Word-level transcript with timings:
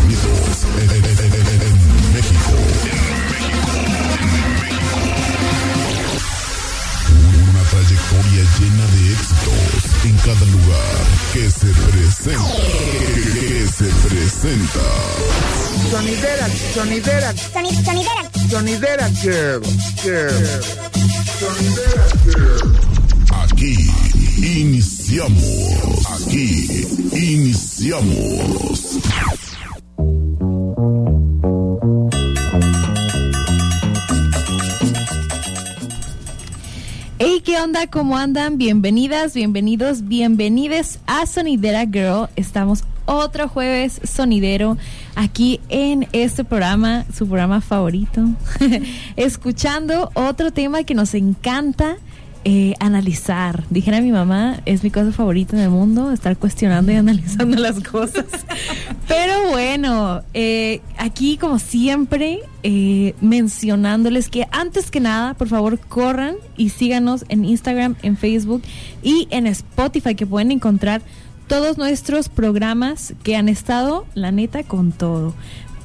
sonidos 0.00 0.64
en, 0.82 0.90
en- 0.90 1.04
en- 1.04 1.34
en- 1.34 1.62
en 1.62 1.76
México. 2.14 2.52
Una 7.50 7.62
trayectoria 7.70 8.42
llena 8.58 8.86
de 8.86 9.00
éxitos 9.12 9.82
en 10.04 10.16
cada 10.18 10.44
lugar 10.46 11.02
que 11.32 11.44
se 11.50 11.66
presenta. 11.66 12.54
Que 13.40 13.62
se 13.68 13.88
presenta. 14.08 14.84
Sonidera, 15.90 16.46
sonidera, 16.74 17.30
Soni- 17.52 17.84
sonidera. 17.84 18.22
sonidera 18.50 19.08
girl, 19.22 19.60
girl. 20.02 20.44
Sonidera 21.40 22.06
girl. 22.24 22.68
Aquí 23.44 23.74
iniciamos. 24.38 25.42
Aquí 26.20 26.46
iniciamos. 27.12 28.80
¿Qué 37.44 37.60
onda? 37.60 37.86
¿Cómo 37.86 38.16
andan? 38.16 38.56
Bienvenidas, 38.56 39.34
bienvenidos, 39.34 40.08
bienvenides 40.08 40.98
a 41.06 41.26
Sonidera 41.26 41.84
Girl. 41.84 42.28
Estamos 42.36 42.84
otro 43.04 43.48
jueves 43.48 44.00
sonidero 44.02 44.78
aquí 45.14 45.60
en 45.68 46.08
este 46.12 46.44
programa, 46.44 47.04
su 47.14 47.26
programa 47.26 47.60
favorito, 47.60 48.22
escuchando 49.16 50.10
otro 50.14 50.52
tema 50.52 50.84
que 50.84 50.94
nos 50.94 51.12
encanta 51.12 51.98
eh, 52.44 52.74
analizar. 52.78 53.64
Dijera 53.70 54.00
mi 54.00 54.12
mamá, 54.12 54.60
es 54.66 54.82
mi 54.82 54.90
cosa 54.90 55.12
favorita 55.12 55.56
en 55.56 55.62
el 55.62 55.70
mundo, 55.70 56.12
estar 56.12 56.36
cuestionando 56.36 56.92
y 56.92 56.96
analizando 56.96 57.56
las 57.58 57.80
cosas. 57.80 58.26
Pero 59.08 59.50
bueno, 59.50 60.22
eh, 60.34 60.80
aquí 60.98 61.38
como 61.38 61.58
siempre, 61.58 62.40
eh, 62.62 63.14
mencionándoles 63.20 64.28
que 64.28 64.46
antes 64.52 64.90
que 64.90 65.00
nada, 65.00 65.34
por 65.34 65.48
favor, 65.48 65.78
corran 65.78 66.36
y 66.56 66.68
síganos 66.68 67.24
en 67.28 67.44
Instagram, 67.44 67.96
en 68.02 68.16
Facebook 68.16 68.62
y 69.02 69.26
en 69.30 69.46
Spotify, 69.46 70.14
que 70.14 70.26
pueden 70.26 70.50
encontrar 70.50 71.02
todos 71.46 71.78
nuestros 71.78 72.28
programas 72.28 73.14
que 73.22 73.36
han 73.36 73.48
estado, 73.48 74.06
la 74.14 74.32
neta, 74.32 74.62
con 74.62 74.92
todo. 74.92 75.34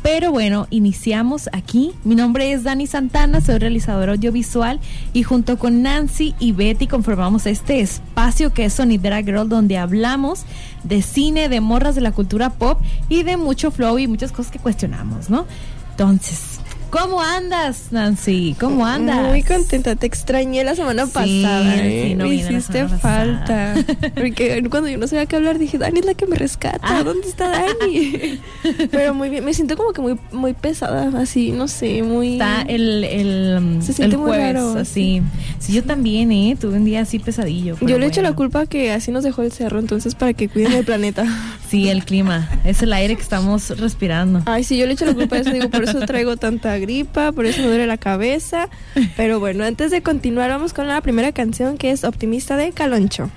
Pero 0.01 0.31
bueno, 0.31 0.67
iniciamos 0.69 1.49
aquí. 1.51 1.91
Mi 2.03 2.15
nombre 2.15 2.51
es 2.53 2.63
Dani 2.63 2.87
Santana, 2.87 3.41
soy 3.41 3.57
realizadora 3.57 4.13
audiovisual 4.13 4.79
y 5.11 5.23
junto 5.23 5.59
con 5.59 5.81
Nancy 5.81 6.35
y 6.39 6.53
Betty 6.53 6.87
conformamos 6.87 7.45
este 7.45 7.81
espacio 7.81 8.53
que 8.53 8.65
es 8.65 8.73
Sonidera 8.73 9.21
Girl 9.21 9.49
donde 9.49 9.77
hablamos 9.77 10.45
de 10.83 11.01
cine, 11.01 11.49
de 11.49 11.59
morras 11.59 11.95
de 11.95 12.01
la 12.01 12.13
cultura 12.13 12.49
pop 12.49 12.79
y 13.09 13.23
de 13.23 13.35
mucho 13.35 13.71
flow 13.71 13.99
y 13.99 14.07
muchas 14.07 14.31
cosas 14.31 14.51
que 14.51 14.59
cuestionamos, 14.59 15.29
¿no? 15.29 15.45
Entonces, 15.91 16.58
¿cómo 16.89 17.21
andas, 17.21 17.91
Nancy? 17.91 18.55
¿Cómo 18.59 18.85
andas? 18.85 19.27
Muy 19.27 19.43
contenta, 19.43 19.95
te 19.95 20.05
extrañé 20.07 20.63
la 20.63 20.75
semana 20.75 21.05
Sí, 21.05 21.11
pasada. 21.13 21.75
sí, 21.83 22.15
no 22.15 22.25
me 22.27 22.35
hiciste 22.35 22.87
falta. 22.87 23.75
Porque 24.15 24.63
cuando 24.69 24.89
yo 24.89 24.97
no 24.97 25.07
sabía 25.07 25.25
qué 25.25 25.35
hablar 25.35 25.59
dije, 25.59 25.77
Dani 25.77 25.99
es 25.99 26.05
la 26.05 26.13
que 26.13 26.25
me 26.25 26.35
rescata. 26.35 26.79
Ah. 26.81 27.03
¿Dónde 27.03 27.27
está 27.27 27.49
Dani? 27.49 28.39
Pero 28.91 29.13
muy 29.13 29.29
bien, 29.29 29.45
me 29.45 29.53
siento 29.53 29.77
como 29.77 29.93
que 29.93 30.01
muy, 30.01 30.19
muy 30.31 30.53
pesada, 30.53 31.11
así, 31.19 31.51
no 31.51 31.67
sé, 31.67 32.01
muy. 32.03 32.33
Está 32.33 32.61
el, 32.63 33.03
el, 33.03 33.79
Se 33.81 33.93
siente 33.93 34.15
el 34.15 34.21
muy 34.21 34.29
jueves, 34.31 34.53
raro, 34.53 34.77
así. 34.79 35.21
Sí, 35.59 35.73
yo 35.73 35.83
también, 35.83 36.31
¿eh? 36.31 36.57
Tuve 36.59 36.77
un 36.77 36.85
día 36.85 37.01
así 37.01 37.19
pesadillo. 37.19 37.77
Yo 37.81 37.99
le 37.99 38.05
echo 38.07 38.21
la 38.21 38.29
bueno. 38.29 38.37
culpa 38.37 38.65
que 38.65 38.91
así 38.91 39.11
nos 39.11 39.23
dejó 39.23 39.43
el 39.43 39.51
cerro, 39.51 39.79
entonces 39.79 40.15
para 40.15 40.33
que 40.33 40.49
cuiden 40.49 40.73
el 40.73 40.85
planeta. 40.85 41.25
Sí, 41.69 41.87
el 41.87 42.03
clima. 42.03 42.49
Es 42.65 42.81
el 42.81 42.91
aire 42.93 43.15
que 43.15 43.21
estamos 43.21 43.69
respirando. 43.79 44.41
Ay, 44.47 44.63
sí, 44.63 44.75
yo 44.75 44.87
le 44.87 44.93
echo 44.93 45.05
la 45.05 45.13
culpa 45.13 45.35
a 45.35 45.39
eso, 45.41 45.51
digo, 45.51 45.69
por 45.69 45.83
eso 45.83 45.99
traigo 45.99 46.35
tanta 46.35 46.78
gripa, 46.79 47.31
por 47.31 47.45
eso 47.45 47.61
me 47.61 47.67
duele 47.67 47.87
la 47.87 47.97
cabeza. 47.97 48.69
Pero 49.17 49.39
bueno, 49.39 49.63
antes 49.63 49.91
de 49.91 50.01
continuar, 50.01 50.49
vamos 50.49 50.73
con 50.73 50.87
la 50.87 51.01
primera 51.01 51.31
canción 51.31 51.77
que 51.77 51.91
es 51.91 52.03
Optimista 52.03 52.57
de 52.57 52.71
Caloncho. 52.71 53.29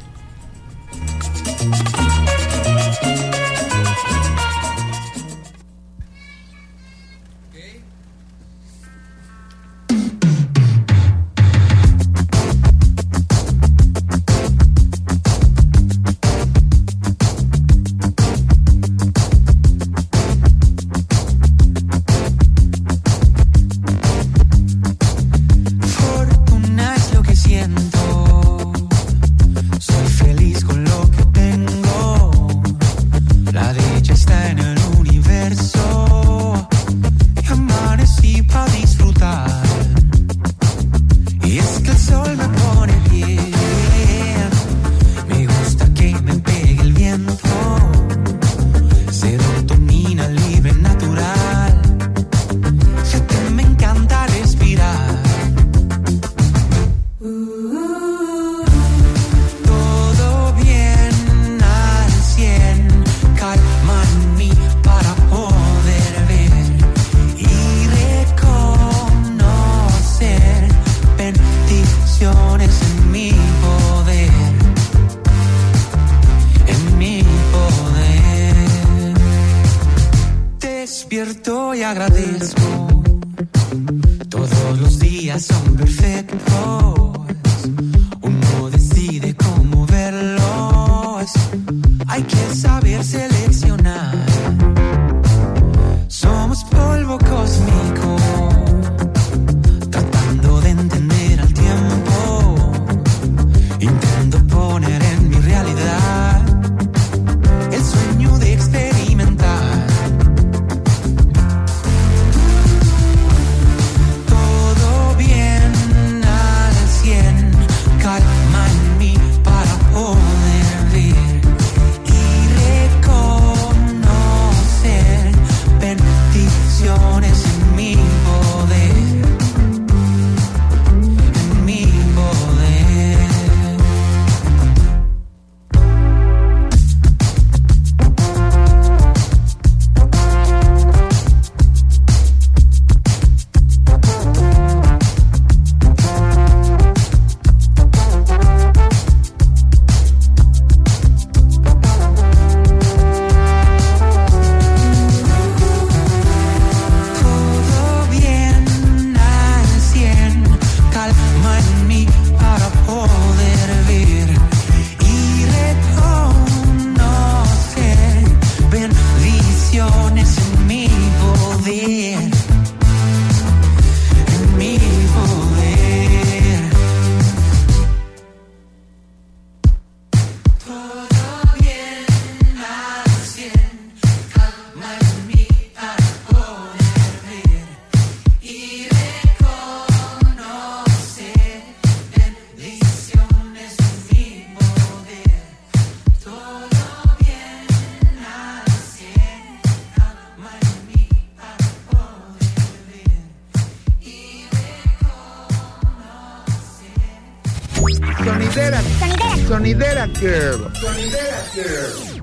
Girl. 210.23 210.71
Sonidera 210.79 211.43
Girl. 211.53 212.23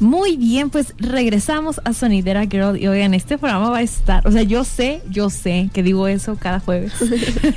Muy 0.00 0.36
bien, 0.38 0.70
pues 0.70 0.94
regresamos 0.98 1.80
a 1.84 1.92
Sonidera 1.92 2.46
Girl 2.46 2.76
y 2.78 2.88
oigan, 2.88 3.12
este 3.12 3.36
programa 3.36 3.68
va 3.70 3.78
a 3.78 3.82
estar, 3.82 4.26
o 4.26 4.32
sea, 4.32 4.42
yo 4.42 4.64
sé, 4.64 5.02
yo 5.10 5.28
sé 5.28 5.68
que 5.74 5.82
digo 5.82 6.08
eso 6.08 6.36
cada 6.40 6.58
jueves, 6.60 6.92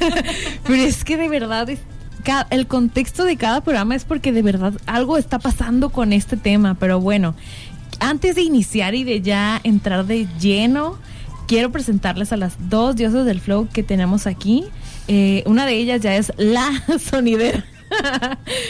pero 0.67 0.81
es 0.83 1.03
que 1.05 1.15
de 1.17 1.29
verdad 1.29 1.69
es- 1.69 1.79
el 2.51 2.67
contexto 2.67 3.23
de 3.25 3.35
cada 3.37 3.61
programa 3.61 3.95
es 3.95 4.05
porque 4.05 4.31
de 4.31 4.41
verdad 4.41 4.73
algo 4.85 5.17
está 5.17 5.39
pasando 5.39 5.89
con 5.89 6.13
este 6.13 6.37
tema, 6.37 6.75
pero 6.75 6.99
bueno, 6.99 7.33
antes 7.99 8.35
de 8.35 8.41
iniciar 8.43 8.93
y 8.95 9.03
de 9.05 9.21
ya 9.21 9.59
entrar 9.63 10.05
de 10.05 10.27
lleno, 10.39 10.97
quiero 11.47 11.71
presentarles 11.71 12.31
a 12.33 12.37
las 12.37 12.69
dos 12.69 12.95
diosas 12.95 13.25
del 13.25 13.39
flow 13.39 13.67
que 13.71 13.83
tenemos 13.83 14.27
aquí. 14.27 14.65
Eh, 15.07 15.43
una 15.45 15.65
de 15.65 15.73
ellas 15.75 16.01
ya 16.01 16.15
es 16.15 16.31
la 16.37 16.69
sonidera. 16.99 17.65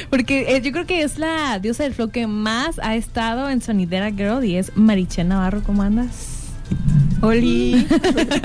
Porque 0.10 0.56
eh, 0.56 0.62
yo 0.62 0.72
creo 0.72 0.86
que 0.86 1.02
es 1.02 1.18
la 1.18 1.60
diosa 1.60 1.84
del 1.84 1.94
flow 1.94 2.10
que 2.10 2.28
más 2.28 2.80
ha 2.82 2.96
estado 2.96 3.50
en 3.50 3.62
Sonidera 3.62 4.12
Girl 4.12 4.44
y 4.44 4.58
es 4.58 4.76
Marichel 4.76 5.30
Navarro. 5.30 5.64
¿Cómo 5.64 5.82
andas? 5.82 6.52
Oli. 7.22 7.88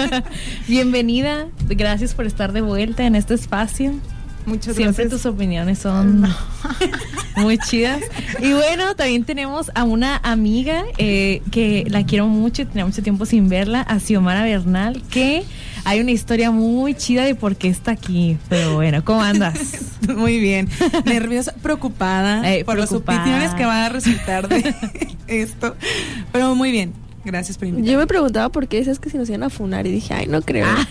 Bienvenida. 0.68 1.48
Gracias 1.68 2.14
por 2.14 2.26
estar 2.26 2.52
de 2.52 2.60
vuelta 2.60 3.04
en 3.06 3.16
este 3.16 3.34
espacio. 3.34 3.94
Muchas 4.48 4.76
Siempre 4.76 5.04
gracias. 5.04 5.22
tus 5.22 5.26
opiniones 5.32 5.78
son 5.78 6.24
muy 7.36 7.58
chidas. 7.58 8.00
Y 8.40 8.52
bueno, 8.52 8.94
también 8.96 9.24
tenemos 9.24 9.70
a 9.74 9.84
una 9.84 10.16
amiga 10.22 10.84
eh, 10.96 11.42
que 11.50 11.84
la 11.88 12.04
quiero 12.06 12.26
mucho 12.26 12.62
y 12.62 12.64
tenía 12.64 12.84
mucho 12.86 13.02
tiempo 13.02 13.26
sin 13.26 13.48
verla, 13.48 13.82
a 13.82 14.00
Xiomara 14.00 14.42
Bernal, 14.44 15.02
que 15.10 15.44
hay 15.84 16.00
una 16.00 16.10
historia 16.10 16.50
muy 16.50 16.94
chida 16.94 17.24
de 17.24 17.34
por 17.34 17.56
qué 17.56 17.68
está 17.68 17.92
aquí. 17.92 18.38
Pero 18.48 18.74
bueno, 18.76 19.04
¿cómo 19.04 19.22
andas? 19.22 19.58
Muy 20.08 20.38
bien. 20.40 20.68
Nerviosa, 21.04 21.52
preocupada 21.62 22.50
Eh, 22.50 22.64
por 22.64 22.76
preocupada. 22.76 23.18
las 23.18 23.26
opiniones 23.26 23.54
que 23.54 23.66
van 23.66 23.82
a 23.84 23.88
resultar 23.90 24.48
de 24.48 24.74
esto. 25.28 25.76
Pero 26.32 26.54
muy 26.54 26.70
bien. 26.70 26.92
Gracias 27.24 27.58
por 27.58 27.68
invitarme. 27.68 27.92
Yo 27.92 27.98
me 27.98 28.06
preguntaba 28.06 28.48
por 28.48 28.68
qué 28.68 28.78
decías 28.78 28.98
que 28.98 29.10
si 29.10 29.18
nos 29.18 29.28
iban 29.28 29.42
a 29.42 29.50
funar 29.50 29.86
y 29.86 29.90
dije, 29.90 30.14
ay, 30.14 30.26
no 30.28 30.40
creo. 30.40 30.66
Ah. 30.66 30.86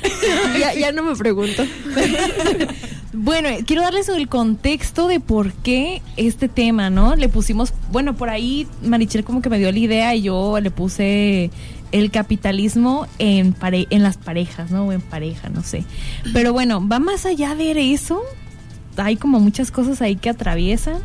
ya, 0.60 0.74
ya 0.76 0.92
no 0.92 1.02
me 1.02 1.16
pregunto. 1.16 1.64
Bueno, 3.14 3.50
quiero 3.66 3.82
darles 3.82 4.10
el 4.10 4.28
contexto 4.28 5.08
de 5.08 5.20
por 5.20 5.54
qué 5.54 6.02
este 6.18 6.50
tema, 6.50 6.90
¿no? 6.90 7.16
Le 7.16 7.30
pusimos, 7.30 7.74
bueno, 7.92 8.16
por 8.16 8.30
ahí 8.30 8.68
Marichel 8.84 9.24
como 9.24 9.42
que 9.42 9.50
me 9.50 9.58
dio 9.60 9.72
la 9.72 9.80
idea 9.80 10.16
y 10.16 10.24
yo 10.24 10.60
le 10.60 10.72
puse 10.72 11.50
el 11.94 12.12
capitalismo 12.12 13.08
en, 13.18 13.54
pare- 13.54 13.88
en 13.92 14.04
las 14.04 14.18
parejas, 14.18 14.72
¿no? 14.72 14.86
O 14.88 14.92
en 14.92 15.02
pareja, 15.02 15.50
no 15.50 15.64
sé. 15.64 15.86
Pero 16.34 16.52
bueno, 16.52 16.86
va 16.86 17.00
más 17.00 17.26
allá 17.26 17.56
de 17.56 17.94
eso. 17.94 18.22
Hay 18.98 19.16
como 19.16 19.40
muchas 19.40 19.72
cosas 19.72 20.02
ahí 20.02 20.16
que 20.18 20.30
atraviesan. 20.30 20.98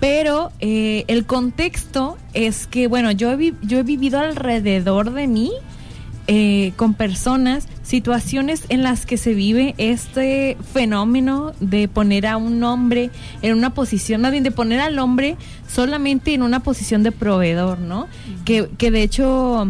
Pero 0.00 0.52
eh, 0.60 1.04
el 1.08 1.26
contexto 1.26 2.16
es 2.32 2.66
que, 2.68 2.86
bueno, 2.86 3.10
yo 3.10 3.32
he, 3.32 3.52
yo 3.62 3.78
he 3.80 3.82
vivido 3.82 4.18
alrededor 4.20 5.12
de 5.12 5.26
mí 5.26 5.50
eh, 6.30 6.72
con 6.76 6.92
personas, 6.92 7.66
situaciones 7.82 8.64
en 8.68 8.82
las 8.82 9.06
que 9.06 9.16
se 9.16 9.32
vive 9.32 9.74
este 9.78 10.58
fenómeno 10.72 11.52
de 11.58 11.88
poner 11.88 12.26
a 12.26 12.36
un 12.36 12.62
hombre 12.62 13.10
en 13.40 13.56
una 13.56 13.72
posición, 13.72 14.20
más 14.20 14.30
bien 14.30 14.44
de 14.44 14.50
poner 14.50 14.80
al 14.80 14.98
hombre 14.98 15.36
solamente 15.66 16.34
en 16.34 16.42
una 16.42 16.60
posición 16.60 17.02
de 17.02 17.12
proveedor, 17.12 17.78
¿no? 17.78 18.08
que, 18.44 18.68
que 18.76 18.90
de 18.90 19.02
hecho 19.02 19.66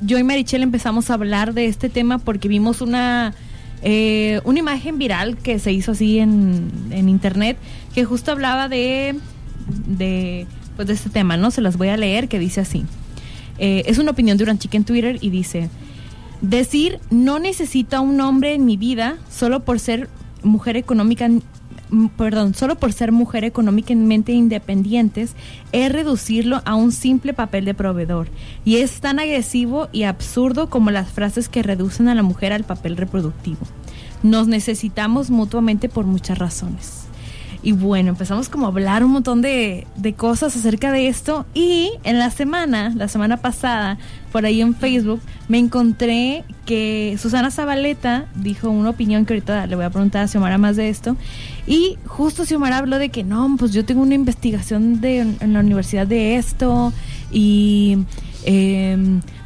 yo 0.00 0.18
y 0.18 0.24
Marichel 0.24 0.64
empezamos 0.64 1.08
a 1.10 1.14
hablar 1.14 1.54
de 1.54 1.66
este 1.66 1.88
tema 1.88 2.18
porque 2.18 2.48
vimos 2.48 2.80
una, 2.80 3.34
eh, 3.82 4.40
una 4.44 4.58
imagen 4.58 4.98
viral 4.98 5.36
que 5.36 5.60
se 5.60 5.72
hizo 5.72 5.92
así 5.92 6.18
en, 6.18 6.70
en 6.90 7.08
internet 7.08 7.56
que 7.94 8.04
justo 8.04 8.32
hablaba 8.32 8.68
de, 8.68 9.14
de, 9.86 10.46
pues 10.74 10.88
de 10.88 10.94
este 10.94 11.10
tema, 11.10 11.36
¿no? 11.36 11.52
Se 11.52 11.60
las 11.60 11.76
voy 11.76 11.88
a 11.88 11.96
leer 11.96 12.28
que 12.28 12.40
dice 12.40 12.60
así. 12.60 12.84
Eh, 13.58 13.84
es 13.86 13.98
una 13.98 14.10
opinión 14.10 14.36
de 14.38 14.44
una 14.44 14.58
chica 14.58 14.76
en 14.76 14.84
Twitter 14.84 15.18
y 15.20 15.30
dice, 15.30 15.68
decir 16.42 16.98
no 17.10 17.38
necesito 17.38 17.96
a 17.96 18.00
un 18.00 18.20
hombre 18.20 18.52
en 18.52 18.66
mi 18.66 18.76
vida 18.76 19.16
solo 19.30 19.60
por 19.60 19.78
ser 19.78 20.10
mujer 20.42 20.76
económica, 20.76 21.30
perdón, 22.16 22.54
solo 22.54 22.76
por 22.76 22.92
ser 22.92 23.12
mujer 23.12 23.44
económicamente 23.44 24.32
independientes 24.32 25.34
es 25.70 25.92
reducirlo 25.92 26.60
a 26.64 26.74
un 26.74 26.92
simple 26.92 27.32
papel 27.32 27.64
de 27.64 27.74
proveedor. 27.74 28.28
Y 28.64 28.76
es 28.76 29.00
tan 29.00 29.20
agresivo 29.20 29.88
y 29.92 30.02
absurdo 30.02 30.68
como 30.68 30.90
las 30.90 31.10
frases 31.10 31.48
que 31.48 31.62
reducen 31.62 32.08
a 32.08 32.14
la 32.14 32.22
mujer 32.22 32.52
al 32.52 32.64
papel 32.64 32.96
reproductivo. 32.96 33.60
Nos 34.22 34.48
necesitamos 34.48 35.30
mutuamente 35.30 35.88
por 35.88 36.04
muchas 36.06 36.38
razones. 36.38 37.06
Y 37.64 37.72
bueno, 37.72 38.10
empezamos 38.10 38.48
como 38.48 38.66
a 38.66 38.70
hablar 38.70 39.04
un 39.04 39.12
montón 39.12 39.40
de, 39.40 39.86
de 39.94 40.14
cosas 40.14 40.56
acerca 40.56 40.90
de 40.90 41.06
esto. 41.06 41.46
Y 41.54 41.92
en 42.02 42.18
la 42.18 42.30
semana, 42.30 42.92
la 42.96 43.06
semana 43.06 43.36
pasada, 43.36 43.98
por 44.32 44.46
ahí 44.46 44.60
en 44.62 44.74
Facebook, 44.74 45.20
me 45.48 45.58
encontré 45.58 46.44
que 46.64 47.16
Susana 47.20 47.50
Zabaleta 47.50 48.26
dijo 48.34 48.70
una 48.70 48.90
opinión 48.90 49.26
que 49.26 49.34
ahorita 49.34 49.66
le 49.66 49.76
voy 49.76 49.84
a 49.84 49.90
preguntar 49.90 50.24
a 50.24 50.28
Xiomara 50.28 50.58
más 50.58 50.76
de 50.76 50.88
esto. 50.88 51.16
Y 51.66 51.98
justo 52.06 52.44
Xiomara 52.44 52.78
habló 52.78 52.98
de 52.98 53.10
que 53.10 53.22
no, 53.22 53.56
pues 53.58 53.72
yo 53.72 53.84
tengo 53.84 54.02
una 54.02 54.14
investigación 54.14 55.00
de, 55.00 55.18
en 55.18 55.52
la 55.52 55.60
universidad 55.60 56.06
de 56.06 56.36
esto. 56.36 56.92
Y 57.30 57.98
eh, 58.44 58.96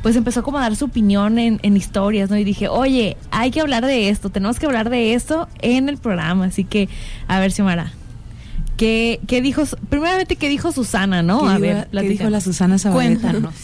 pues 0.03 0.17
empezó 0.17 0.43
como 0.43 0.59
a 0.59 0.61
dar 0.61 0.77
su 0.77 0.85
opinión 0.85 1.39
en, 1.39 1.59
en 1.63 1.77
historias, 1.77 2.31
¿no? 2.31 2.37
Y 2.37 2.45
dije, 2.45 2.69
oye, 2.69 3.17
hay 3.31 3.51
que 3.51 3.61
hablar 3.61 3.85
de 3.85 4.09
esto, 4.09 4.31
tenemos 4.31 4.59
que 4.59 4.67
hablar 4.67 4.89
de 4.89 5.15
esto 5.15 5.49
en 5.61 5.89
el 5.89 5.99
programa. 5.99 6.47
Así 6.47 6.65
que, 6.65 6.89
a 7.27 7.41
ver, 7.41 7.53
Xiomara. 7.53 7.93
¿Qué, 8.77 9.21
qué 9.27 9.41
dijo, 9.41 9.63
primeramente, 9.89 10.37
qué 10.37 10.49
dijo 10.49 10.71
Susana, 10.71 11.23
no? 11.23 11.41
¿Qué 11.41 11.49
a 11.49 11.59
ver, 11.59 11.89
¿Qué 11.91 12.09
dijo 12.09 12.29
la 12.29 12.41
Susana 12.41 12.79
Zabaleta? 12.79 13.31
Cuéntanos. 13.31 13.55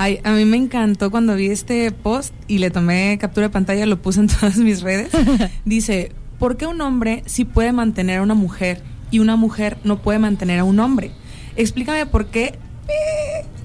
Ay, 0.00 0.20
a 0.22 0.30
mí 0.30 0.44
me 0.44 0.56
encantó 0.56 1.10
cuando 1.10 1.34
vi 1.34 1.48
este 1.48 1.90
post 1.90 2.32
y 2.46 2.58
le 2.58 2.70
tomé 2.70 3.18
captura 3.20 3.48
de 3.48 3.52
pantalla, 3.52 3.84
lo 3.84 4.00
puse 4.00 4.20
en 4.20 4.28
todas 4.40 4.56
mis 4.56 4.80
redes. 4.80 5.10
Dice, 5.64 6.12
¿por 6.38 6.56
qué 6.56 6.66
un 6.66 6.80
hombre 6.80 7.24
sí 7.26 7.44
puede 7.44 7.72
mantener 7.72 8.20
a 8.20 8.22
una 8.22 8.34
mujer 8.34 8.80
y 9.10 9.18
una 9.18 9.34
mujer 9.34 9.76
no 9.82 10.00
puede 10.00 10.20
mantener 10.20 10.60
a 10.60 10.64
un 10.64 10.78
hombre? 10.78 11.10
Explícame 11.56 12.06
por 12.06 12.26
qué 12.26 12.56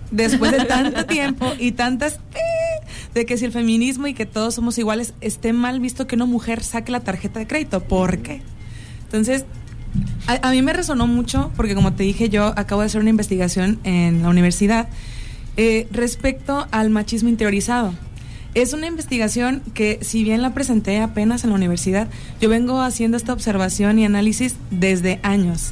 después 0.09 0.51
de 0.51 0.65
tanto 0.65 1.05
tiempo 1.07 1.53
y 1.59 1.73
tantas 1.73 2.19
de 3.13 3.25
que 3.27 3.37
si 3.37 3.45
el 3.45 3.51
feminismo 3.51 4.07
y 4.07 4.15
que 4.15 4.25
todos 4.25 4.55
somos 4.55 4.75
iguales 4.79 5.13
esté 5.21 5.53
mal 5.53 5.79
visto 5.79 6.07
que 6.07 6.15
una 6.15 6.25
mujer 6.25 6.63
saque 6.63 6.91
la 6.91 7.01
tarjeta 7.01 7.39
de 7.39 7.45
crédito. 7.45 7.83
¿Por 7.83 8.23
qué? 8.23 8.41
Entonces, 9.03 9.45
a, 10.25 10.47
a 10.47 10.51
mí 10.51 10.63
me 10.63 10.73
resonó 10.73 11.05
mucho 11.05 11.51
porque 11.55 11.75
como 11.75 11.93
te 11.93 12.01
dije 12.01 12.29
yo 12.29 12.53
acabo 12.57 12.81
de 12.81 12.87
hacer 12.87 13.01
una 13.01 13.11
investigación 13.11 13.77
en 13.83 14.23
la 14.23 14.29
universidad 14.29 14.87
eh, 15.57 15.88
respecto 15.91 16.67
al 16.72 16.89
machismo 16.89 17.29
interiorizado. 17.29 17.93
Es 18.55 18.74
una 18.74 18.86
investigación 18.88 19.62
que 19.74 19.98
si 20.01 20.24
bien 20.24 20.41
la 20.43 20.53
presenté 20.53 21.00
apenas 21.00 21.43
en 21.43 21.50
la 21.50 21.55
universidad, 21.55 22.07
yo 22.39 22.50
vengo 22.50 22.81
haciendo 22.81 23.17
esta 23.17 23.33
observación 23.33 23.98
y 23.98 24.05
análisis 24.05 24.55
desde 24.69 25.19
años. 25.24 25.72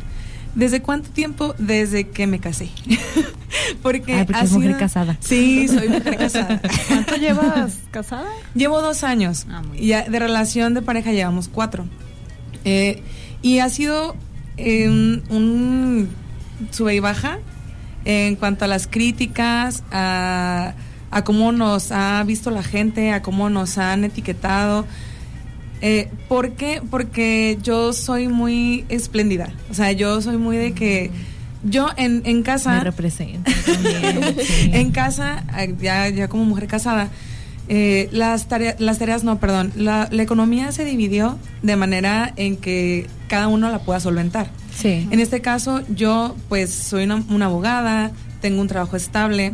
¿Desde 0.56 0.82
cuánto 0.82 1.10
tiempo? 1.12 1.56
Desde 1.60 2.10
que 2.10 2.28
me 2.28 2.40
casé. 2.40 2.70
porque 3.82 4.16
Ay, 4.16 4.26
porque 4.26 4.42
es 4.44 4.52
mujer 4.52 4.70
sido- 4.72 4.80
casada. 4.80 5.18
Sí, 5.22 5.68
soy 5.68 5.88
mujer 5.90 6.18
casada. 6.18 6.60
¿Cuánto 6.88 7.16
llevas 7.16 7.78
casada? 7.92 8.28
Llevo 8.56 8.82
dos 8.82 9.04
años. 9.04 9.46
Ah, 9.50 9.62
Y 9.78 9.88
ya 9.88 10.04
de 10.10 10.20
relación 10.20 10.74
de 10.74 10.82
pareja 10.82 11.12
llevamos 11.12 11.48
cuatro. 11.48 11.86
Eh, 12.66 13.02
y 13.42 13.60
ha 13.60 13.70
sido 13.70 14.16
eh, 14.58 14.90
un 14.90 16.10
sube 16.72 16.96
y 16.96 17.00
baja 17.00 17.40
en 18.06 18.36
cuanto 18.36 18.66
a 18.66 18.68
las 18.68 18.88
críticas, 18.88 19.84
a, 19.92 20.74
a 21.12 21.24
cómo 21.24 21.52
nos 21.52 21.92
ha 21.92 22.24
visto 22.24 22.52
la 22.52 22.64
gente, 22.64 23.12
a 23.12 23.22
cómo 23.22 23.50
nos 23.50 23.78
han 23.78 24.04
etiquetado. 24.04 24.86
Eh, 25.82 26.10
¿Por 26.28 26.52
qué? 26.52 26.82
Porque 26.90 27.58
yo 27.62 27.94
soy 27.94 28.28
muy 28.28 28.86
espléndida. 28.90 29.52
O 29.70 29.74
sea, 29.74 29.92
yo 29.92 30.22
soy 30.22 30.38
muy 30.38 30.58
de 30.58 30.74
que 30.74 31.12
yo 31.64 31.90
en, 31.98 32.22
en 32.26 32.44
casa... 32.44 32.76
Me 32.76 32.84
representa 32.84 33.52
también. 33.66 34.36
sí. 34.46 34.72
En 34.74 34.92
casa, 34.92 35.44
eh, 35.58 35.76
ya, 35.80 36.08
ya 36.10 36.28
como 36.28 36.46
mujer 36.46 36.68
casada, 36.68 37.10
eh, 37.68 38.10
las, 38.12 38.48
tareas, 38.48 38.80
las 38.80 39.00
tareas, 39.00 39.24
no, 39.24 39.40
perdón, 39.40 39.72
la, 39.76 40.08
la 40.12 40.24
economía 40.24 40.72
se 40.72 40.84
dividió 40.84 41.38
de 41.62 41.76
manera 41.76 42.34
en 42.36 42.58
que 42.58 43.08
cada 43.28 43.48
uno 43.48 43.70
la 43.70 43.80
pueda 43.80 44.00
solventar. 44.00 44.50
Sí. 44.76 45.08
En 45.12 45.20
este 45.20 45.42
caso, 45.42 45.82
yo 45.90 46.36
pues 46.50 46.74
soy 46.74 47.04
una, 47.06 47.24
una 47.30 47.46
abogada, 47.46 48.12
tengo 48.42 48.62
un 48.62 48.68
trabajo 48.68 48.96
estable. 48.98 49.54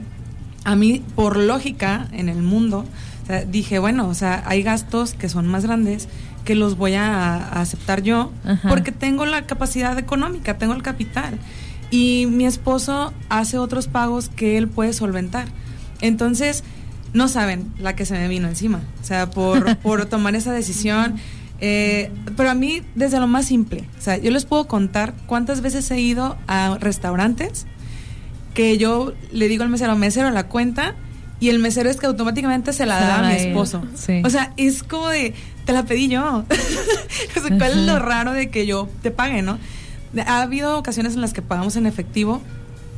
A 0.64 0.76
mí, 0.76 1.04
por 1.16 1.38
lógica, 1.38 2.08
en 2.12 2.30
el 2.30 2.42
mundo, 2.42 2.86
o 3.24 3.28
sea, 3.28 3.44
dije, 3.44 3.80
bueno, 3.80 4.08
o 4.08 4.14
sea, 4.14 4.44
hay 4.46 4.64
gastos 4.64 5.14
que 5.14 5.30
son 5.30 5.48
más 5.48 5.64
grandes 5.64 6.08
que 6.44 6.56
los 6.56 6.78
voy 6.78 6.94
a, 6.94 7.36
a 7.36 7.62
aceptar 7.62 8.02
yo 8.02 8.32
Ajá. 8.46 8.70
porque 8.70 8.94
tengo 8.94 9.26
la 9.26 9.46
capacidad 9.46 9.98
económica, 10.00 10.58
tengo 10.58 10.74
el 10.74 10.82
capital. 10.82 11.38
Y 11.92 12.26
mi 12.30 12.46
esposo 12.46 13.14
hace 13.30 13.58
otros 13.58 13.88
pagos 13.88 14.30
que 14.30 14.58
él 14.58 14.68
puede 14.68 14.94
solventar. 14.94 15.48
Entonces, 16.02 16.64
no 17.14 17.28
saben 17.28 17.72
la 17.80 17.96
que 17.96 18.06
se 18.06 18.14
me 18.14 18.28
vino 18.28 18.48
encima. 18.48 18.82
O 19.02 19.04
sea, 19.04 19.30
por, 19.30 19.78
por 19.80 20.06
tomar 20.06 20.36
esa 20.36 20.52
decisión. 20.52 21.16
Eh, 21.60 22.12
pero 22.36 22.52
a 22.52 22.54
mí, 22.54 22.84
desde 22.94 23.20
lo 23.20 23.28
más 23.28 23.46
simple, 23.46 23.86
o 23.98 24.02
sea, 24.02 24.18
yo 24.18 24.30
les 24.30 24.46
puedo 24.46 24.68
contar 24.68 25.16
cuántas 25.26 25.62
veces 25.62 25.90
he 25.90 26.00
ido 26.00 26.38
a 26.48 26.78
restaurantes 26.80 27.66
que 28.54 28.78
yo 28.78 29.14
le 29.32 29.48
digo 29.48 29.64
al 29.64 29.70
mesero, 29.70 29.96
mesero, 29.96 30.30
la 30.32 30.48
cuenta, 30.48 30.96
y 31.40 31.50
el 31.50 31.60
mesero 31.60 31.90
es 31.90 31.98
que 31.98 32.08
automáticamente 32.08 32.74
se 32.74 32.86
la 32.86 33.00
da 33.00 33.20
a 33.20 33.30
mi 33.30 33.36
esposo. 33.36 33.84
sí. 33.96 34.22
O 34.26 34.30
sea, 34.30 34.54
es 34.58 34.82
como 34.82 35.10
de, 35.10 35.34
te 35.66 35.74
la 35.74 35.84
pedí 35.84 36.08
yo. 36.08 36.44
o 37.38 37.40
sea, 37.40 37.58
¿cuál 37.58 37.72
es 37.72 37.86
lo 37.86 38.00
raro 38.00 38.34
de 38.34 38.50
que 38.50 38.66
yo 38.66 38.90
te 39.04 39.12
pague, 39.12 39.42
no? 39.42 39.60
Ha 40.26 40.42
habido 40.42 40.78
ocasiones 40.78 41.14
en 41.14 41.22
las 41.22 41.34
que 41.34 41.42
pagamos 41.44 41.76
en 41.76 41.86
efectivo 41.86 42.42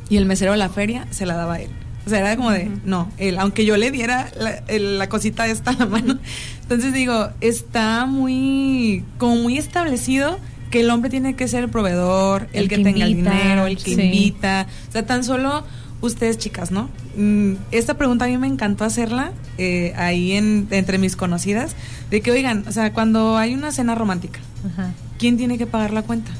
y 0.08 0.16
el 0.16 0.24
mesero 0.24 0.52
de 0.52 0.58
la 0.58 0.70
feria 0.70 1.06
se 1.10 1.26
la 1.26 1.34
daba 1.34 1.54
a 1.54 1.60
él. 1.60 1.70
O 2.06 2.10
sea, 2.10 2.20
era 2.20 2.36
como 2.36 2.50
de, 2.50 2.70
no, 2.84 3.10
él, 3.18 3.38
aunque 3.38 3.64
yo 3.64 3.76
le 3.76 3.90
diera 3.90 4.30
la, 4.38 4.62
el- 4.68 4.98
la 4.98 5.08
cosita 5.08 5.46
esta 5.46 5.70
a 5.72 5.74
la 5.74 5.86
mano. 5.86 6.18
Entonces 6.62 6.92
digo, 6.94 7.28
está 7.40 8.06
muy, 8.06 9.04
como 9.18 9.36
muy 9.36 9.58
establecido 9.58 10.38
que 10.70 10.80
el 10.80 10.90
hombre 10.90 11.10
tiene 11.10 11.34
que 11.36 11.46
ser 11.48 11.64
el 11.64 11.70
proveedor, 11.70 12.48
el, 12.52 12.62
El 12.64 12.68
que, 12.68 12.76
que 12.76 12.84
tenga 12.84 13.04
el 13.04 13.16
dinero, 13.16 13.66
el 13.66 13.76
que 13.76 13.94
sí. 13.96 14.00
invita. 14.02 14.66
O 14.88 14.92
sea, 14.92 15.04
tan 15.04 15.24
solo 15.24 15.64
ustedes, 16.00 16.38
chicas, 16.38 16.70
¿no? 16.70 16.88
Mm, 17.16 17.54
Esta 17.72 17.94
pregunta 17.98 18.24
a 18.24 18.28
mí 18.28 18.38
me 18.38 18.46
encantó 18.46 18.84
hacerla 18.84 19.32
eh, 19.58 19.92
ahí 19.96 20.32
en, 20.32 20.68
entre 20.70 20.96
mis 20.96 21.16
conocidas, 21.16 21.74
de 22.10 22.22
que, 22.22 22.30
oigan, 22.30 22.64
o 22.66 22.72
sea, 22.72 22.92
cuando 22.94 23.36
hay 23.36 23.52
una 23.52 23.72
cena 23.72 23.94
romántica, 23.94 24.40
Ajá. 24.72 24.92
¿quién 25.18 25.36
tiene 25.36 25.58
que 25.58 25.66
pagar 25.66 25.92
la 25.92 26.02
cuenta? 26.02 26.30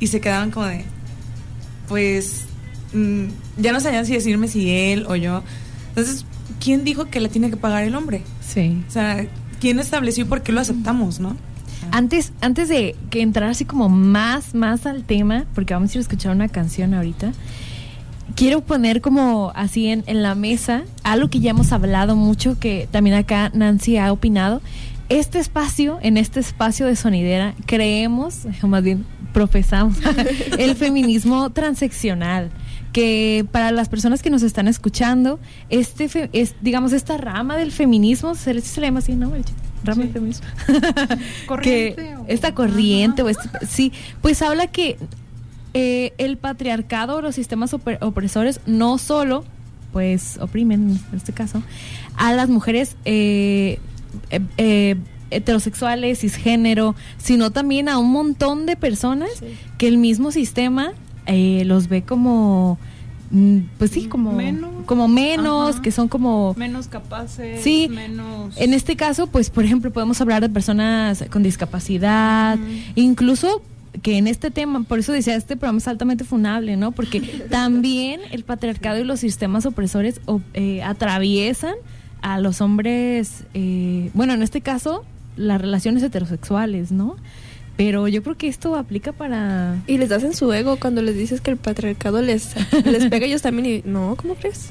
Y 0.00 0.08
se 0.08 0.20
quedaban 0.20 0.50
como 0.50 0.66
de, 0.66 0.84
pues, 1.88 2.42
mm, 2.92 3.24
ya 3.58 3.72
no 3.72 3.80
sabían 3.80 4.06
si 4.06 4.14
decirme 4.14 4.48
si 4.48 4.70
él 4.70 5.06
o 5.08 5.16
yo. 5.16 5.42
Entonces, 5.88 6.24
¿quién 6.60 6.84
dijo 6.84 7.06
que 7.06 7.20
la 7.20 7.28
tiene 7.28 7.50
que 7.50 7.56
pagar 7.56 7.84
el 7.84 7.94
hombre? 7.94 8.22
Sí. 8.40 8.82
O 8.88 8.90
sea, 8.90 9.26
¿quién 9.60 9.78
estableció 9.78 10.24
y 10.24 10.28
por 10.28 10.42
qué 10.42 10.52
lo 10.52 10.60
aceptamos, 10.60 11.20
no? 11.20 11.36
Antes, 11.90 12.32
antes 12.40 12.68
de 12.68 12.96
que 13.10 13.22
entrar 13.22 13.50
así 13.50 13.64
como 13.64 13.88
más, 13.88 14.54
más 14.54 14.86
al 14.86 15.04
tema, 15.04 15.46
porque 15.54 15.74
vamos 15.74 15.90
a 15.90 15.94
ir 15.94 15.98
a 15.98 16.02
escuchar 16.02 16.34
una 16.34 16.48
canción 16.48 16.92
ahorita, 16.94 17.32
quiero 18.34 18.60
poner 18.60 19.00
como 19.00 19.52
así 19.54 19.88
en, 19.88 20.04
en 20.06 20.22
la 20.22 20.34
mesa 20.34 20.82
algo 21.02 21.28
que 21.28 21.40
ya 21.40 21.50
hemos 21.50 21.72
hablado 21.72 22.16
mucho, 22.16 22.58
que 22.58 22.88
también 22.90 23.16
acá 23.16 23.50
Nancy 23.54 23.96
ha 23.96 24.12
opinado. 24.12 24.60
Este 25.08 25.38
espacio, 25.38 25.98
en 26.02 26.18
este 26.18 26.40
espacio 26.40 26.86
de 26.86 26.94
sonidera, 26.94 27.54
creemos, 27.66 28.46
o 28.62 28.66
más 28.68 28.82
bien 28.82 29.06
profesamos, 29.32 29.96
el 30.58 30.76
feminismo 30.76 31.50
transeccional 31.50 32.50
que 32.92 33.46
para 33.52 33.70
las 33.70 33.88
personas 33.88 34.22
que 34.22 34.30
nos 34.30 34.42
están 34.42 34.66
escuchando, 34.68 35.38
este 35.68 36.08
fe- 36.08 36.30
es, 36.32 36.54
digamos, 36.62 36.92
esta 36.92 37.16
rama 37.16 37.56
del 37.56 37.70
feminismo, 37.72 38.34
se 38.34 38.54
le, 38.54 38.60
se 38.62 38.80
le 38.80 38.86
llama 38.88 39.00
así, 39.00 39.12
¿no? 39.14 39.32
Rama 39.84 40.02
del 40.02 40.12
feminismo. 40.12 40.46
Corriente 41.46 41.94
que 41.96 42.16
esta 42.32 42.54
corriente, 42.54 43.22
o 43.22 43.28
este- 43.28 43.48
sí, 43.66 43.92
pues 44.22 44.42
habla 44.42 44.66
que 44.66 44.96
eh, 45.74 46.12
el 46.18 46.36
patriarcado 46.38 47.16
o 47.16 47.20
los 47.22 47.34
sistemas 47.34 47.74
opresores 47.74 48.60
no 48.66 48.98
solo, 48.98 49.44
pues, 49.92 50.38
oprimen, 50.40 50.98
en 51.10 51.16
este 51.16 51.32
caso, 51.32 51.62
a 52.16 52.32
las 52.32 52.48
mujeres 52.48 52.96
eh, 53.04 53.78
eh, 54.30 54.40
eh, 54.56 54.96
heterosexuales, 55.30 56.20
cisgénero, 56.20 56.94
sino 57.18 57.50
también 57.50 57.88
a 57.88 57.98
un 57.98 58.10
montón 58.10 58.64
de 58.66 58.76
personas 58.76 59.28
que 59.76 59.86
el 59.88 59.98
mismo 59.98 60.32
sistema 60.32 60.92
eh, 61.28 61.62
los 61.64 61.88
ve 61.88 62.02
como, 62.02 62.78
mm, 63.30 63.58
pues 63.78 63.92
sí, 63.92 64.06
como 64.06 64.32
Menos. 64.32 64.70
como 64.86 65.06
menos, 65.06 65.74
Ajá. 65.76 65.82
que 65.82 65.92
son 65.92 66.08
como 66.08 66.54
Menos 66.58 66.88
capaces, 66.88 67.62
Sí, 67.62 67.88
menos... 67.88 68.56
en 68.56 68.74
este 68.74 68.96
caso, 68.96 69.28
pues, 69.28 69.50
por 69.50 69.64
ejemplo, 69.64 69.92
podemos 69.92 70.20
hablar 70.20 70.42
de 70.42 70.48
personas 70.48 71.24
con 71.30 71.42
discapacidad, 71.44 72.58
incluso 72.96 73.62
que 74.02 74.18
en 74.18 74.26
este 74.26 74.50
tema, 74.50 74.82
por 74.82 74.98
eso 74.98 75.12
decía, 75.12 75.34
este 75.34 75.56
programa 75.56 75.78
es 75.78 75.88
altamente 75.88 76.24
funable, 76.24 76.76
¿no? 76.76 76.92
Porque 76.92 77.20
también 77.50 78.20
el 78.32 78.44
patriarcado 78.44 78.98
y 78.98 79.04
los 79.04 79.20
sistemas 79.20 79.66
opresores 79.66 80.20
eh, 80.54 80.82
atraviesan 80.82 81.74
a 82.20 82.38
los 82.40 82.60
hombres, 82.60 83.44
eh, 83.54 84.10
bueno, 84.14 84.34
en 84.34 84.42
este 84.42 84.60
caso, 84.60 85.04
las 85.36 85.60
relaciones 85.60 86.02
heterosexuales, 86.02 86.90
¿no? 86.92 87.16
Pero 87.78 88.08
yo 88.08 88.22
creo 88.24 88.36
que 88.36 88.48
esto 88.48 88.74
aplica 88.74 89.12
para... 89.12 89.76
Y 89.86 89.98
les 89.98 90.08
das 90.08 90.24
en 90.24 90.34
su 90.34 90.52
ego 90.52 90.76
cuando 90.80 91.00
les 91.00 91.16
dices 91.16 91.40
que 91.40 91.52
el 91.52 91.56
patriarcado 91.56 92.20
les, 92.20 92.50
les 92.84 93.06
pega 93.06 93.24
a 93.24 93.28
ellos 93.28 93.40
también 93.40 93.66
y 93.66 93.88
no, 93.88 94.16
¿cómo 94.16 94.34
crees? 94.34 94.70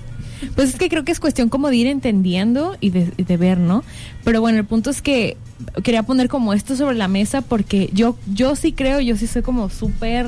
Pues 0.55 0.69
es 0.71 0.75
que 0.75 0.89
creo 0.89 1.05
que 1.05 1.13
es 1.13 1.19
cuestión 1.21 1.47
como 1.49 1.69
de 1.69 1.77
ir 1.77 1.87
entendiendo 1.87 2.75
y 2.81 2.89
de, 2.91 3.37
ver, 3.37 3.57
¿no? 3.59 3.83
Pero 4.25 4.41
bueno, 4.41 4.59
el 4.59 4.65
punto 4.65 4.89
es 4.89 5.01
que 5.01 5.37
quería 5.83 6.03
poner 6.03 6.27
como 6.27 6.53
esto 6.53 6.75
sobre 6.75 6.95
la 6.95 7.07
mesa 7.07 7.41
porque 7.41 7.89
yo, 7.93 8.17
yo 8.35 8.55
sí 8.57 8.73
creo, 8.73 8.99
yo 8.99 9.15
sí 9.15 9.25
soy 9.25 9.41
como 9.41 9.69
súper, 9.69 10.27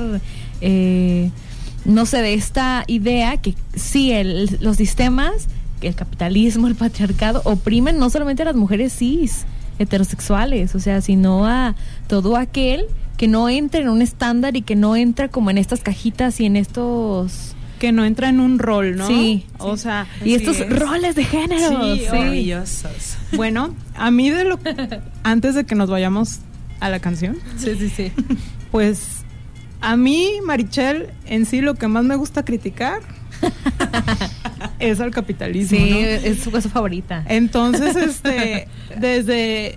eh, 0.62 1.30
no 1.84 2.06
sé, 2.06 2.22
de 2.22 2.32
esta 2.34 2.84
idea 2.86 3.36
que 3.36 3.54
sí, 3.76 4.10
el- 4.10 4.56
los 4.62 4.78
sistemas, 4.78 5.46
el 5.82 5.94
capitalismo, 5.94 6.66
el 6.66 6.76
patriarcado, 6.76 7.42
oprimen 7.44 7.98
no 7.98 8.08
solamente 8.10 8.42
a 8.42 8.46
las 8.46 8.56
mujeres 8.56 8.92
cis, 8.96 9.44
heterosexuales, 9.80 10.74
o 10.74 10.78
sea, 10.78 11.00
sino 11.00 11.46
a 11.46 11.74
todo 12.06 12.36
aquel 12.36 12.86
que 13.16 13.26
no 13.28 13.48
entra 13.48 13.80
en 13.80 13.88
un 13.88 14.02
estándar 14.02 14.56
y 14.56 14.62
que 14.62 14.76
no 14.76 14.94
entra 14.94 15.28
como 15.28 15.50
en 15.50 15.58
estas 15.58 15.80
cajitas 15.80 16.38
y 16.40 16.46
en 16.46 16.56
estos... 16.56 17.56
Que 17.78 17.92
no 17.92 18.04
entra 18.04 18.28
en 18.28 18.40
un 18.40 18.58
rol, 18.58 18.96
¿no? 18.96 19.06
Sí. 19.06 19.46
O 19.58 19.78
sea... 19.78 20.06
Y 20.24 20.34
estos 20.34 20.60
es. 20.60 20.70
roles 20.70 21.16
de 21.16 21.24
género. 21.24 21.94
Sí, 21.94 22.00
sí. 22.00 22.06
Maravillosos. 22.10 23.16
Bueno, 23.32 23.74
a 23.94 24.10
mí 24.10 24.30
de 24.30 24.44
lo... 24.44 24.58
Antes 25.22 25.54
de 25.54 25.64
que 25.64 25.74
nos 25.74 25.88
vayamos 25.88 26.40
a 26.80 26.90
la 26.90 27.00
canción, 27.00 27.36
Sí, 27.56 27.74
sí, 27.78 27.88
sí. 27.88 28.12
pues 28.70 29.24
a 29.80 29.96
mí, 29.96 30.40
Marichel, 30.44 31.08
en 31.26 31.46
sí 31.46 31.62
lo 31.62 31.74
que 31.74 31.88
más 31.88 32.04
me 32.04 32.16
gusta 32.16 32.44
criticar 32.44 33.00
es 34.78 35.00
al 35.00 35.10
capitalismo. 35.10 35.78
Sí, 35.78 35.90
¿no? 35.90 35.96
es 35.98 36.40
su 36.40 36.50
cosa 36.50 36.68
favorita. 36.68 37.24
Entonces, 37.28 37.96
este, 37.96 38.68
desde, 39.00 39.76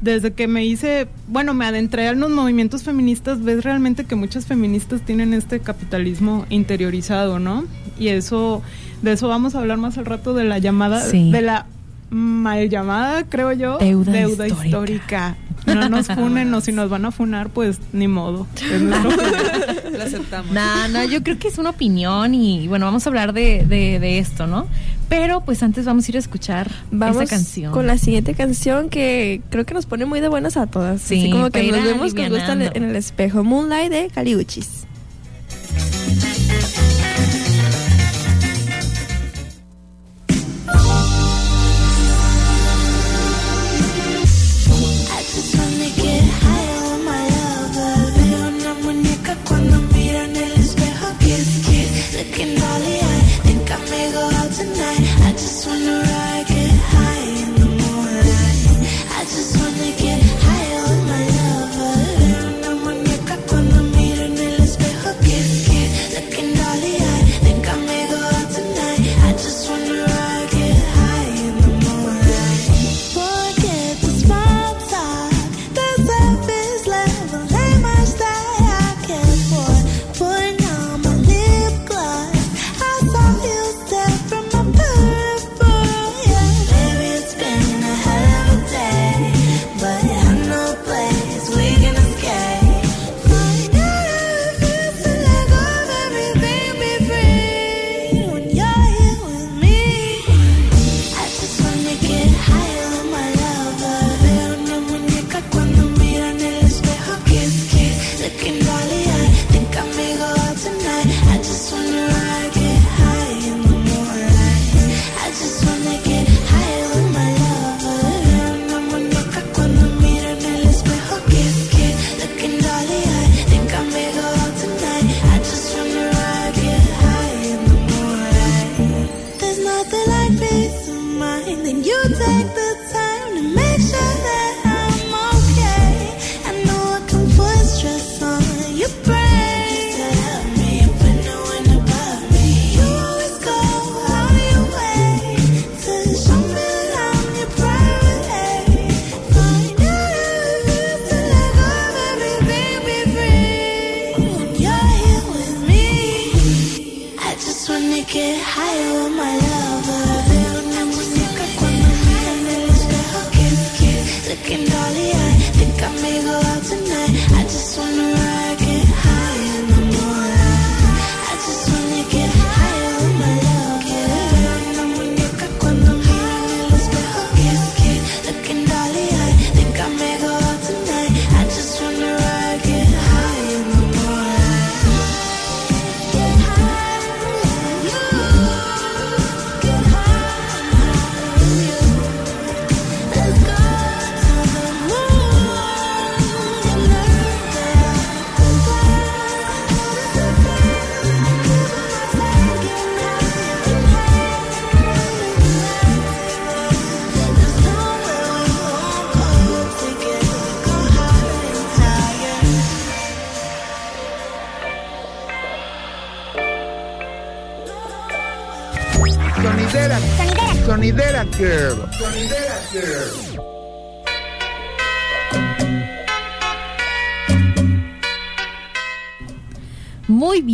desde 0.00 0.32
que 0.32 0.48
me 0.48 0.64
hice, 0.64 1.08
bueno, 1.28 1.54
me 1.54 1.66
adentré 1.66 2.08
en 2.08 2.20
los 2.20 2.30
movimientos 2.30 2.82
feministas, 2.82 3.42
ves 3.42 3.64
realmente 3.64 4.04
que 4.04 4.14
muchas 4.14 4.46
feministas 4.46 5.00
tienen 5.02 5.34
este 5.34 5.60
capitalismo 5.60 6.46
interiorizado, 6.50 7.38
¿no? 7.38 7.64
Y 7.98 8.08
eso, 8.08 8.62
de 9.02 9.12
eso 9.12 9.28
vamos 9.28 9.54
a 9.54 9.60
hablar 9.60 9.78
más 9.78 9.98
al 9.98 10.06
rato 10.06 10.34
de 10.34 10.44
la 10.44 10.58
llamada, 10.58 11.00
Sí. 11.00 11.30
de 11.30 11.42
la 11.42 11.66
mal 12.10 12.68
llamada, 12.68 13.24
creo 13.24 13.52
yo, 13.52 13.78
Deuda 13.78 14.20
histórica. 14.28 14.64
histórica. 14.64 15.36
No 15.66 15.88
nos 15.88 16.06
funen 16.06 16.52
o 16.54 16.60
si 16.60 16.72
nos 16.72 16.88
van 16.88 17.04
a 17.04 17.10
funar, 17.10 17.50
pues 17.50 17.78
ni 17.92 18.08
modo. 18.08 18.46
Es 18.72 18.80
nuestro 18.80 19.10
Lo 19.96 20.02
aceptamos. 20.02 20.52
No, 20.52 20.88
no, 20.88 21.04
yo 21.04 21.22
creo 21.22 21.38
que 21.38 21.48
es 21.48 21.58
una 21.58 21.70
opinión 21.70 22.34
y 22.34 22.68
bueno, 22.68 22.86
vamos 22.86 23.06
a 23.06 23.10
hablar 23.10 23.32
de, 23.32 23.64
de, 23.66 23.98
de 23.98 24.18
esto, 24.18 24.46
¿no? 24.46 24.66
Pero 25.08 25.40
pues 25.42 25.62
antes 25.62 25.84
vamos 25.84 26.06
a 26.06 26.10
ir 26.10 26.16
a 26.16 26.18
escuchar 26.20 26.70
Vamos 26.90 27.22
esta 27.22 27.36
canción. 27.36 27.72
con 27.72 27.86
la 27.86 27.96
siguiente 27.96 28.34
canción 28.34 28.88
que 28.88 29.40
creo 29.50 29.64
que 29.64 29.72
nos 29.74 29.86
pone 29.86 30.04
muy 30.04 30.20
de 30.20 30.28
buenas 30.28 30.56
a 30.56 30.66
todas. 30.66 31.00
Sí, 31.00 31.20
Así 31.20 31.30
como 31.30 31.50
que 31.50 31.62
nos 31.70 31.82
vemos 31.84 32.12
con 32.14 32.28
gusto 32.28 32.28
en 32.28 32.32
el- 32.32 32.36
alivianando. 32.38 32.76
en 32.76 32.84
el 32.84 32.96
espejo. 32.96 33.44
Moonlight 33.44 33.90
de 33.92 34.08
Caliuchis. 34.12 34.85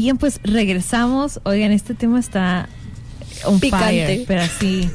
Bien, 0.03 0.19
pues 0.19 0.41
regresamos. 0.43 1.41
Oigan, 1.45 1.71
este 1.73 1.95
tema 1.95 2.19
está 2.19 2.69
on 3.45 3.61
Picante. 3.61 3.87
fire, 3.87 4.25
pero 4.27 4.43
así. 4.43 4.91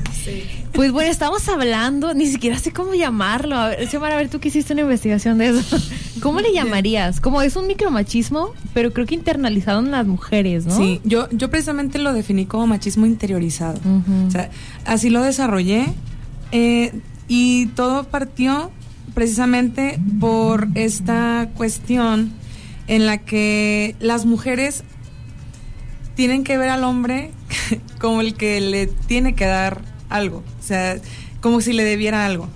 Pues 0.74 0.91
bueno, 0.91 1.10
estamos 1.10 1.48
hablando, 1.50 2.13
ni 2.13 2.28
siquiera 2.28 2.60
sé 2.60 2.72
cómo 2.72 2.93
llamarlo. 2.93 3.56
A 3.56 3.70
ver, 3.70 3.88
Xiomara, 3.89 4.15
a 4.15 4.17
ver, 4.17 4.30
tú 4.30 4.39
que 4.39 4.50
hiciste 4.50 4.74
una 4.74 4.84
investigación 4.84 5.38
de 5.38 5.50
eso. 5.50 5.78
¿Cómo 6.22 6.39
le 6.41 6.52
llamarías? 6.54 7.20
Como 7.22 7.41
es 7.41 7.56
un 7.56 7.67
micromachismo, 7.67 8.52
pero 8.74 8.91
creo 8.91 9.06
que 9.06 9.15
internalizado 9.15 9.80
en 9.80 9.91
las 9.91 10.06
mujeres, 10.06 10.65
¿no? 10.65 10.76
Sí, 10.76 11.00
yo, 11.04 11.30
yo 11.32 11.50
precisamente 11.50 12.00
lo 12.00 12.13
definí 12.13 12.46
como 12.46 12.67
machismo 12.67 13.06
interiorizado. 13.06 13.80
O 14.28 14.32
sea, 14.32 14.50
así 14.86 15.10
lo 15.10 15.24
desarrollé. 15.24 15.86
eh, 16.52 16.93
y 17.30 17.67
todo 17.67 18.06
partió 18.06 18.72
precisamente 19.13 20.00
por 20.20 20.67
esta 20.76 21.50
cuestión 21.56 22.32
en 22.88 23.06
la 23.06 23.17
que 23.17 23.96
las 24.00 24.26
mujeres 24.26 24.84
tienen 26.17 26.43
que 26.43 26.58
ver 26.58 26.69
al 26.69 26.84
hombre 26.84 27.32
como 28.01 28.19
el 28.21 28.34
que 28.34 28.60
le 28.60 28.88
tiene 28.88 29.36
que 29.36 29.45
dar 29.45 29.82
algo. 30.10 30.43
O 30.60 30.63
sea, 30.63 30.97
como 31.39 31.62
si 31.62 31.71
le 31.71 31.84
debiera 31.84 32.25
algo. 32.25 32.49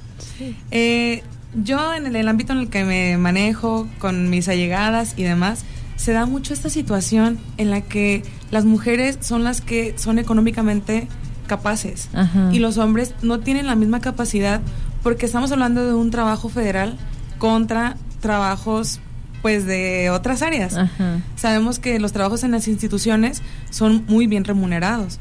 Eh, 0.71 1.21
yo 1.53 1.93
en 1.93 2.07
el, 2.07 2.15
el 2.15 2.27
ámbito 2.27 2.53
en 2.53 2.59
el 2.59 2.69
que 2.69 2.83
me 2.83 3.17
manejo 3.17 3.87
con 3.99 4.31
mis 4.31 4.49
allegadas 4.49 5.13
y 5.15 5.23
demás, 5.23 5.63
se 5.95 6.11
da 6.11 6.25
mucho 6.25 6.55
esta 6.55 6.69
situación 6.71 7.39
en 7.57 7.69
la 7.69 7.81
que 7.81 8.23
las 8.49 8.65
mujeres 8.65 9.19
son 9.21 9.43
las 9.43 9.61
que 9.61 9.93
son 9.97 10.17
económicamente 10.17 11.07
capaces 11.45 12.09
Ajá. 12.13 12.49
y 12.51 12.57
los 12.57 12.79
hombres 12.79 13.13
no 13.21 13.41
tienen 13.41 13.67
la 13.67 13.75
misma 13.75 13.99
capacidad 13.99 14.61
porque 15.03 15.27
estamos 15.27 15.51
hablando 15.51 15.85
de 15.85 15.93
un 15.93 16.09
trabajo 16.09 16.49
federal 16.49 16.97
contra 17.37 17.97
trabajos 18.21 18.99
pues 19.41 19.65
de 19.65 20.09
otras 20.09 20.41
áreas. 20.41 20.77
Ajá. 20.77 21.19
Sabemos 21.35 21.79
que 21.79 21.99
los 21.99 22.11
trabajos 22.11 22.43
en 22.43 22.51
las 22.51 22.67
instituciones 22.67 23.41
son 23.69 24.05
muy 24.07 24.27
bien 24.27 24.43
remunerados 24.43 25.19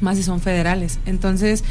más 0.00 0.16
si 0.16 0.22
son 0.22 0.40
federales. 0.40 0.98
Entonces, 1.06 1.64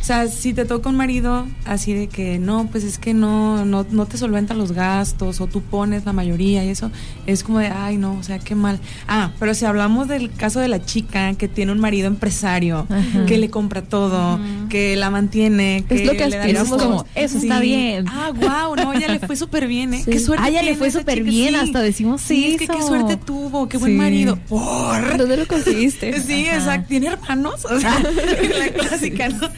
o 0.00 0.04
sea, 0.06 0.28
si 0.28 0.54
te 0.54 0.64
toca 0.64 0.88
un 0.88 0.96
marido 0.96 1.46
así 1.64 1.92
de 1.92 2.06
que 2.08 2.38
no, 2.38 2.68
pues 2.70 2.84
es 2.84 2.98
que 2.98 3.12
no, 3.12 3.64
no, 3.64 3.84
no 3.90 4.06
te 4.06 4.16
solventa 4.18 4.54
los 4.54 4.70
gastos 4.72 5.40
o 5.40 5.46
tú 5.48 5.62
pones 5.62 6.04
la 6.04 6.12
mayoría 6.12 6.64
y 6.64 6.68
eso, 6.68 6.90
es 7.26 7.42
como 7.42 7.58
de, 7.58 7.66
ay, 7.68 7.96
no, 7.96 8.14
o 8.16 8.22
sea, 8.22 8.38
qué 8.38 8.54
mal. 8.54 8.78
Ah, 9.08 9.32
pero 9.40 9.52
si 9.54 9.64
hablamos 9.64 10.06
del 10.06 10.30
caso 10.32 10.60
de 10.60 10.68
la 10.68 10.84
chica 10.84 11.34
que 11.34 11.48
tiene 11.48 11.72
un 11.72 11.80
marido 11.80 12.06
empresario, 12.06 12.86
Ajá. 12.88 13.26
que 13.26 13.38
le 13.38 13.50
compra 13.50 13.82
todo, 13.82 14.38
que 14.68 14.94
la 14.96 15.10
mantiene, 15.10 15.84
que 15.88 15.96
Es 15.96 16.06
lo 16.06 16.12
que 16.12 16.26
le 16.28 16.36
da 16.36 16.42
aspiramos 16.42 16.70
los- 16.70 16.82
como, 16.82 17.06
eso 17.16 17.38
está 17.38 17.58
bien. 17.60 18.06
Ah, 18.08 18.30
wow, 18.32 18.76
no, 18.76 18.94
ya 18.94 19.08
le 19.08 19.18
fue 19.18 19.34
súper 19.36 19.66
bien, 19.66 19.94
¿eh? 19.94 20.02
Sí. 20.04 20.10
Qué 20.12 20.20
suerte 20.20 20.44
Ah, 20.46 20.50
ya 20.50 20.62
le 20.62 20.76
fue 20.76 20.90
súper 20.92 21.22
bien, 21.24 21.54
sí. 21.54 21.60
hasta 21.60 21.80
decimos 21.80 22.20
Sí, 22.20 22.52
es 22.52 22.58
que 22.60 22.68
qué 22.68 22.82
suerte 22.82 23.16
tuvo, 23.16 23.68
qué 23.68 23.78
buen 23.78 23.96
marido. 23.96 24.36
Por. 24.48 25.16
¿Dónde 25.16 25.36
lo 25.36 25.46
conseguiste? 25.48 26.20
Sí, 26.20 26.46
Ajá. 26.46 26.56
exacto. 26.58 26.86
¿Tiene 26.88 27.06
hermanos? 27.08 27.64
O 27.64 27.80
sea, 27.80 27.98
la 28.58 28.68
clásica, 28.72 29.28
¿no? 29.30 29.48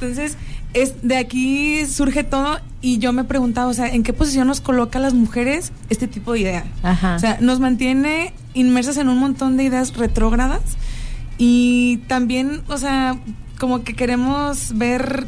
Entonces, 0.00 0.36
es, 0.74 0.94
de 1.02 1.16
aquí 1.16 1.86
surge 1.86 2.22
todo 2.22 2.58
y 2.82 2.98
yo 2.98 3.12
me 3.12 3.24
preguntaba, 3.24 3.68
o 3.68 3.74
sea, 3.74 3.88
¿en 3.88 4.02
qué 4.02 4.12
posición 4.12 4.46
nos 4.46 4.60
coloca 4.60 4.98
a 4.98 5.02
las 5.02 5.14
mujeres 5.14 5.72
este 5.88 6.06
tipo 6.06 6.32
de 6.32 6.40
idea? 6.40 6.64
Ajá. 6.82 7.16
O 7.16 7.18
sea, 7.18 7.38
nos 7.40 7.60
mantiene 7.60 8.34
inmersas 8.54 8.98
en 8.98 9.08
un 9.08 9.18
montón 9.18 9.56
de 9.56 9.64
ideas 9.64 9.96
retrógradas 9.96 10.60
y 11.38 11.98
también, 12.08 12.62
o 12.68 12.76
sea, 12.76 13.16
como 13.58 13.84
que 13.84 13.94
queremos 13.94 14.76
ver 14.76 15.26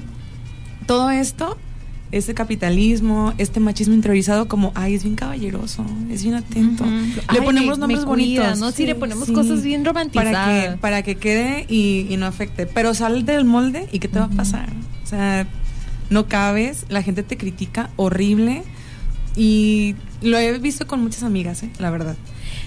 todo 0.86 1.10
esto, 1.10 1.56
este 2.10 2.32
capitalismo, 2.34 3.34
este 3.38 3.60
machismo 3.60 3.94
interiorizado 3.94 4.48
como, 4.48 4.72
ay, 4.74 4.94
es 4.94 5.02
bien 5.04 5.14
caballeroso, 5.16 5.84
es 6.10 6.22
bien 6.22 6.34
atento. 6.36 6.84
Le 6.86 7.22
Ay, 7.26 7.40
ponemos 7.44 7.76
me- 7.78 7.80
nombres 7.82 8.00
me 8.00 8.06
cuida, 8.06 8.40
bonitos. 8.42 8.58
¿no? 8.60 8.70
Sí, 8.70 8.86
le 8.86 8.94
ponemos 8.94 9.26
Sí. 9.26 9.32
cosas 9.34 9.62
bien 9.62 9.82
para 9.82 9.92
romantizadas. 9.92 10.70
que, 10.72 10.76
para 10.78 11.02
que 11.02 11.16
quede 11.16 11.66
y, 11.68 12.06
y 12.08 12.16
no 12.16 12.26
afecte. 12.26 12.66
Pero 12.66 12.94
sal 12.94 13.24
del 13.26 13.44
molde 13.44 13.88
y 13.92 13.98
¿qué 13.98 14.08
te 14.08 14.18
va 14.18 14.26
a 14.26 14.30
pasar? 14.30 14.68
O 15.04 15.06
sea, 15.06 15.46
no 16.10 16.26
cabes, 16.26 16.86
la 16.88 17.02
gente 17.02 17.22
te 17.22 17.36
critica 17.36 17.90
horrible 17.96 18.62
y 19.36 19.94
lo 20.22 20.38
he 20.38 20.58
visto 20.58 20.86
con 20.86 21.02
muchas 21.02 21.22
amigas, 21.22 21.62
¿eh? 21.62 21.70
la 21.78 21.90
verdad. 21.90 22.16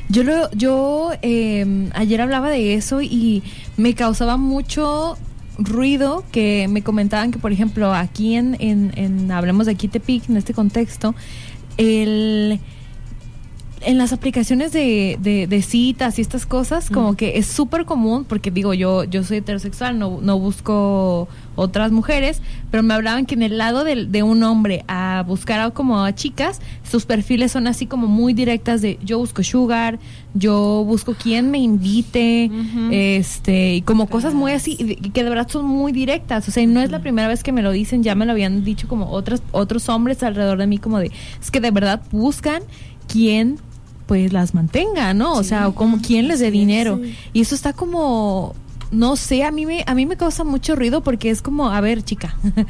Yo 0.09 0.23
lo, 0.23 0.51
yo 0.51 1.11
eh, 1.21 1.89
ayer 1.95 2.21
hablaba 2.21 2.49
de 2.49 2.75
eso 2.75 3.01
y 3.01 3.43
me 3.77 3.93
causaba 3.95 4.37
mucho 4.37 5.17
ruido 5.57 6.23
que 6.31 6.67
me 6.69 6.81
comentaban 6.81 7.31
que, 7.31 7.39
por 7.39 7.51
ejemplo, 7.51 7.93
aquí 7.93 8.35
en, 8.35 8.55
en, 8.59 8.91
en 8.95 9.31
hablemos 9.31 9.65
de 9.65 9.73
aquí 9.73 9.87
Tepic, 9.87 10.29
en 10.29 10.37
este 10.37 10.53
contexto, 10.53 11.15
el 11.77 12.59
en 13.83 13.97
las 13.97 14.13
aplicaciones 14.13 14.71
de, 14.71 15.17
de, 15.21 15.47
de 15.47 15.61
citas 15.61 16.19
y 16.19 16.21
estas 16.21 16.45
cosas, 16.45 16.89
como 16.89 17.15
que 17.15 17.37
es 17.37 17.47
súper 17.47 17.85
común, 17.85 18.25
porque 18.25 18.51
digo, 18.51 18.73
yo, 18.73 19.03
yo 19.03 19.23
soy 19.23 19.37
heterosexual, 19.37 19.97
no, 19.97 20.19
no 20.21 20.39
busco 20.39 21.27
otras 21.55 21.91
mujeres, 21.91 22.41
pero 22.69 22.83
me 22.83 22.93
hablaban 22.93 23.25
que 23.25 23.35
en 23.35 23.43
el 23.43 23.57
lado 23.57 23.83
de, 23.83 24.23
un 24.23 24.43
hombre 24.43 24.83
a 24.87 25.23
buscar 25.27 25.59
a, 25.59 25.71
como 25.71 26.03
a 26.03 26.13
chicas, 26.13 26.61
sus 26.89 27.05
perfiles 27.05 27.51
son 27.51 27.67
así 27.67 27.87
como 27.87 28.07
muy 28.07 28.33
directas 28.33 28.81
de 28.81 28.99
yo 29.03 29.17
busco 29.17 29.43
sugar, 29.43 29.99
yo 30.33 30.83
busco 30.85 31.13
quien 31.13 31.51
me 31.51 31.57
invite, 31.57 32.49
este, 32.91 33.75
y 33.75 33.81
como 33.81 34.07
cosas 34.07 34.33
muy 34.33 34.51
así, 34.51 34.77
que 35.13 35.23
de 35.23 35.29
verdad 35.29 35.47
son 35.49 35.65
muy 35.65 35.91
directas, 35.91 36.47
o 36.47 36.51
sea, 36.51 36.63
y 36.63 36.67
no 36.67 36.81
es 36.81 36.91
la 36.91 36.99
primera 36.99 37.27
vez 37.27 37.43
que 37.43 37.51
me 37.51 37.61
lo 37.61 37.71
dicen, 37.71 38.03
ya 38.03 38.15
me 38.15 38.25
lo 38.25 38.31
habían 38.31 38.63
dicho 38.63 38.87
como 38.87 39.09
otros, 39.09 39.41
otros 39.51 39.89
hombres 39.89 40.23
alrededor 40.23 40.57
de 40.57 40.67
mí, 40.67 40.77
como 40.77 40.99
de, 40.99 41.11
es 41.41 41.51
que 41.51 41.59
de 41.59 41.71
verdad 41.71 42.01
buscan 42.11 42.63
quien 43.07 43.57
pues 44.11 44.33
las 44.33 44.53
mantenga, 44.53 45.13
¿no? 45.13 45.35
O 45.35 45.43
sea, 45.43 45.71
como 45.71 46.01
quien 46.01 46.27
les 46.27 46.41
dé 46.41 46.51
dinero. 46.51 46.99
Y 47.31 47.39
eso 47.39 47.55
está 47.55 47.71
como 47.71 48.53
no 48.91 49.15
sé, 49.15 49.45
a 49.45 49.51
mí 49.51 49.65
me 49.65 49.85
a 49.87 49.95
mí 49.95 50.05
me 50.05 50.17
causa 50.17 50.43
mucho 50.43 50.75
ruido 50.75 50.99
porque 50.99 51.29
es 51.29 51.41
como, 51.41 51.71
a 51.71 51.79
ver, 51.79 52.03
chica. 52.03 52.35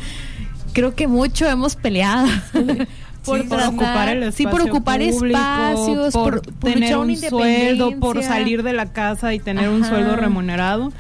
creo 0.73 0.93
que 0.93 1.08
mucho 1.08 1.47
hemos 1.47 1.75
peleado. 1.75 2.27
por, 3.25 3.47
por 3.47 3.60
ocupar 3.60 4.10
el 4.10 4.21
espacio 4.21 4.49
sí, 4.49 4.56
por 4.56 4.69
ocupar 4.69 4.99
público, 4.99 5.39
espacios, 5.39 6.13
por, 6.13 6.43
por, 6.43 6.73
tener 6.73 6.95
un 6.95 7.17
sueldo, 7.17 7.99
por 7.99 8.21
salir 8.21 8.62
de 8.62 8.73
la 8.73 8.93
casa 8.93 9.34
y 9.34 9.39
tener 9.39 9.69
un 9.69 9.84
sueldo 9.84 10.15
remunerado, 10.15 10.93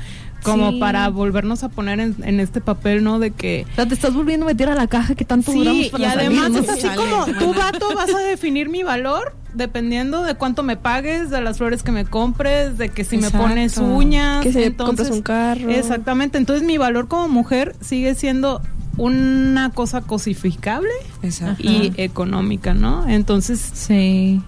como 0.43 0.71
Sí. 0.71 0.79
para 0.79 1.07
volvernos 1.09 1.63
a 1.63 1.69
poner 1.69 1.99
en, 1.99 2.15
en 2.23 2.39
este 2.39 2.61
papel, 2.61 3.03
¿no? 3.03 3.19
De 3.19 3.31
que 3.31 3.65
O 3.71 3.75
sea, 3.75 3.85
te 3.85 3.93
estás 3.93 4.13
volviendo 4.13 4.45
a 4.45 4.49
meter 4.49 4.69
a 4.69 4.75
la 4.75 4.87
caja 4.87 5.15
que 5.15 5.25
tanto 5.25 5.51
duramos 5.51 5.85
Sí, 5.87 5.91
y 5.97 6.03
además 6.03 6.43
salir, 6.51 6.51
¿no? 6.53 6.59
es 6.59 6.69
así 6.69 6.87
como 6.95 7.25
tú, 7.39 7.53
vato, 7.53 7.93
vas 7.95 8.13
a 8.13 8.19
definir 8.19 8.69
mi 8.69 8.83
valor 8.83 9.35
dependiendo 9.53 10.23
de 10.23 10.35
cuánto 10.35 10.63
me 10.63 10.77
pagues, 10.77 11.29
de 11.29 11.41
las 11.41 11.57
flores 11.57 11.83
que 11.83 11.91
me 11.91 12.05
compres, 12.05 12.77
de 12.77 12.89
que 12.89 13.03
si 13.03 13.17
Exacto. 13.17 13.37
me 13.39 13.43
pones 13.43 13.77
uñas. 13.77 14.41
Que 14.43 14.51
si 14.51 14.57
me 14.59 14.63
entonces- 14.65 15.07
compras 15.09 15.17
un 15.17 15.21
carro. 15.23 15.69
Exactamente, 15.69 16.37
entonces 16.37 16.65
mi 16.65 16.77
valor 16.77 17.07
como 17.07 17.27
mujer 17.27 17.75
sigue 17.81 18.15
siendo 18.15 18.61
una 18.97 19.71
cosa 19.73 20.01
cosificable 20.01 20.89
Exacto. 21.23 21.63
y 21.63 21.93
económica, 21.97 22.73
¿no? 22.73 23.07
Entonces, 23.07 23.59
Sí. 23.73 24.41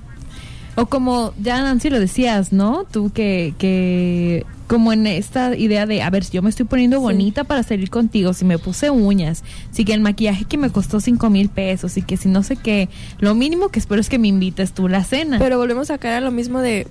O 0.76 0.88
como 0.88 1.34
ya 1.40 1.62
Nancy 1.62 1.90
lo 1.92 2.00
decías, 2.00 2.52
¿no? 2.52 2.84
Tú 2.90 3.12
que, 3.14 3.54
que 3.60 4.44
como 4.68 4.94
en 4.94 5.08
esta 5.08 5.56
idea 5.56 5.86
de, 5.86 6.02
a 6.02 6.10
ver, 6.10 6.30
yo 6.30 6.42
me 6.42 6.50
estoy 6.50 6.66
poniendo 6.66 7.00
bonita 7.00 7.44
para 7.44 7.64
salir 7.64 7.90
contigo, 7.90 8.34
si 8.34 8.46
me 8.46 8.58
puse 8.58 8.90
uñas, 8.90 9.44
si 9.72 9.86
que 9.86 9.94
el 9.94 10.02
maquillaje 10.02 10.46
que 10.46 10.58
me 10.58 10.70
costó 10.70 11.00
cinco 11.00 11.30
mil 11.30 11.50
pesos, 11.50 11.98
y 11.98 12.02
que 12.02 12.18
si 12.18 12.30
no 12.30 12.44
sé 12.44 12.56
qué, 12.56 12.90
lo 13.20 13.36
mínimo 13.36 13.70
que 13.70 13.80
espero 13.80 14.02
es 14.02 14.10
que 14.10 14.20
me 14.20 14.28
invites 14.28 14.74
tú 14.74 14.88
la 14.88 15.04
cena. 15.04 15.40
Pero 15.40 15.58
volvemos 15.58 15.90
a 15.92 15.98
caer 15.98 16.16
a 16.16 16.22
lo 16.22 16.32
mismo 16.32 16.60
de, 16.60 16.88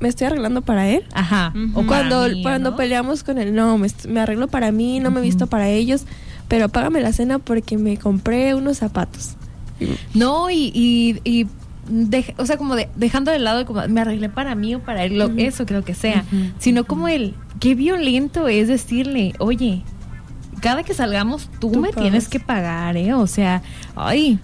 me 0.00 0.08
estoy 0.08 0.28
arreglando 0.28 0.62
para 0.62 0.88
él. 0.88 1.04
Ajá. 1.12 1.52
O 1.74 1.84
Cuando, 1.84 2.28
mí, 2.28 2.42
cuando 2.42 2.70
¿no? 2.72 2.76
peleamos 2.76 3.24
con 3.24 3.38
él, 3.38 3.54
no, 3.54 3.78
me, 3.78 3.88
me 4.08 4.20
arreglo 4.20 4.48
para 4.48 4.70
mí, 4.72 5.00
no 5.00 5.10
me 5.10 5.20
he 5.20 5.22
visto 5.22 5.46
para 5.46 5.68
ellos, 5.68 6.04
pero 6.46 6.68
págame 6.68 7.00
la 7.00 7.12
cena 7.12 7.38
porque 7.38 7.76
me 7.76 7.96
compré 7.98 8.54
unos 8.54 8.78
zapatos. 8.78 9.34
No, 10.14 10.50
y, 10.50 10.72
y, 10.74 11.20
y 11.24 11.46
o 12.36 12.46
sea, 12.46 12.56
como 12.56 12.76
de- 12.76 12.88
dejando 12.96 13.30
de 13.30 13.38
lado, 13.38 13.64
como 13.66 13.86
me 13.88 14.00
arreglé 14.00 14.28
para 14.28 14.54
mí 14.54 14.74
o 14.74 14.80
para 14.80 15.04
él, 15.04 15.18
lo- 15.18 15.30
eso 15.36 15.66
creo 15.66 15.84
que 15.84 15.94
sea, 15.94 16.24
sino 16.58 16.84
como 16.84 17.08
el, 17.08 17.34
qué 17.60 17.74
violento 17.74 18.48
es 18.48 18.68
decirle, 18.68 19.34
oye, 19.38 19.82
cada 20.60 20.82
que 20.82 20.92
salgamos 20.94 21.48
tú, 21.60 21.70
Tú 21.72 21.80
me 21.80 21.88
pagas. 21.90 22.02
tienes 22.02 22.28
que 22.28 22.40
pagar, 22.40 22.96
¿eh? 22.96 23.14
O 23.14 23.26
sea, 23.26 23.62
ay, 23.96 24.38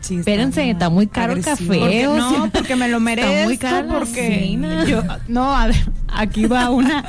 Sí, 0.00 0.16
espérense, 0.16 0.68
está 0.68 0.90
muy 0.90 1.06
caro 1.06 1.32
el 1.32 1.42
café. 1.42 1.64
Porque, 1.64 2.06
o 2.06 2.16
no, 2.16 2.50
porque 2.52 2.76
me 2.76 2.88
lo 2.88 3.00
merezco. 3.00 3.44
muy 3.44 3.56
cara 3.56 3.82
la 3.82 3.92
porque 3.94 4.58
yo, 4.86 5.02
no, 5.28 5.56
a 5.56 5.68
ver, 5.68 5.76
aquí 6.08 6.44
va 6.44 6.68
una, 6.68 7.02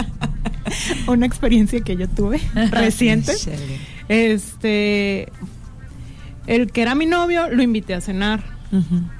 una 1.07 1.25
experiencia 1.25 1.81
que 1.81 1.97
yo 1.97 2.07
tuve 2.07 2.39
reciente. 2.71 3.33
Este, 4.07 5.27
el 6.47 6.71
que 6.71 6.81
era 6.81 6.95
mi 6.95 7.05
novio 7.05 7.49
lo 7.49 7.61
invité 7.61 7.95
a 7.95 7.99
cenar. 8.01 8.54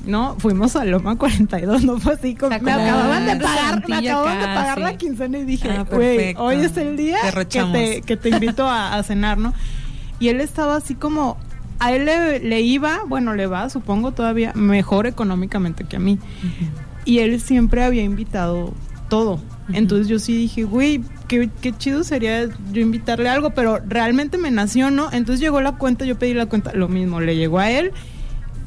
No, 0.06 0.36
fuimos 0.40 0.76
a 0.76 0.86
Loma 0.86 1.18
42, 1.18 1.84
no 1.84 1.98
fue 2.00 2.14
así 2.14 2.36
sea, 2.38 2.50
me 2.60 2.72
acababan 2.72 3.26
de 3.26 3.36
pagar, 3.38 3.88
me 3.88 3.96
acababan 3.96 4.40
de 4.40 4.46
pagar 4.46 4.80
la 4.82 4.98
quincena 4.98 5.38
y 5.38 5.46
dije, 5.46 5.70
Ah, 5.70 5.86
güey, 5.90 6.36
hoy 6.38 6.56
es 6.58 6.76
el 6.78 6.98
día 6.98 7.18
que 7.50 7.64
te, 7.64 8.02
que 8.02 8.18
te 8.18 8.30
invito 8.30 8.68
a, 8.68 8.96
a 8.96 9.04
cenar, 9.04 9.38
¿no? 9.38 9.54
Y 10.20 10.30
él 10.30 10.42
estaba 10.42 10.76
así 10.76 10.96
como, 10.96 11.38
a 11.80 11.94
él 11.94 12.06
le, 12.06 12.40
le 12.40 12.62
iba, 12.62 13.02
bueno, 13.08 13.34
le 13.34 13.48
va, 13.48 13.70
supongo 13.70 14.12
todavía, 14.12 14.54
mejor 14.56 15.08
económicamente 15.08 15.84
que 15.84 15.98
a 15.98 16.00
mí. 16.00 16.20
Y 17.06 17.20
él 17.20 17.40
siempre 17.42 17.84
había 17.84 18.04
invitado 18.04 18.74
todo. 19.10 19.40
Entonces 19.74 20.08
yo 20.08 20.20
sí 20.20 20.36
dije, 20.36 20.64
güey, 20.64 21.02
qué, 21.28 21.50
qué 21.62 21.72
chido 21.74 22.04
sería 22.04 22.48
yo 22.72 22.82
invitarle 22.82 23.30
algo, 23.30 23.52
pero 23.52 23.80
realmente 23.88 24.38
me 24.38 24.52
nació, 24.52 24.92
¿no? 24.92 25.12
Entonces 25.12 25.40
llegó 25.40 25.62
la 25.62 25.74
cuenta, 25.74 26.06
yo 26.06 26.18
pedí 26.18 26.34
la 26.34 26.46
cuenta, 26.46 26.74
lo 26.74 26.88
mismo, 26.88 27.20
le 27.20 27.36
llegó 27.36 27.60
a 27.60 27.70
él 27.70 27.92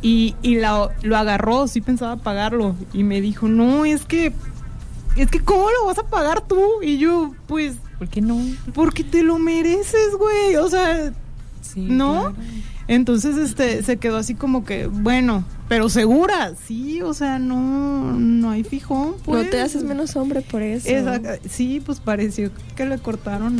y, 0.03 0.35
y 0.43 0.57
la- 0.57 0.91
lo 1.03 1.17
agarró, 1.17 1.67
sí 1.69 1.81
pensaba 1.81 2.17
pagarlo. 2.17 2.75
Y 2.93 3.03
me 3.05 3.21
dijo, 3.21 3.49
no, 3.49 3.85
es 3.85 4.05
que, 4.05 4.33
es 5.17 5.31
que, 5.31 5.41
¿cómo 5.41 5.69
lo 5.71 5.87
vas 5.87 5.99
a 5.99 6.05
pagar 6.05 6.43
tú? 6.47 6.61
Y 6.83 6.99
yo, 6.99 7.33
pues, 7.47 7.77
¿Por 7.99 8.09
qué 8.09 8.21
no? 8.21 8.39
porque 8.75 9.03
te 9.05 9.23
lo 9.23 9.39
mereces, 9.39 10.15
güey. 10.19 10.57
O 10.57 10.69
sea, 10.69 11.13
Sí, 11.63 11.81
¿no? 11.81 12.21
claro. 12.21 12.35
Entonces, 12.87 13.37
este, 13.37 13.83
se 13.83 13.97
quedó 13.99 14.17
así 14.17 14.35
como 14.35 14.65
que, 14.65 14.87
bueno, 14.87 15.45
pero 15.69 15.89
segura, 15.89 16.53
sí, 16.67 17.03
o 17.03 17.13
sea, 17.15 17.39
no, 17.39 18.13
no 18.19 18.51
hay 18.51 18.65
fijón, 18.65 19.15
pues. 19.25 19.45
no 19.45 19.51
te 19.51 19.61
haces 19.61 19.83
menos 19.85 20.17
hombre 20.17 20.41
por 20.43 20.63
eso. 20.63 20.89
Exacto. 20.89 21.29
Sí, 21.49 21.81
pues 21.85 22.01
pareció 22.01 22.51
que 22.77 22.87
le 22.87 22.99
cortaron 22.99 23.59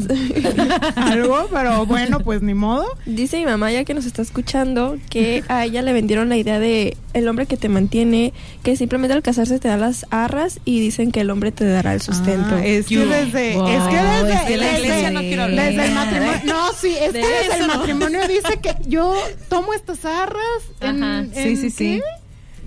algo, 0.97 1.49
pero 1.53 1.87
bueno, 1.87 2.21
pues 2.21 2.43
ni 2.43 2.55
modo. 2.55 2.85
Dice 3.07 3.39
mi 3.39 3.45
mamá, 3.47 3.71
ya 3.73 3.85
que 3.85 3.95
nos 3.95 4.07
está 4.07 4.23
escuchando, 4.23 4.97
que 5.11 5.43
a 5.49 5.65
ella 5.65 5.83
le 5.83 5.93
vendieron 5.93 6.29
la 6.29 6.37
idea 6.37 6.59
de 6.59 6.97
el 7.15 7.27
hombre 7.29 7.47
que 7.47 7.57
te 7.57 7.69
mantiene, 7.69 8.33
que 8.63 8.77
simplemente 8.77 9.15
al 9.15 9.23
casarse 9.23 9.59
te 9.59 9.69
da 9.69 9.77
las 9.77 10.07
arras 10.11 10.61
y 10.65 10.81
dicen 10.81 11.11
que 11.11 11.21
el 11.21 11.31
hombre 11.31 11.53
te 11.53 11.65
dará 11.65 11.95
el 11.95 12.01
sustento. 12.01 12.55
Ah, 12.57 12.65
es 12.65 12.87
que 12.87 12.99
desde, 13.05 13.55
Wow, 13.57 13.67
es 13.69 13.83
que 13.89 13.97
desde, 13.97 14.33
es 14.35 14.41
que 14.43 14.57
la 14.57 14.67
desde- 14.67 14.81
iglesia 14.81 15.11
no 15.11 15.21
quiero 15.21 15.43
hablar. 15.45 15.67
desde 15.73 15.87
el 15.87 15.95
matrimonio, 15.95 16.33
no, 16.45 16.58
sí, 16.81 16.97
es 16.99 17.13
De 17.13 17.21
que 17.21 17.57
el 17.59 17.67
matrimonio 17.67 18.27
dice 18.29 18.61
que 18.61 18.75
yo 18.87 19.15
tomo 19.49 19.73
estas 19.75 20.05
arras 20.05 20.63
en, 20.81 21.03
Ajá, 21.03 21.19
en 21.21 21.35
sí, 21.35 21.57
sí, 21.57 21.71
sí. 21.71 22.03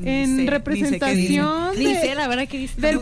En 0.05 0.47
representación 0.47 1.71
de- 1.75 1.79
Dice, 1.79 2.15
la 2.15 2.27
verdad 2.27 2.47
que 2.47 2.57
dice. 2.57 2.79
del, 2.81 2.99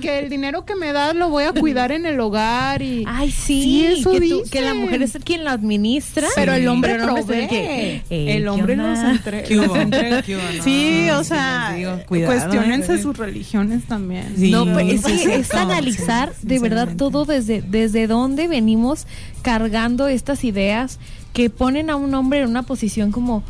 que 0.00 0.18
el 0.18 0.28
dinero 0.30 0.64
que 0.64 0.74
me 0.76 0.92
das 0.92 1.14
lo 1.14 1.28
voy 1.30 1.44
a 1.44 1.52
cuidar 1.52 1.92
en 1.92 2.06
el 2.06 2.18
hogar 2.20 2.82
y 2.82 3.04
Ay, 3.06 3.30
sí, 3.30 3.62
Sí, 3.62 3.86
eso 4.00 4.10
que, 4.12 4.20
tú- 4.28 4.42
que 4.50 4.60
la 4.60 4.74
mujer 4.74 5.02
es 5.02 5.16
quien 5.24 5.44
la 5.44 5.52
administra. 5.52 6.28
pero 6.34 6.52
el 6.54 6.66
hombre 6.68 6.92
pero 6.92 7.16
es 7.16 7.18
el 7.20 7.24
provee. 7.26 7.48
que, 7.48 7.94
eh, 8.10 8.36
el 8.36 8.42
¿qué 8.42 8.48
hombre 8.48 8.74
hubo? 8.76 9.76
entrega. 9.76 10.22
Sí, 10.62 11.08
o 11.10 11.24
sea, 11.24 11.68
les 11.70 11.78
digo, 11.78 11.98
cuidado, 12.06 12.32
cuestionense 12.34 13.00
sus 13.02 13.16
religiones 13.16 13.84
también. 13.84 14.32
Sí. 14.36 14.50
No, 14.50 14.64
pues 14.72 15.04
es, 15.06 15.22
que 15.22 15.34
es 15.36 15.54
analizar 15.54 16.32
sí, 16.40 16.46
de 16.46 16.58
verdad 16.58 16.88
todo 16.96 17.24
desde, 17.24 17.62
desde 17.62 18.06
dónde 18.06 18.48
venimos 18.48 19.06
cargando 19.42 20.08
estas 20.08 20.44
ideas 20.44 20.98
que 21.32 21.50
ponen 21.50 21.90
a 21.90 21.96
un 21.96 22.14
hombre 22.14 22.40
en 22.42 22.48
una 22.48 22.62
posición 22.62 23.10
como 23.12 23.42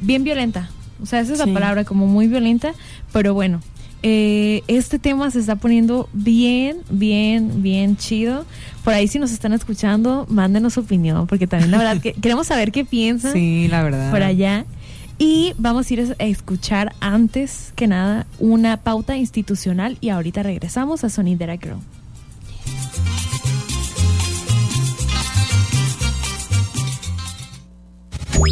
bien 0.00 0.24
violenta. 0.24 0.70
O 1.02 1.06
sea, 1.06 1.20
esa 1.20 1.32
es 1.34 1.40
Sí. 1.40 1.46
la 1.46 1.52
palabra, 1.54 1.84
como 1.84 2.06
muy 2.06 2.26
violenta. 2.28 2.72
Pero 3.12 3.34
bueno, 3.34 3.60
eh, 4.02 4.62
este 4.68 4.98
tema 4.98 5.30
se 5.30 5.40
está 5.40 5.56
poniendo 5.56 6.08
bien, 6.12 6.78
bien, 6.90 7.62
bien 7.62 7.96
chido. 7.96 8.44
Por 8.84 8.92
ahí 8.94 9.08
si 9.08 9.18
nos 9.18 9.32
están 9.32 9.52
escuchando, 9.52 10.26
mándenos 10.28 10.74
su 10.74 10.80
opinión, 10.80 11.26
porque 11.26 11.46
también 11.46 11.70
la 11.70 11.78
verdad 11.78 12.00
que 12.02 12.12
queremos 12.20 12.46
saber 12.46 12.70
qué 12.72 12.84
piensan 12.84 13.32
Sí, 13.32 13.66
la 13.68 13.82
verdad. 13.82 14.10
por 14.10 14.22
allá. 14.22 14.64
Y 15.16 15.52
vamos 15.58 15.88
a 15.90 15.94
ir 15.94 16.14
a 16.18 16.24
escuchar 16.24 16.92
antes 17.00 17.72
que 17.76 17.86
nada 17.86 18.26
una 18.40 18.78
pauta 18.78 19.16
institucional 19.16 19.96
y 20.00 20.08
ahorita 20.08 20.42
regresamos 20.42 21.04
a 21.04 21.08
Sonidera 21.08 21.56
Girl. 21.56 21.78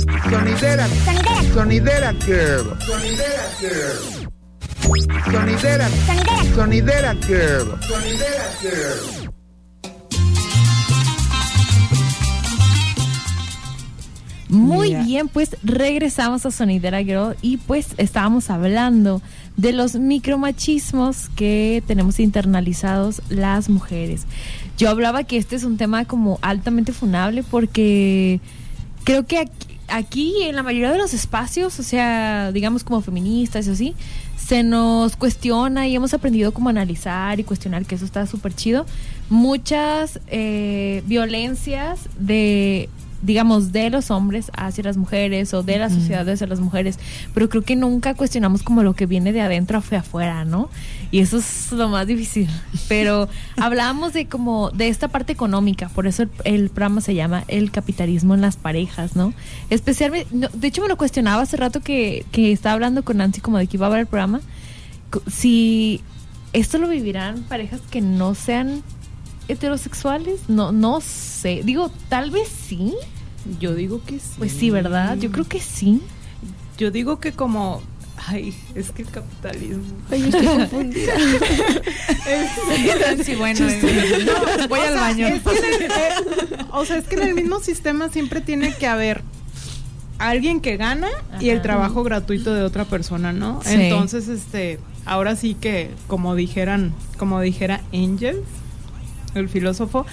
Sonidera. 0.00 0.88
Sonidera 1.52 2.14
Girl. 2.24 2.78
Sonidera 2.80 3.44
Girl. 3.60 4.30
Sonidera. 5.30 5.88
Sonidera 6.54 7.14
Girl. 7.26 7.78
Sonidera 7.82 8.44
Girl. 8.62 9.30
Muy 14.48 14.88
Mira. 14.88 15.02
bien, 15.02 15.28
pues 15.28 15.56
regresamos 15.62 16.46
a 16.46 16.50
Sonidera 16.50 17.02
Girl 17.02 17.36
y 17.42 17.58
pues 17.58 17.88
estábamos 17.98 18.48
hablando 18.48 19.20
de 19.58 19.72
los 19.74 19.94
micromachismos 19.96 21.28
que 21.36 21.82
tenemos 21.86 22.18
internalizados 22.18 23.20
las 23.28 23.68
mujeres. 23.68 24.24
Yo 24.78 24.88
hablaba 24.88 25.24
que 25.24 25.36
este 25.36 25.56
es 25.56 25.64
un 25.64 25.76
tema 25.76 26.06
como 26.06 26.38
altamente 26.40 26.92
funable 26.92 27.42
porque 27.42 28.40
creo 29.04 29.26
que 29.26 29.38
aquí, 29.38 29.61
aquí 29.92 30.42
en 30.42 30.56
la 30.56 30.62
mayoría 30.62 30.90
de 30.90 30.98
los 30.98 31.14
espacios, 31.14 31.78
o 31.78 31.82
sea, 31.82 32.50
digamos 32.50 32.82
como 32.82 33.00
feministas 33.02 33.66
y 33.66 33.70
así, 33.70 33.94
se 34.36 34.62
nos 34.62 35.16
cuestiona 35.16 35.86
y 35.86 35.94
hemos 35.94 36.14
aprendido 36.14 36.52
como 36.52 36.68
analizar 36.70 37.38
y 37.38 37.44
cuestionar, 37.44 37.84
que 37.84 37.94
eso 37.94 38.04
está 38.04 38.26
súper 38.26 38.54
chido, 38.54 38.86
muchas 39.28 40.18
eh, 40.28 41.02
violencias 41.06 42.08
de 42.18 42.88
digamos, 43.22 43.72
de 43.72 43.88
los 43.90 44.10
hombres 44.10 44.50
hacia 44.56 44.84
las 44.84 44.96
mujeres 44.96 45.54
o 45.54 45.62
de 45.62 45.78
la 45.78 45.88
sociedad 45.88 46.28
hacia 46.28 46.46
las 46.46 46.60
mujeres, 46.60 46.98
pero 47.32 47.48
creo 47.48 47.62
que 47.62 47.76
nunca 47.76 48.14
cuestionamos 48.14 48.62
como 48.62 48.82
lo 48.82 48.94
que 48.94 49.06
viene 49.06 49.32
de 49.32 49.40
adentro 49.40 49.78
hacia 49.78 50.00
afuera, 50.00 50.44
¿no? 50.44 50.68
Y 51.10 51.20
eso 51.20 51.38
es 51.38 51.72
lo 51.72 51.88
más 51.88 52.06
difícil. 52.06 52.48
Pero 52.88 53.28
hablábamos 53.56 54.12
de 54.12 54.26
como 54.26 54.70
de 54.70 54.88
esta 54.88 55.08
parte 55.08 55.32
económica, 55.32 55.88
por 55.88 56.06
eso 56.06 56.24
el, 56.24 56.30
el 56.44 56.68
programa 56.70 57.00
se 57.00 57.14
llama 57.14 57.44
El 57.48 57.70
capitalismo 57.70 58.34
en 58.34 58.40
las 58.40 58.56
parejas, 58.56 59.16
¿no? 59.16 59.32
Especialmente, 59.70 60.28
no, 60.32 60.48
de 60.52 60.68
hecho 60.68 60.82
me 60.82 60.88
lo 60.88 60.96
cuestionaba 60.96 61.42
hace 61.42 61.56
rato 61.56 61.80
que, 61.80 62.26
que 62.32 62.52
estaba 62.52 62.74
hablando 62.74 63.04
con 63.04 63.18
Nancy 63.18 63.40
como 63.40 63.58
de 63.58 63.66
que 63.66 63.76
iba 63.76 63.86
a 63.86 63.90
ver 63.90 64.00
el 64.00 64.06
programa, 64.06 64.40
si 65.30 66.00
esto 66.52 66.78
lo 66.78 66.88
vivirán 66.88 67.42
parejas 67.44 67.80
que 67.90 68.00
no 68.00 68.34
sean 68.34 68.82
heterosexuales, 69.48 70.40
no, 70.48 70.72
no 70.72 71.00
sé, 71.00 71.62
digo, 71.64 71.90
tal 72.08 72.30
vez 72.30 72.48
sí, 72.48 72.94
Yo 73.60 73.74
digo 73.74 74.00
que 74.04 74.18
sí. 74.18 74.34
pues 74.38 74.52
sí, 74.52 74.70
¿verdad? 74.70 75.16
Yo 75.18 75.30
creo 75.32 75.46
que 75.46 75.60
sí. 75.60 76.00
Yo 76.78 76.90
digo 76.90 77.20
que 77.20 77.32
como 77.32 77.82
ay, 78.28 78.54
es 78.74 78.90
que 78.92 79.02
el 79.02 79.08
capitalismo. 79.10 79.82
Ay, 80.10 80.22
estoy 80.24 80.46
confundida. 80.46 81.12
Sí, 83.24 83.34
bueno, 83.34 83.68
eh, 83.68 83.80
voy 84.68 84.78
O 84.78 84.82
al 84.82 84.88
sea, 84.92 85.00
baño. 85.00 85.26
es 85.26 85.42
que 85.42 85.50
en 85.58 85.64
el- 85.64 85.82
eh, 85.82 86.64
o 86.72 86.84
sea, 86.84 86.98
es 86.98 87.04
que 87.06 87.16
en 87.16 87.22
el 87.22 87.34
mismo 87.34 87.60
sistema 87.60 88.08
siempre 88.08 88.40
tiene 88.40 88.74
que 88.74 88.86
haber 88.86 89.22
alguien 90.18 90.60
que 90.60 90.76
gana 90.76 91.08
y 91.40 91.50
el 91.50 91.62
trabajo 91.62 92.02
gratuito 92.04 92.54
de 92.54 92.62
otra 92.62 92.84
persona, 92.84 93.32
¿no? 93.32 93.60
Sí. 93.64 93.74
Entonces, 93.74 94.28
este, 94.28 94.78
ahora 95.04 95.36
sí 95.36 95.54
que, 95.54 95.90
como 96.06 96.34
dijeran, 96.34 96.94
como 97.18 97.40
dijera 97.40 97.80
Angel, 97.92 98.42
el 99.34 99.48
filósofo, 99.48 100.06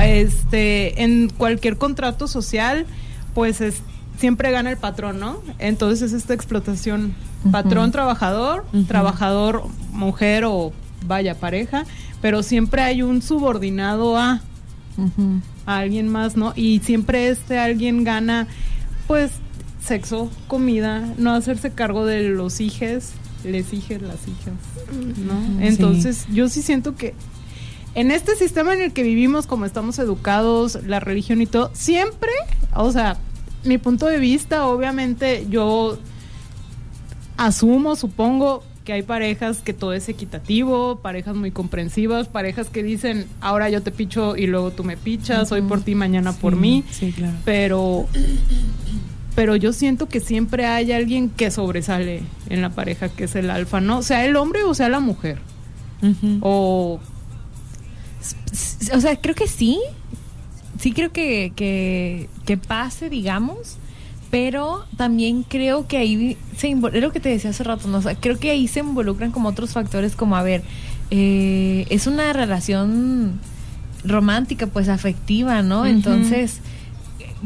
este, 0.00 1.02
en 1.02 1.30
cualquier 1.30 1.76
contrato 1.76 2.26
social, 2.28 2.86
pues 3.34 3.60
es, 3.60 3.82
siempre 4.18 4.50
gana 4.50 4.70
el 4.70 4.76
patrón, 4.76 5.20
¿no? 5.20 5.40
Entonces 5.58 6.12
es 6.12 6.12
esta 6.12 6.34
explotación 6.34 7.14
Patrón, 7.50 7.92
trabajador, 7.92 8.64
trabajador, 8.88 9.64
mujer 9.92 10.44
o 10.44 10.72
vaya 11.06 11.38
pareja, 11.38 11.84
pero 12.20 12.42
siempre 12.42 12.82
hay 12.82 13.02
un 13.02 13.22
subordinado 13.22 14.16
a, 14.16 14.40
a 15.66 15.78
alguien 15.78 16.08
más, 16.08 16.36
¿no? 16.36 16.52
Y 16.56 16.80
siempre 16.80 17.28
este 17.28 17.58
alguien 17.58 18.04
gana, 18.04 18.48
pues, 19.06 19.32
sexo, 19.82 20.30
comida, 20.48 21.14
no 21.18 21.32
hacerse 21.32 21.70
cargo 21.70 22.04
de 22.06 22.28
los 22.30 22.60
hijes, 22.60 23.12
les 23.44 23.72
hijes, 23.72 24.02
las 24.02 24.26
hijas, 24.26 24.54
¿no? 25.24 25.62
Entonces, 25.64 26.26
yo 26.32 26.48
sí 26.48 26.62
siento 26.62 26.96
que 26.96 27.14
en 27.96 28.10
este 28.12 28.36
sistema 28.36 28.72
en 28.74 28.80
el 28.82 28.92
que 28.92 29.02
vivimos, 29.02 29.46
como 29.48 29.64
estamos 29.64 29.98
educados, 29.98 30.78
la 30.86 31.00
religión 31.00 31.42
y 31.42 31.46
todo, 31.46 31.70
siempre, 31.74 32.30
o 32.74 32.92
sea, 32.92 33.16
mi 33.64 33.78
punto 33.78 34.06
de 34.06 34.18
vista, 34.18 34.66
obviamente, 34.66 35.46
yo 35.50 35.98
asumo, 37.36 37.96
supongo 37.96 38.62
que 38.84 38.92
hay 38.92 39.02
parejas 39.02 39.62
que 39.62 39.72
todo 39.72 39.92
es 39.94 40.08
equitativo, 40.08 41.00
parejas 41.02 41.34
muy 41.34 41.50
comprensivas, 41.50 42.28
parejas 42.28 42.68
que 42.68 42.84
dicen, 42.84 43.26
ahora 43.40 43.68
yo 43.68 43.82
te 43.82 43.90
picho 43.90 44.36
y 44.36 44.46
luego 44.46 44.70
tú 44.70 44.84
me 44.84 44.96
pichas, 44.96 45.50
hoy 45.50 45.62
por 45.62 45.80
ti, 45.80 45.94
mañana 45.96 46.32
por 46.32 46.54
mí, 46.54 46.84
Sí, 46.90 47.12
claro. 47.12 47.34
pero 47.44 48.06
pero 49.34 49.54
yo 49.56 49.72
siento 49.72 50.08
que 50.08 50.20
siempre 50.20 50.66
hay 50.66 50.92
alguien 50.92 51.28
que 51.28 51.50
sobresale 51.50 52.22
en 52.48 52.62
la 52.62 52.70
pareja, 52.70 53.08
que 53.08 53.24
es 53.24 53.34
el 53.34 53.50
alfa, 53.50 53.80
¿no? 53.80 54.02
Sea 54.02 54.24
el 54.24 54.36
hombre 54.36 54.62
o 54.64 54.72
sea 54.72 54.88
la 54.88 55.00
mujer. 55.00 55.38
O 56.40 57.00
O 58.94 59.00
sea, 59.00 59.16
creo 59.16 59.34
que 59.34 59.46
sí. 59.46 59.78
Sí 60.78 60.92
creo 60.92 61.10
que, 61.10 61.52
que, 61.56 62.28
que 62.44 62.56
pase, 62.56 63.08
digamos. 63.10 63.78
Pero 64.30 64.84
también 64.96 65.44
creo 65.44 65.86
que 65.86 65.96
ahí 65.96 66.36
se 66.56 66.70
es 66.70 67.02
lo 67.02 67.12
que 67.12 67.20
te 67.20 67.28
decía 67.28 67.50
hace 67.50 67.64
rato, 67.64 67.88
¿no? 67.88 67.98
O 67.98 68.02
sea, 68.02 68.14
creo 68.16 68.38
que 68.38 68.50
ahí 68.50 68.66
se 68.66 68.80
involucran 68.80 69.30
como 69.30 69.48
otros 69.48 69.72
factores 69.72 70.16
como, 70.16 70.36
a 70.36 70.42
ver, 70.42 70.62
eh, 71.10 71.86
es 71.90 72.06
una 72.06 72.32
relación 72.32 73.38
romántica, 74.04 74.66
pues 74.66 74.88
afectiva, 74.88 75.62
¿no? 75.62 75.86
Entonces, 75.86 76.60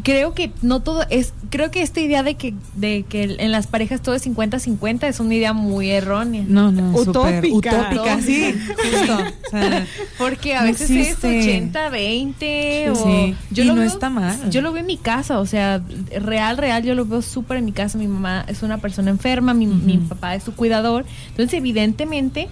creo 0.03 0.35
que 0.35 0.53
no 0.63 0.81
todo 0.81 1.05
es, 1.11 1.33
creo 1.51 1.71
que 1.71 1.83
esta 1.83 2.01
idea 2.01 2.23
de 2.23 2.35
que, 2.37 2.55
de 2.77 3.05
que 3.09 3.37
en 3.39 3.51
las 3.53 3.67
parejas 3.67 4.01
todo 4.01 4.15
es 4.15 4.27
50-50 4.27 5.05
es 5.09 5.21
una 5.21 5.35
idea 5.35 5.53
muy 5.53 5.91
errónea. 5.91 6.45
No, 6.47 6.71
no, 6.73 6.93
Utópica. 6.97 7.49
utópica, 7.91 8.21
sí, 8.23 8.55
justo. 8.69 9.19
O 9.47 9.51
sea, 9.51 9.87
Porque 10.19 10.55
a 10.55 10.61
No 10.61 10.67
veces 10.69 10.91
existe. 10.91 11.57
es 11.59 11.73
80-20 11.75 12.91
o 12.91 12.95
Sí, 12.95 13.37
y 13.61 13.65
lo 13.65 13.75
no 13.75 13.81
veo- 13.83 13.91
está 13.91 14.11
mal. 14.11 14.51
Yo 14.51 14.61
lo 14.63 14.73
veo 14.73 14.81
en 14.81 14.87
mi 14.87 14.97
casa, 14.97 15.39
o 15.41 15.47
sea, 15.47 15.83
real, 16.21 16.57
real, 16.57 16.83
yo 16.85 16.95
lo 16.95 17.05
veo 17.05 17.23
súper 17.23 17.59
en 17.59 17.65
mi 17.65 17.73
casa. 17.73 17.99
Mi 17.99 18.07
mamá 18.09 18.45
es 18.49 18.63
una 18.63 18.79
persona 18.79 19.11
enferma, 19.11 19.55
mi, 19.55 19.67
mi 19.67 19.99
papá 19.99 20.35
es 20.35 20.45
su 20.45 20.55
cuidador. 20.55 21.05
Entonces, 21.31 21.55
evidentemente, 21.55 22.49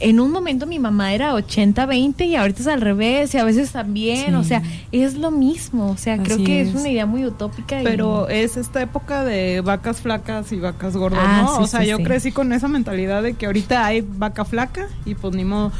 en 0.00 0.20
un 0.20 0.30
momento 0.30 0.66
mi 0.66 0.78
mamá 0.78 1.12
era 1.12 1.34
80-20 1.34 2.26
y 2.26 2.36
ahorita 2.36 2.60
es 2.60 2.66
al 2.68 2.80
revés 2.80 3.34
y 3.34 3.38
a 3.38 3.44
veces 3.44 3.72
también, 3.72 4.26
Sí. 4.28 4.34
o 4.34 4.44
sea, 4.44 4.62
es 4.92 5.14
lo 5.16 5.30
mismo. 5.30 5.90
O 5.90 5.96
sea, 5.96 6.16
creo 6.22 6.38
que 6.44 6.60
es. 6.60 6.68
es. 6.68 6.74
una 6.74 6.88
idea 6.88 7.06
muy 7.06 7.24
utópica. 7.26 7.80
y- 7.80 7.84
pero 7.84 8.28
es 8.28 8.56
esta 8.56 8.80
época 8.82 9.24
de 9.24 9.60
vacas 9.60 10.00
flacas 10.00 10.52
y 10.52 10.56
vacas 10.56 10.96
gordas, 10.96 11.20
Ah, 11.22 11.42
¿no? 11.42 11.56
sí, 11.56 11.62
o 11.62 11.66
sea, 11.66 11.80
sí, 11.80 11.86
yo 11.88 11.96
sí. 11.96 12.02
crecí 12.04 12.32
con 12.32 12.52
esa 12.52 12.68
mentalidad 12.68 13.22
de 13.22 13.34
que 13.34 13.46
ahorita 13.46 13.84
hay 13.84 14.00
vaca 14.06 14.44
flaca 14.44 14.86
y 15.04 15.14
pues 15.14 15.34
ni 15.34 15.44
modo. 15.44 15.72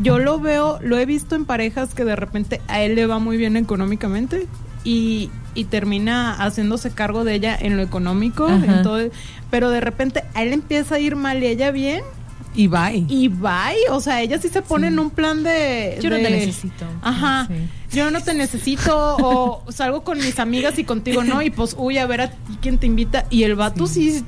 Yo 0.00 0.18
lo 0.20 0.38
veo, 0.38 0.78
lo 0.80 0.96
he 0.98 1.06
visto 1.06 1.34
en 1.34 1.44
parejas 1.44 1.94
que 1.94 2.04
de 2.04 2.14
repente 2.14 2.60
a 2.68 2.80
él 2.82 2.94
le 2.94 3.06
va 3.06 3.18
muy 3.18 3.36
bien 3.36 3.56
económicamente 3.56 4.46
y, 4.84 5.28
y 5.54 5.64
termina 5.64 6.34
haciéndose 6.34 6.92
cargo 6.92 7.24
de 7.24 7.34
ella 7.34 7.56
en 7.60 7.76
lo 7.76 7.82
económico, 7.82 8.48
entonces, 8.48 9.10
pero 9.50 9.70
de 9.70 9.80
repente 9.80 10.22
a 10.34 10.42
él 10.44 10.52
empieza 10.52 10.94
a 10.94 10.98
ir 11.00 11.16
mal 11.16 11.42
y 11.42 11.46
ella 11.46 11.72
bien 11.72 12.02
y 12.54 12.66
bye. 12.66 13.04
y 13.08 13.28
bye, 13.28 13.88
o 13.90 14.00
sea, 14.00 14.22
ella 14.22 14.40
sí 14.40 14.48
se 14.48 14.62
pone 14.62 14.88
en 14.88 14.98
un 14.98 15.10
plan 15.10 15.42
de... 15.42 15.98
Yo 16.00 16.10
no 16.10 16.16
te 16.16 16.30
necesito. 16.30 16.86
Ajá. 17.02 17.46
Sí. 17.48 17.96
Yo 17.96 18.10
no 18.10 18.22
te 18.22 18.34
necesito 18.34 19.16
o 19.16 19.64
salgo 19.72 20.04
con 20.04 20.18
mis 20.18 20.38
amigas 20.38 20.78
y 20.78 20.84
contigo 20.84 21.24
no 21.24 21.40
y 21.40 21.50
pues 21.50 21.74
uy 21.78 21.98
a 21.98 22.06
ver 22.06 22.20
a 22.20 22.30
ti 22.30 22.58
quién 22.60 22.78
te 22.78 22.86
invita 22.86 23.24
y 23.30 23.44
el 23.44 23.54
vato 23.54 23.86
sí, 23.86 24.22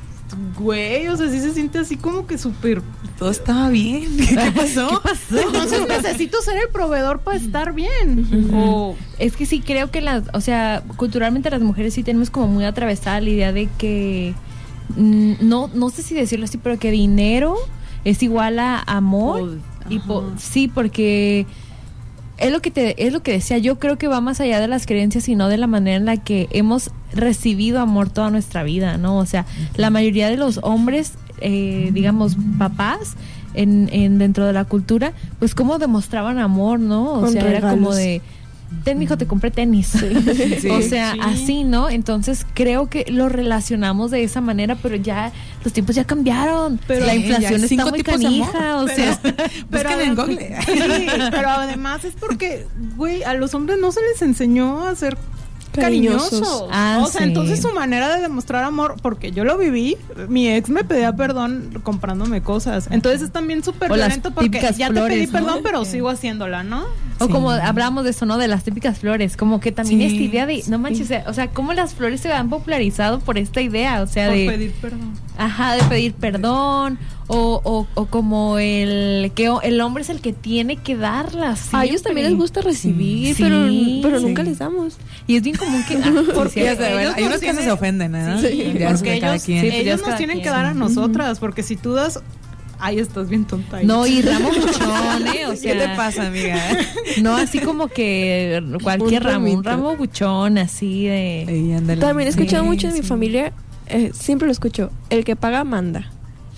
güey, 0.59 1.09
o 1.09 1.17
sea, 1.17 1.29
sí 1.29 1.41
se 1.41 1.53
siente 1.53 1.79
así 1.79 1.97
como 1.97 2.27
que 2.27 2.39
súper 2.39 2.83
Todo 3.19 3.31
estaba 3.31 3.69
bien. 3.69 4.17
¿Qué 4.29 4.53
pasó? 4.55 5.03
entonces 5.31 5.87
necesito 5.89 6.41
ser 6.43 6.57
el 6.57 6.69
proveedor 6.71 7.21
para 7.21 7.37
estar 7.37 7.75
bien. 7.75 8.51
O 8.55 8.97
Es 9.19 9.37
que 9.37 9.47
sí 9.47 9.61
creo 9.61 9.91
que 9.91 10.01
las, 10.01 10.25
o 10.33 10.41
sea, 10.41 10.83
culturalmente 10.97 11.51
las 11.51 11.61
mujeres 11.61 11.95
sí 11.95 12.03
tenemos 12.03 12.31
como 12.31 12.49
muy 12.49 12.65
atravesada 12.65 13.21
la 13.21 13.31
idea 13.31 13.53
de 13.53 13.69
que 13.79 14.35
mm, 14.97 15.35
no, 15.41 15.71
no 15.75 15.91
sé 15.91 16.03
si 16.03 16.15
decirlo 16.15 16.47
así, 16.47 16.59
pero 16.59 16.79
que 16.79 16.91
dinero 16.91 17.57
es 18.05 18.23
igual 18.23 18.59
a 18.59 18.81
amor. 18.87 19.59
Y 19.89 19.99
po- 19.99 20.25
sí, 20.39 20.69
porque 20.69 21.47
es 22.39 22.53
lo 22.53 22.61
que 22.61 22.71
te, 22.71 23.07
es 23.07 23.13
lo 23.13 23.23
que 23.23 23.33
decía, 23.33 23.59
yo 23.59 23.79
creo 23.79 23.99
que 23.99 24.09
va 24.09 24.21
más 24.21 24.41
allá 24.41 24.61
de 24.61 24.69
las 24.69 24.87
creencias, 24.87 25.25
sino 25.25 25.49
de 25.49 25.57
la 25.59 25.67
manera 25.67 25.97
en 25.97 26.05
la 26.07 26.17
que 26.17 26.49
hemos 26.53 26.91
recibido 27.13 27.81
amor 27.81 28.09
toda 28.09 28.31
nuestra 28.31 28.63
vida, 28.63 28.97
¿no? 28.99 29.19
O 29.19 29.27
sea, 29.27 29.45
la 29.77 29.91
mayoría 29.91 30.29
de 30.31 30.37
los 30.37 30.61
hombres, 30.63 31.15
eh, 31.41 31.91
digamos, 31.93 32.37
papás, 32.59 33.15
en, 33.53 33.89
en 33.93 34.19
dentro 34.19 34.47
de 34.47 34.53
la 34.53 34.65
cultura, 34.65 35.13
pues 35.41 35.55
cómo 35.57 35.79
demostraban 35.79 36.39
amor, 36.39 36.79
¿no? 36.79 37.15
O 37.15 37.21
Con 37.23 37.33
sea, 37.33 37.43
era 37.51 37.61
como 37.71 37.93
de 37.95 38.23
ten 38.85 38.99
mijo 38.99 39.17
te 39.19 39.27
compré 39.27 39.51
tenis. 39.51 39.93
O 40.71 40.83
sea 40.83 41.13
Sí. 41.13 41.19
así 41.23 41.65
no 41.65 41.89
entonces 41.91 42.47
creo 42.55 42.89
que 42.89 43.05
lo 43.11 43.29
relacionamos 43.29 44.11
de 44.11 44.23
esa 44.25 44.41
manera 44.41 44.77
pero 44.77 44.97
ya 44.97 45.33
los 45.65 45.73
tiempos 45.73 45.97
ya 45.97 46.05
cambiaron. 46.05 46.81
Pero 46.87 47.05
la 47.07 47.15
inflación 47.15 47.65
está 47.65 47.87
muy 47.87 48.03
canija 48.03 48.77
o 48.77 48.89
sea 48.89 49.19
Busquen 49.71 50.01
en 50.01 50.15
Google. 50.15 50.57
Sí, 50.67 51.07
pero 51.31 51.49
además 51.51 52.05
es 52.05 52.15
porque, 52.15 52.67
güey, 52.97 53.23
a 53.25 53.35
los 53.35 53.55
hombres 53.55 53.79
no 53.81 53.93
se 53.93 54.01
les 54.03 54.23
enseñó 54.23 54.87
a 54.87 54.95
ser 54.95 55.17
cariñosos. 55.73 56.31
Cariñosos. 56.31 56.69
Ah, 56.73 57.01
o 57.03 57.07
sea, 57.07 57.23
sí. 57.23 57.29
entonces 57.29 57.61
su 57.63 57.73
manera 57.73 58.15
de 58.15 58.23
demostrar 58.23 58.65
amor, 58.65 58.97
porque 59.03 59.33
yo 59.33 59.45
lo 59.45 59.57
viví, 59.59 59.97
mi 60.29 60.49
ex 60.49 60.69
me 60.69 60.85
pedía 60.85 61.15
perdón 61.15 61.81
comprándome 61.83 62.43
cosas. 62.43 62.89
Entonces 62.91 63.23
es 63.23 63.31
también 63.31 63.63
súper 63.65 63.89
violento 63.93 64.31
porque 64.33 64.61
ya 64.77 64.89
te 64.89 64.95
pedí 64.95 65.27
flores, 65.27 65.33
¿no? 65.33 65.39
perdón, 65.39 65.61
pero 65.63 65.85
sigo 65.85 66.09
haciéndola, 66.09 66.63
¿no? 66.63 66.85
O 67.19 67.27
Sí. 67.27 67.33
como 67.33 67.51
hablamos 67.51 68.05
de 68.05 68.11
eso, 68.11 68.25
¿no? 68.27 68.39
De 68.39 68.49
las 68.49 68.65
típicas 68.65 68.99
flores. 68.99 69.37
Como 69.37 69.61
que 69.61 69.73
también 69.73 70.01
Sí, 70.01 70.07
esta 70.07 70.23
idea 70.23 70.47
de, 70.47 70.63
no 70.69 70.79
manches, 70.79 71.03
o 71.03 71.09
sea, 71.09 71.25
o 71.27 71.33
sea, 71.35 71.49
cómo 71.49 71.73
las 71.75 71.95
flores 71.95 72.21
se 72.21 72.33
han 72.33 72.49
popularizado 72.49 73.21
por 73.21 73.37
esta 73.39 73.61
idea, 73.61 74.01
o 74.03 74.07
sea, 74.07 74.29
Por 74.29 74.37
de, 74.37 74.47
pedir 74.49 74.73
perdón. 74.81 75.13
ajá, 75.37 75.75
de 75.75 75.83
pedir 75.85 76.15
perdón, 76.15 76.99
o, 77.33 77.61
o, 77.63 77.87
o 77.95 78.07
como 78.07 78.59
el 78.59 79.31
que 79.37 79.49
el 79.63 79.81
hombre 79.81 80.03
es 80.03 80.11
el 80.11 80.21
que 80.21 80.33
tiene 80.33 80.77
que 80.77 80.97
darlas. 80.97 81.73
A 81.73 81.85
ellos 81.85 82.03
también 82.03 82.27
les 82.27 82.37
gusta 82.37 82.61
recibir, 82.61 83.37
Sí, 83.37 83.43
pero, 83.45 83.69
sí. 83.69 84.01
pero 84.03 84.19
nunca 84.19 84.43
Sí. 84.43 84.49
les 84.49 84.59
damos. 84.59 84.97
Y 85.29 85.37
es 85.37 85.43
bien 85.43 85.57
común 85.57 85.85
que... 85.87 85.95
ah, 86.05 86.13
Porque 86.35 86.63
ellos 86.69 86.81
hay 86.81 87.05
nos 87.07 87.17
unos 87.29 87.41
que 87.41 87.55
se 87.55 87.71
ofenden, 87.71 88.17
¿eh? 88.17 88.37
Sí, 88.41 88.75
Ya 88.79 88.89
es 88.91 88.97
porque 88.97 89.11
de 89.13 89.21
cada 89.21 89.35
ellos, 89.35 89.45
quien. 89.45 89.65
Ellos 89.65 89.97
nos 89.99 90.07
cada 90.07 90.17
tienen 90.17 90.37
quien. 90.39 90.45
que 90.45 90.51
dar 90.51 90.67
a 90.67 90.75
nosotras, 90.75 91.39
porque 91.39 91.63
si 91.63 91.77
tú 91.77 91.93
das, 91.93 92.21
ay, 92.81 92.99
estás 92.99 93.29
bien 93.29 93.45
tonta. 93.45 93.77
ahí. 93.77 93.87
No, 93.87 94.09
y 94.09 94.23
ramo 94.23 94.49
buchón, 94.61 95.27
¿eh? 95.29 95.47
O 95.47 95.55
sea, 95.55 95.73
¿Qué 95.75 95.79
te 95.79 95.89
pasa, 95.95 96.27
amiga? 96.27 96.59
No 97.23 97.37
así 97.37 97.61
como 97.61 97.87
que 97.87 98.61
cualquier 98.83 99.23
Un 99.23 99.29
ramo, 99.33 99.53
un 99.53 99.63
ramo 99.65 99.97
buchón, 99.97 100.59
así 100.59 101.05
de... 101.07 101.43
Ey. 101.43 101.97
También 102.01 102.27
he 102.27 102.31
escuchado 102.31 102.65
Sí, 102.65 102.69
mucho 102.69 102.89
en 102.89 102.95
mi 102.95 103.03
familia, 103.03 103.53
eh, 103.87 104.11
siempre 104.15 104.47
lo 104.47 104.53
escucho, 104.53 104.91
el 105.11 105.25
que 105.25 105.37
paga 105.37 105.63
manda. 105.63 106.11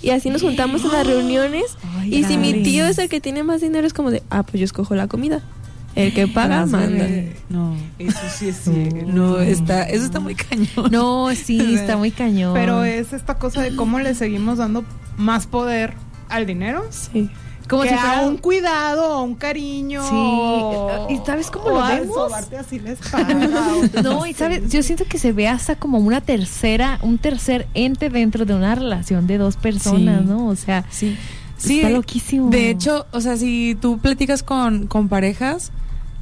Y 0.03 0.11
así 0.11 0.31
nos 0.31 0.43
juntamos 0.43 0.85
en 0.85 0.93
las 0.93 1.07
reuniones. 1.07 1.77
Ay, 1.99 2.17
y 2.17 2.25
si 2.25 2.37
mi 2.37 2.63
tío 2.63 2.87
es 2.87 2.99
el 2.99 3.09
que 3.09 3.21
tiene 3.21 3.45
más 3.45 3.61
dinero, 3.61 3.87
es 3.87 3.93
como 3.93 4.11
de, 4.11 4.23
ah, 4.31 4.43
pues 4.43 4.59
yo 4.59 4.65
escojo 4.65 4.95
la 4.95 5.07
comida. 5.07 5.43
El 5.95 6.15
que 6.15 6.27
paga, 6.27 6.65
manda. 6.67 7.07
No. 7.49 7.77
Eso 7.99 8.19
sí 8.35 8.49
es 8.49 8.67
No, 8.67 9.39
está, 9.41 9.85
eso 9.85 10.05
está 10.05 10.21
muy 10.21 10.35
cañón. 10.35 10.91
No, 10.91 11.29
sí, 11.35 11.75
está 11.75 11.97
muy 11.97 12.11
cañón. 12.11 12.55
Pero 12.55 12.85
es 12.85 13.13
esta 13.13 13.39
cosa 13.39 13.63
de 13.63 13.77
cómo 13.77 14.01
le 14.01 14.15
seguimos 14.15 14.59
dando 14.59 14.85
más 15.17 15.47
poder 15.47 15.95
al 16.29 16.47
dinero. 16.47 16.85
Sí. 16.91 17.31
Como 17.69 17.83
que 17.83 17.89
si 17.91 17.95
fuera 17.97 18.23
un 18.23 18.37
cuidado, 18.39 19.23
un 19.23 19.35
cariño. 19.35 20.03
Sí. 20.03 20.15
o- 20.15 21.07
¿Y 21.11 21.17
sabes 21.27 21.51
cómo 21.51 21.67
o 21.67 21.81
lo 21.81 21.87
vemos? 21.87 22.15
sobarte 22.15 22.57
así 22.57 22.79
la 22.79 22.93
espalda, 22.93 23.69
o- 23.99 24.03
No, 24.03 24.27
y 24.27 24.35
sabes, 24.35 24.71
yo 24.71 24.83
siento 24.83 25.05
que 25.07 25.19
se 25.19 25.33
ve 25.33 25.49
hasta 25.49 25.77
como 25.77 25.99
una 25.99 26.21
tercera, 26.21 26.99
un 27.03 27.19
tercer 27.19 27.67
ente 27.75 28.11
dentro 28.11 28.45
de 28.45 28.55
una 28.55 28.75
relación 28.75 29.27
de 29.27 29.39
dos 29.39 29.57
personas, 29.57 30.21
Sí. 30.23 30.27
¿no? 30.29 30.47
O 30.49 30.57
sea, 30.57 30.85
Sí. 30.91 31.17
Sí, 31.57 31.79
Está 31.79 31.91
loquísimo. 31.91 32.51
De 32.51 32.71
hecho, 32.71 33.07
o 33.13 33.21
sea, 33.21 33.37
si 33.37 33.77
tú 33.81 33.99
platicas 33.99 34.43
con, 34.43 34.89
con 34.89 35.09
parejas, 35.09 35.71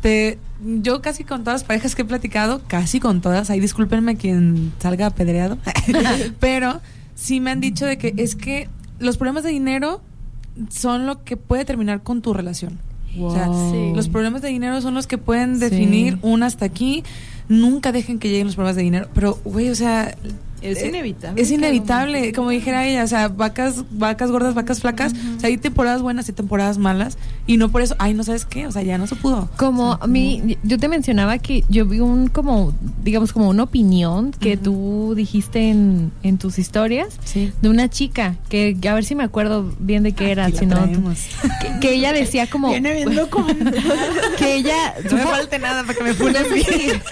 te, 0.02 0.38
yo 0.62 1.00
casi 1.00 1.24
con 1.24 1.44
todas 1.44 1.62
las 1.62 1.64
parejas 1.66 1.94
que 1.94 2.02
he 2.02 2.04
platicado, 2.04 2.60
casi 2.66 3.00
con 3.00 3.22
todas, 3.22 3.48
ahí 3.48 3.58
discúlpenme 3.58 4.16
quien 4.16 4.70
salga 4.80 5.06
apedreado, 5.06 5.56
pero 6.40 6.80
sí 7.14 7.40
me 7.40 7.50
han 7.52 7.60
dicho 7.60 7.86
de 7.86 7.96
que 7.96 8.12
es 8.18 8.36
que 8.36 8.68
los 8.98 9.16
problemas 9.16 9.42
de 9.44 9.48
dinero 9.50 10.02
son 10.68 11.06
lo 11.06 11.24
que 11.24 11.36
puede 11.36 11.64
terminar 11.64 12.02
con 12.02 12.22
tu 12.22 12.34
relación. 12.34 12.78
O 13.18 13.32
sea, 13.32 13.46
Sí. 13.46 13.92
los 13.94 14.08
problemas 14.08 14.40
de 14.42 14.48
dinero 14.48 14.80
son 14.80 14.94
los 14.94 15.06
que 15.06 15.18
pueden 15.18 15.54
Sí. 15.54 15.60
definir 15.60 16.18
un 16.22 16.42
hasta 16.42 16.64
aquí. 16.64 17.02
Nunca 17.48 17.90
dejen 17.90 18.18
que 18.20 18.28
lleguen 18.28 18.46
los 18.46 18.54
problemas 18.54 18.76
de 18.76 18.82
dinero. 18.82 19.08
Pero, 19.14 19.38
güey, 19.44 19.68
o 19.70 19.74
sea, 19.74 20.14
Es 20.62 20.78
eh, 20.82 20.88
inevitable. 20.88 21.42
Es 21.42 21.50
inevitable, 21.50 22.32
como 22.32 22.50
dijera 22.50 22.86
ella, 22.86 23.04
o 23.04 23.06
sea, 23.06 23.28
vacas, 23.28 23.84
vacas 23.90 24.30
gordas, 24.30 24.54
vacas 24.54 24.80
flacas, 24.80 25.12
o 25.36 25.40
sea, 25.40 25.48
hay 25.48 25.56
temporadas 25.58 26.02
buenas 26.02 26.28
y 26.28 26.32
temporadas 26.32 26.78
malas, 26.78 27.18
y 27.46 27.56
no 27.56 27.70
por 27.70 27.82
eso, 27.82 27.94
ay, 27.98 28.14
no 28.14 28.22
sabes 28.22 28.44
qué, 28.44 28.66
o 28.66 28.72
sea, 28.72 28.82
ya 28.82 28.98
no 28.98 29.06
se 29.06 29.16
pudo. 29.16 29.48
Como 29.56 29.94
a 30.00 30.06
mí, 30.06 30.58
yo 30.62 30.78
te 30.78 30.88
mencionaba 30.88 31.38
que 31.38 31.64
yo 31.68 31.86
vi 31.86 32.00
un 32.00 32.28
como, 32.28 32.72
digamos, 33.02 33.32
como 33.32 33.48
una 33.48 33.62
opinión 33.64 34.32
que 34.32 34.56
tú 34.56 35.14
dijiste 35.16 35.70
en, 35.70 36.12
en 36.22 36.38
tus 36.38 36.58
historias 36.58 37.08
Sí. 37.24 37.52
de 37.62 37.68
una 37.68 37.88
chica, 37.88 38.36
que, 38.48 38.76
a 38.88 38.94
ver 38.94 39.04
si 39.04 39.14
me 39.14 39.24
acuerdo 39.24 39.72
bien 39.78 40.02
de 40.02 40.12
qué 40.12 40.30
era, 40.30 40.46
Aquí 40.46 40.58
si 40.58 40.66
no, 40.66 40.76
que, 40.86 41.80
que 41.80 41.94
ella 41.94 42.12
decía 42.12 42.48
como 42.48 42.70
Viene 42.70 43.04
que 44.38 44.54
ella 44.56 44.94
No 45.10 45.16
me 45.16 45.22
falte 45.22 45.58
nada 45.58 45.84
para 45.84 45.94
que 45.94 46.04
me 46.04 46.14
sé 46.14 46.76
bien. 46.76 47.02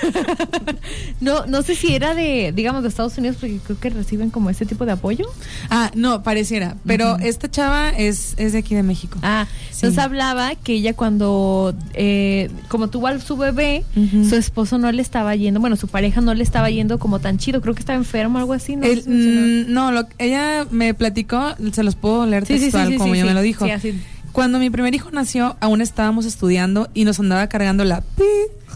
no, 1.20 1.46
no 1.46 1.62
sé 1.62 1.74
si 1.74 1.94
era 1.94 2.14
de, 2.14 2.52
digamos, 2.54 2.82
de 2.82 2.88
Estados 2.88 3.16
Unidos, 3.18 3.36
porque 3.38 3.58
creo 3.64 3.78
que 3.80 3.90
reciben 3.90 4.30
como 4.30 4.50
este 4.50 4.66
tipo 4.66 4.84
de 4.86 4.92
apoyo. 4.92 5.24
Ah, 5.70 5.90
no, 5.94 6.22
pareciera, 6.22 6.76
pero 6.86 7.16
esta 7.18 7.50
chava 7.50 7.90
es, 7.90 8.34
es 8.36 8.52
de 8.52 8.58
aquí 8.58 8.74
de 8.74 8.82
México. 8.82 9.18
Ah, 9.22 9.46
Sí. 9.70 9.86
entonces 9.86 9.98
hablaba 9.98 10.54
que 10.56 10.72
ella 10.74 10.94
cuando, 10.94 11.74
eh, 11.94 12.50
como 12.68 12.88
tuvo 12.88 13.06
a 13.06 13.18
su 13.20 13.36
bebé, 13.36 13.84
su 14.28 14.36
esposo 14.36 14.78
no 14.78 14.90
le 14.92 15.02
estaba 15.02 15.34
yendo, 15.36 15.60
bueno, 15.60 15.76
su 15.76 15.88
pareja 15.88 16.20
no 16.20 16.34
le 16.34 16.42
estaba 16.42 16.68
yendo 16.70 16.98
como 16.98 17.18
tan 17.20 17.38
chido, 17.38 17.60
creo 17.60 17.74
que 17.74 17.80
estaba 17.80 17.96
enfermo 17.96 18.36
o 18.38 18.40
algo 18.40 18.52
así, 18.52 18.76
¿no? 18.76 18.84
El- 18.84 19.04
mm, 19.06 19.72
no, 19.72 19.92
lo, 19.92 20.06
ella 20.18 20.66
me 20.70 20.94
platicó, 20.94 21.54
se 21.72 21.82
los 21.82 21.94
puedo 21.94 22.26
leer 22.26 22.44
Sí, 22.46 22.58
textual, 22.58 22.88
sí, 22.88 22.96
como 22.96 23.14
ella 23.14 23.24
me 23.24 23.34
lo 23.34 23.42
dijo. 23.42 23.64
Sí, 23.64 23.70
así. 23.70 24.00
Cuando 24.32 24.58
mi 24.58 24.70
primer 24.70 24.94
hijo 24.94 25.10
nació, 25.10 25.56
aún 25.60 25.80
estábamos 25.80 26.24
estudiando 26.26 26.88
y 26.94 27.04
nos 27.04 27.18
andaba 27.18 27.46
cargando 27.48 27.84
la 27.84 28.02
pi. 28.02 28.22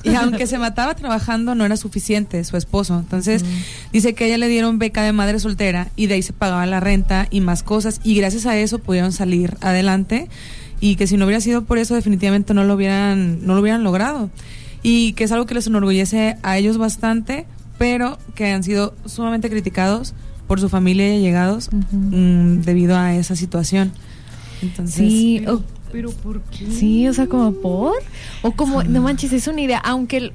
Y 0.04 0.14
aunque 0.14 0.46
se 0.46 0.58
mataba 0.58 0.94
trabajando, 0.94 1.54
no 1.54 1.64
era 1.64 1.76
suficiente 1.76 2.42
su 2.44 2.56
esposo. 2.56 2.98
Entonces, 2.98 3.44
dice 3.92 4.14
que 4.14 4.24
a 4.24 4.26
ella 4.26 4.38
le 4.38 4.48
dieron 4.48 4.78
beca 4.78 5.02
de 5.02 5.12
madre 5.12 5.38
soltera 5.38 5.88
y 5.96 6.06
de 6.06 6.14
ahí 6.14 6.22
se 6.22 6.32
pagaba 6.32 6.66
la 6.66 6.80
renta 6.80 7.28
y 7.30 7.40
más 7.40 7.62
cosas. 7.62 8.00
Y 8.02 8.14
gracias 8.16 8.46
a 8.46 8.56
eso 8.58 8.78
pudieron 8.80 9.12
salir 9.12 9.56
adelante. 9.60 10.28
Y 10.80 10.96
que 10.96 11.06
si 11.06 11.16
no 11.16 11.26
hubiera 11.26 11.40
sido 11.40 11.62
por 11.64 11.78
eso, 11.78 11.94
definitivamente 11.94 12.54
no 12.54 12.64
lo 12.64 12.74
hubieran, 12.74 13.46
no 13.46 13.54
lo 13.54 13.60
hubieran 13.60 13.84
logrado. 13.84 14.30
Y 14.82 15.12
que 15.12 15.22
es 15.24 15.30
algo 15.32 15.46
que 15.46 15.54
les 15.54 15.68
enorgullece 15.68 16.36
a 16.42 16.58
ellos 16.58 16.76
bastante, 16.78 17.46
pero 17.78 18.18
que 18.34 18.50
han 18.52 18.64
sido 18.64 18.94
sumamente 19.06 19.48
criticados 19.48 20.14
por 20.48 20.58
su 20.60 20.68
familia 20.68 21.08
y 21.14 21.18
allegados 21.18 21.68
Ujú. 21.68 21.96
mm, 21.96 22.62
debido 22.62 22.96
a 22.98 23.14
esa 23.14 23.36
situación. 23.36 23.92
Entonces, 24.60 24.96
Sí, 24.96 25.44
o- 25.46 25.62
Pero 25.92 26.10
¿por 26.10 26.40
qué? 26.42 26.66
sí, 26.70 27.06
o 27.08 27.12
sea, 27.14 27.26
como 27.26 27.52
por, 27.52 27.94
o 28.42 28.52
como, 28.52 28.82
no 28.82 29.02
manches, 29.02 29.32
es 29.32 29.46
una 29.46 29.60
idea, 29.60 29.78
aunque 29.78 30.16
el- 30.16 30.32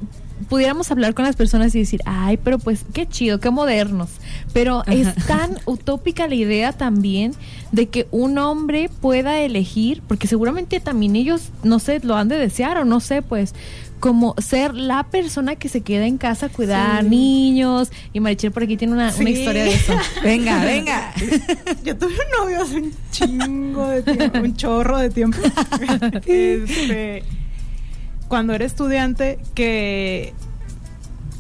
pudiéramos 0.50 0.92
hablar 0.92 1.16
con 1.16 1.26
las 1.26 1.36
personas 1.36 1.74
y 1.74 1.80
decir, 1.80 2.00
ay, 2.06 2.38
pero 2.38 2.60
pues 2.60 2.86
qué 2.94 3.08
chido, 3.08 3.40
qué 3.40 3.50
modernos, 3.50 4.10
pero 4.54 4.84
es 4.86 5.14
tan 5.26 5.58
utópica 5.66 6.28
la 6.28 6.36
idea 6.36 6.74
también 6.74 7.34
de 7.72 7.88
que 7.90 8.08
un 8.12 8.38
hombre 8.38 8.90
pueda 9.02 9.40
elegir, 9.40 10.04
porque 10.08 10.28
seguramente 10.28 10.80
también 10.80 11.16
ellos, 11.16 11.50
no 11.64 11.80
sé, 11.80 12.00
lo 12.04 12.16
han 12.16 12.28
de 12.30 12.38
desear 12.38 12.78
o 12.78 12.86
no 12.86 13.00
sé, 13.00 13.24
pues, 13.24 13.56
como 14.00 14.36
ser 14.38 14.74
la 14.76 15.04
persona 15.04 15.56
que 15.56 15.70
se 15.70 15.82
queda 15.82 16.06
en 16.06 16.18
casa 16.18 16.46
a 16.46 16.50
cuidar 16.50 17.04
Sí. 17.04 17.10
niños, 17.10 17.90
y 18.14 18.20
Marichel 18.20 18.52
por 18.52 18.64
aquí 18.64 18.78
tiene 18.78 18.94
una, 18.94 19.14
una 19.20 19.30
historia 19.30 19.64
de 19.64 19.74
eso. 19.74 19.94
venga, 20.24 20.64
venga. 20.64 21.14
Yo 21.84 21.98
tuve 21.98 22.14
un 22.14 22.44
novio 22.44 22.62
hace 22.62 22.76
un 22.78 22.94
chingo 23.12 23.88
de 23.88 24.04
tiempo, 24.04 24.40
un 24.40 24.56
chorro 24.56 24.98
de 25.00 25.10
tiempo. 25.10 25.38
Este, 26.28 27.24
cuando 28.28 28.54
era 28.54 28.66
estudiante, 28.66 29.40
que 29.56 30.34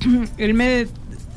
él 0.37 0.53
me. 0.53 0.87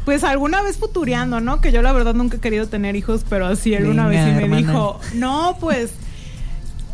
Pues 0.05 0.25
alguna 0.25 0.63
vez 0.63 0.79
futureando, 0.79 1.41
¿no? 1.41 1.61
Que 1.61 1.73
yo 1.73 1.83
la 1.83 1.93
verdad 1.93 2.15
nunca 2.15 2.39
he 2.39 2.41
querido 2.41 2.67
tener 2.67 2.97
hijos, 2.97 3.25
pero 3.29 3.47
así 3.47 3.75
él 3.75 3.87
una 3.87 4.09
vez 4.09 4.27
y 4.27 4.31
me 4.33 4.43
hermana. 4.45 4.57
dijo: 4.57 5.01
No, 5.15 5.57
pues. 5.61 5.91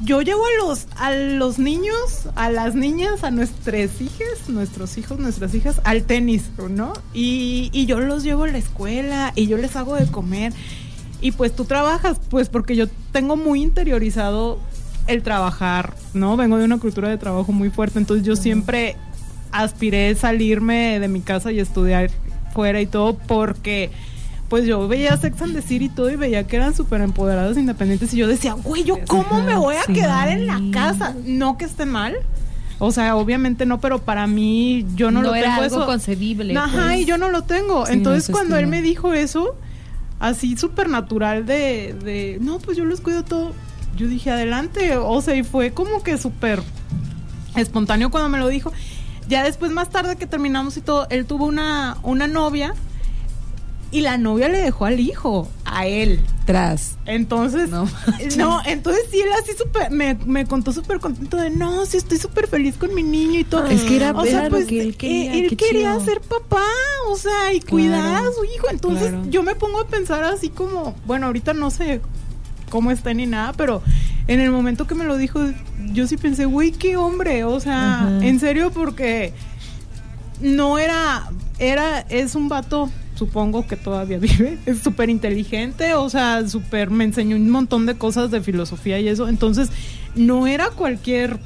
Yo 0.00 0.20
llevo 0.20 0.42
a 0.44 0.66
los, 0.66 0.86
a 0.96 1.12
los 1.12 1.58
niños, 1.58 2.28
a 2.34 2.50
las 2.50 2.74
niñas, 2.74 3.24
a 3.24 3.30
nuestras 3.30 4.00
hijas, 4.00 4.48
nuestros 4.48 4.98
hijos, 4.98 5.18
nuestras 5.18 5.54
hijas, 5.54 5.80
al 5.84 6.02
tenis, 6.02 6.50
¿no? 6.68 6.92
Y, 7.14 7.70
y 7.72 7.86
yo 7.86 8.00
los 8.00 8.22
llevo 8.22 8.44
a 8.44 8.48
la 8.48 8.58
escuela 8.58 9.32
y 9.34 9.46
yo 9.46 9.56
les 9.56 9.74
hago 9.74 9.94
de 9.94 10.06
comer. 10.06 10.52
Y 11.22 11.32
pues 11.32 11.56
tú 11.56 11.64
trabajas, 11.64 12.20
pues 12.28 12.50
porque 12.50 12.76
yo 12.76 12.88
tengo 13.10 13.36
muy 13.36 13.62
interiorizado 13.62 14.58
el 15.06 15.22
trabajar, 15.22 15.94
¿no? 16.12 16.36
Vengo 16.36 16.58
de 16.58 16.64
una 16.64 16.78
cultura 16.78 17.08
de 17.08 17.16
trabajo 17.16 17.52
muy 17.52 17.70
fuerte, 17.70 17.98
entonces 17.98 18.26
yo 18.26 18.36
siempre 18.36 18.96
aspiré 19.50 20.14
salirme 20.14 21.00
de 21.00 21.08
mi 21.08 21.20
casa 21.20 21.52
y 21.52 21.60
estudiar 21.60 22.10
fuera 22.52 22.80
y 22.80 22.86
todo 22.86 23.16
porque 23.16 23.90
pues 24.48 24.64
yo 24.66 24.86
veía 24.88 25.16
Sex 25.16 25.40
and 25.42 25.54
the 25.54 25.62
City 25.62 25.86
y 25.86 25.88
todo 25.88 26.10
y 26.10 26.16
veía 26.16 26.46
que 26.46 26.56
eran 26.56 26.74
súper 26.74 27.00
empoderadas, 27.00 27.56
independientes 27.56 28.12
y 28.14 28.16
yo 28.18 28.26
decía, 28.28 28.52
güey, 28.52 28.84
¿yo 28.84 28.98
cómo 29.06 29.42
me 29.42 29.56
voy 29.56 29.76
a 29.76 29.82
Sí. 29.84 29.92
quedar 29.92 30.28
en 30.28 30.46
la 30.46 30.60
casa? 30.72 31.14
No 31.24 31.58
que 31.58 31.64
esté 31.64 31.84
mal, 31.86 32.14
o 32.78 32.92
sea, 32.92 33.16
obviamente 33.16 33.66
no, 33.66 33.80
pero 33.80 33.98
para 34.00 34.26
mí 34.26 34.86
yo 34.94 35.10
no, 35.10 35.22
lo 35.22 35.34
era 35.34 35.48
tengo 35.50 35.62
algo 35.62 35.76
eso. 35.78 35.86
concebible. 35.86 36.56
Ajá, 36.56 36.88
pues. 36.88 37.00
y 37.00 37.04
yo 37.06 37.18
no 37.18 37.30
lo 37.30 37.42
tengo. 37.42 37.86
Sí, 37.86 37.92
Entonces 37.94 38.28
no 38.28 38.34
cuando 38.34 38.56
él 38.56 38.66
me 38.66 38.82
dijo 38.82 39.14
eso, 39.14 39.56
así 40.20 40.56
súper 40.56 40.88
natural 40.88 41.44
de, 41.46 41.94
de, 42.04 42.38
no, 42.40 42.58
pues 42.58 42.76
yo 42.76 42.84
los 42.84 43.00
cuido 43.00 43.24
todo, 43.24 43.52
yo 43.96 44.06
dije, 44.08 44.30
adelante, 44.30 44.96
o 44.96 45.20
sea, 45.22 45.34
y 45.34 45.42
fue 45.42 45.72
como 45.72 46.02
que 46.02 46.18
súper 46.18 46.62
espontáneo 47.54 48.10
cuando 48.10 48.28
me 48.28 48.38
lo 48.38 48.48
dijo. 48.48 48.72
Ya 49.28 49.42
después, 49.42 49.72
más 49.72 49.90
tarde 49.90 50.16
que 50.16 50.26
terminamos 50.26 50.76
y 50.76 50.80
todo, 50.82 51.06
él 51.10 51.26
tuvo 51.26 51.46
una, 51.46 51.96
una 52.02 52.28
novia 52.28 52.74
y 53.92 54.00
la 54.00 54.18
novia 54.18 54.48
le 54.48 54.58
dejó 54.60 54.84
al 54.84 55.00
hijo, 55.00 55.48
a 55.64 55.86
él. 55.86 56.20
Tras. 56.44 56.96
Entonces, 57.06 57.70
No 57.70 57.88
no, 58.36 58.60
entonces 58.66 59.04
sí, 59.10 59.20
él 59.20 59.28
así 59.42 59.52
súper, 59.56 59.90
me, 59.90 60.14
me 60.26 60.44
contó 60.46 60.72
súper 60.72 61.00
contento 61.00 61.36
de, 61.36 61.50
no, 61.50 61.84
sí, 61.86 61.96
estoy 61.96 62.18
súper 62.18 62.46
feliz 62.48 62.76
con 62.76 62.94
mi 62.94 63.02
niño 63.02 63.40
y 63.40 63.44
todo. 63.44 63.66
Es 63.66 63.82
que 63.82 63.96
era- 63.96 64.12
o 64.12 64.24
sea, 64.24 64.48
pues, 64.48 64.66
que 64.66 64.80
él 64.80 64.96
quería, 64.96 65.34
eh, 65.34 65.38
él 65.46 65.56
quería 65.56 65.92
chido. 65.98 66.04
ser 66.04 66.20
papá, 66.20 66.62
o 67.08 67.16
sea, 67.16 67.52
y 67.52 67.60
cuidar 67.60 68.16
a 68.24 68.32
su 68.32 68.44
hijo. 68.44 68.66
Entonces, 68.70 69.08
claro. 69.10 69.24
yo 69.28 69.42
me 69.42 69.54
pongo 69.54 69.80
a 69.80 69.86
pensar 69.88 70.22
así 70.24 70.48
como, 70.50 70.94
bueno, 71.06 71.26
ahorita 71.26 71.52
no 71.52 71.70
sé 71.70 72.00
cómo 72.70 72.90
está 72.90 73.12
ni 73.14 73.26
nada, 73.26 73.52
pero 73.54 73.82
en 74.28 74.40
el 74.40 74.50
momento 74.50 74.86
que 74.86 74.94
me 74.96 75.04
lo 75.04 75.16
dijo, 75.16 75.40
yo 75.92 76.06
sí 76.06 76.16
pensé, 76.16 76.44
güey, 76.44 76.72
qué 76.72 76.96
hombre, 76.96 77.44
o 77.44 77.58
sea, 77.60 78.02
Ajá. 78.02 78.24
en 78.26 78.38
serio, 78.40 78.70
porque 78.72 79.32
no 80.40 80.78
era, 80.78 81.28
era, 81.58 82.00
es 82.00 82.34
un 82.34 82.48
vato, 82.48 82.90
supongo 83.16 83.66
que 83.66 83.76
todavía 83.76 84.18
vive, 84.20 84.58
es 84.66 84.78
súper 84.78 85.10
inteligente, 85.10 85.94
o 85.94 86.08
sea, 86.08 86.48
súper, 86.48 86.90
me 86.90 87.02
enseñó 87.04 87.34
un 87.36 87.50
montón 87.50 87.84
de 87.86 87.96
cosas 87.96 88.30
de 88.30 88.40
filosofía 88.40 89.00
y 89.00 89.08
eso, 89.08 89.28
entonces 89.28 89.70
no 90.14 90.46
era 90.46 90.70
cualquier 90.70 91.38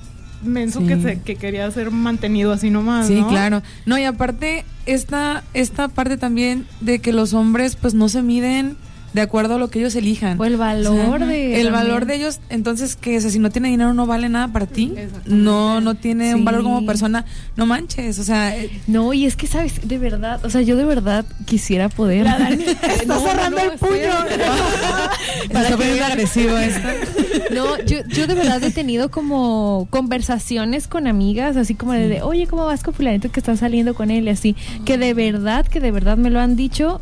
menso 0.45 0.81
Sí. 0.81 0.87
que, 0.87 1.01
se, 1.01 1.21
que 1.21 1.37
quería 1.37 1.71
ser 1.71 1.91
mantenido 1.91 2.53
así 2.53 2.71
nomás, 2.71 3.07
Sí, 3.09 3.21
¿no? 3.21 3.29
claro. 3.29 3.62
No, 3.87 3.99
y 3.99 4.05
aparte, 4.05 4.64
esta, 4.87 5.45
esta 5.55 5.89
parte 5.89 6.16
también 6.16 6.66
de 6.81 6.99
que 6.99 7.12
los 7.12 7.35
hombres 7.35 7.77
pues 7.77 7.95
no 7.95 8.09
se 8.09 8.23
miden 8.23 8.77
de 9.12 9.20
acuerdo 9.22 9.56
a 9.56 9.58
lo 9.58 9.68
que 9.70 9.80
ellos 9.80 9.94
elijan. 9.96 10.40
O 10.40 10.44
el 10.44 10.56
valor 10.56 11.24
de. 11.26 11.61
el 11.61 11.70
valor 11.70 12.00
también. 12.00 12.08
de 12.20 12.24
ellos, 12.24 12.40
entonces 12.48 12.96
que 12.96 13.18
o 13.18 13.20
sea, 13.20 13.30
si 13.30 13.38
no 13.38 13.50
tiene 13.50 13.68
dinero 13.68 13.92
no 13.94 14.06
vale 14.06 14.28
nada 14.28 14.48
para 14.48 14.66
ti, 14.66 14.92
no 15.26 15.80
no 15.80 15.94
tiene 15.94 16.34
un 16.34 16.44
valor 16.44 16.62
como 16.62 16.80
Sí. 16.80 16.86
persona, 16.86 17.24
no 17.56 17.66
manches, 17.66 18.18
o 18.18 18.24
sea, 18.24 18.56
eh, 18.56 18.70
No, 18.86 19.12
y 19.12 19.26
es 19.26 19.36
que, 19.36 19.46
¿sabes? 19.46 19.86
De 19.88 19.98
verdad, 19.98 20.44
o 20.44 20.50
sea, 20.50 20.61
yo 20.62 20.76
de 20.76 20.84
verdad 20.84 21.24
quisiera 21.44 21.88
poder. 21.88 22.24
La 22.24 22.38
Dani 22.38 22.64
está 22.66 23.04
No, 23.06 23.14
no, 23.14 23.20
cerrando 23.26 23.56
no, 23.64 23.72
el 23.72 23.78
puño. 23.78 23.90
para 25.52 25.64
está 25.64 25.76
poniendo 25.76 26.04
agresivo 26.04 26.56
esto. 26.58 26.88
No, 27.50 27.78
yo, 27.84 27.98
yo 28.06 28.28
de 28.28 28.34
verdad 28.34 28.62
he 28.62 28.70
tenido 28.70 29.11
como 29.11 29.88
conversaciones 29.90 30.86
con 30.86 31.08
amigas, 31.08 31.56
así 31.56 31.74
como 31.74 31.92
de, 31.94 32.06
de, 32.08 32.22
oye, 32.22 32.46
¿cómo 32.46 32.64
vas 32.64 32.84
con 32.84 32.94
fulanito 32.94 33.30
que 33.32 33.40
está 33.40 33.56
saliendo 33.56 33.94
con 33.94 34.11
él? 34.12 34.26
Y 34.26 34.30
así, 34.30 34.54
que 34.84 34.98
de 34.98 35.14
verdad, 35.14 35.66
que 35.66 35.80
de 35.80 35.90
verdad 35.90 36.16
me 36.16 36.30
lo 36.30 36.38
han 36.38 36.54
dicho, 36.54 37.00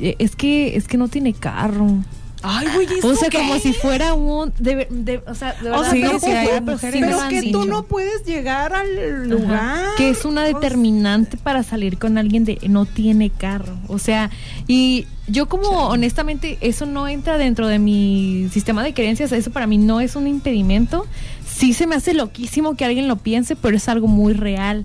es 0.00 0.36
que, 0.36 0.76
es 0.76 0.88
que 0.88 0.96
no 0.96 1.08
tiene 1.08 1.32
carro. 1.34 1.98
Ay, 2.44 2.66
güey, 2.74 2.88
¿y 2.88 3.06
O 3.06 3.12
eso 3.12 3.14
sea, 3.20 3.28
qué? 3.28 3.38
como 3.38 3.56
si 3.60 3.72
fuera 3.72 4.14
un, 4.14 4.52
de, 4.58 4.88
de- 4.90 5.22
o 5.28 5.34
sea, 5.36 5.52
de 5.62 5.70
O 5.70 5.80
verdad, 5.80 5.90
sea, 5.92 6.12
no 6.12 6.18
pero, 6.20 6.38
hay 6.40 6.48
pero 6.48 6.72
mujeres. 6.72 7.14
han 7.14 7.28
que 7.30 7.52
tú 7.52 7.66
no 7.66 7.84
puedes 7.84 8.24
llegar 8.24 8.72
al 8.74 8.88
Ajá. 8.98 9.24
lugar. 9.28 9.84
Que 9.96 10.08
es 10.10 10.24
una 10.24 10.42
O 10.42 10.46
sea, 10.46 10.54
determinante 10.54 11.36
para 11.36 11.62
salir 11.62 11.98
con 11.98 12.18
alguien 12.18 12.44
de 12.44 12.58
no 12.68 12.84
tiene 12.84 13.30
carro. 13.30 13.78
O 13.86 14.00
sea, 14.00 14.28
y 14.66 15.06
yo 15.28 15.46
como 15.48 15.68
honestamente 15.86 16.58
eso 16.62 16.84
no 16.84 17.06
entra 17.06 17.38
dentro 17.38 17.68
de 17.68 17.78
mi 17.78 18.48
sistema 18.52 18.82
de 18.82 18.92
creencias, 18.92 19.30
eso 19.30 19.52
para 19.52 19.68
mí 19.68 19.78
no 19.78 20.00
es 20.00 20.16
un 20.16 20.26
impedimento. 20.26 21.06
sí 21.46 21.74
se 21.74 21.86
me 21.86 21.94
hace 21.94 22.12
loquísimo 22.12 22.74
que 22.74 22.84
alguien 22.84 23.06
lo 23.06 23.16
piense, 23.18 23.54
pero 23.54 23.76
es 23.76 23.88
algo 23.88 24.08
muy 24.08 24.32
real. 24.32 24.84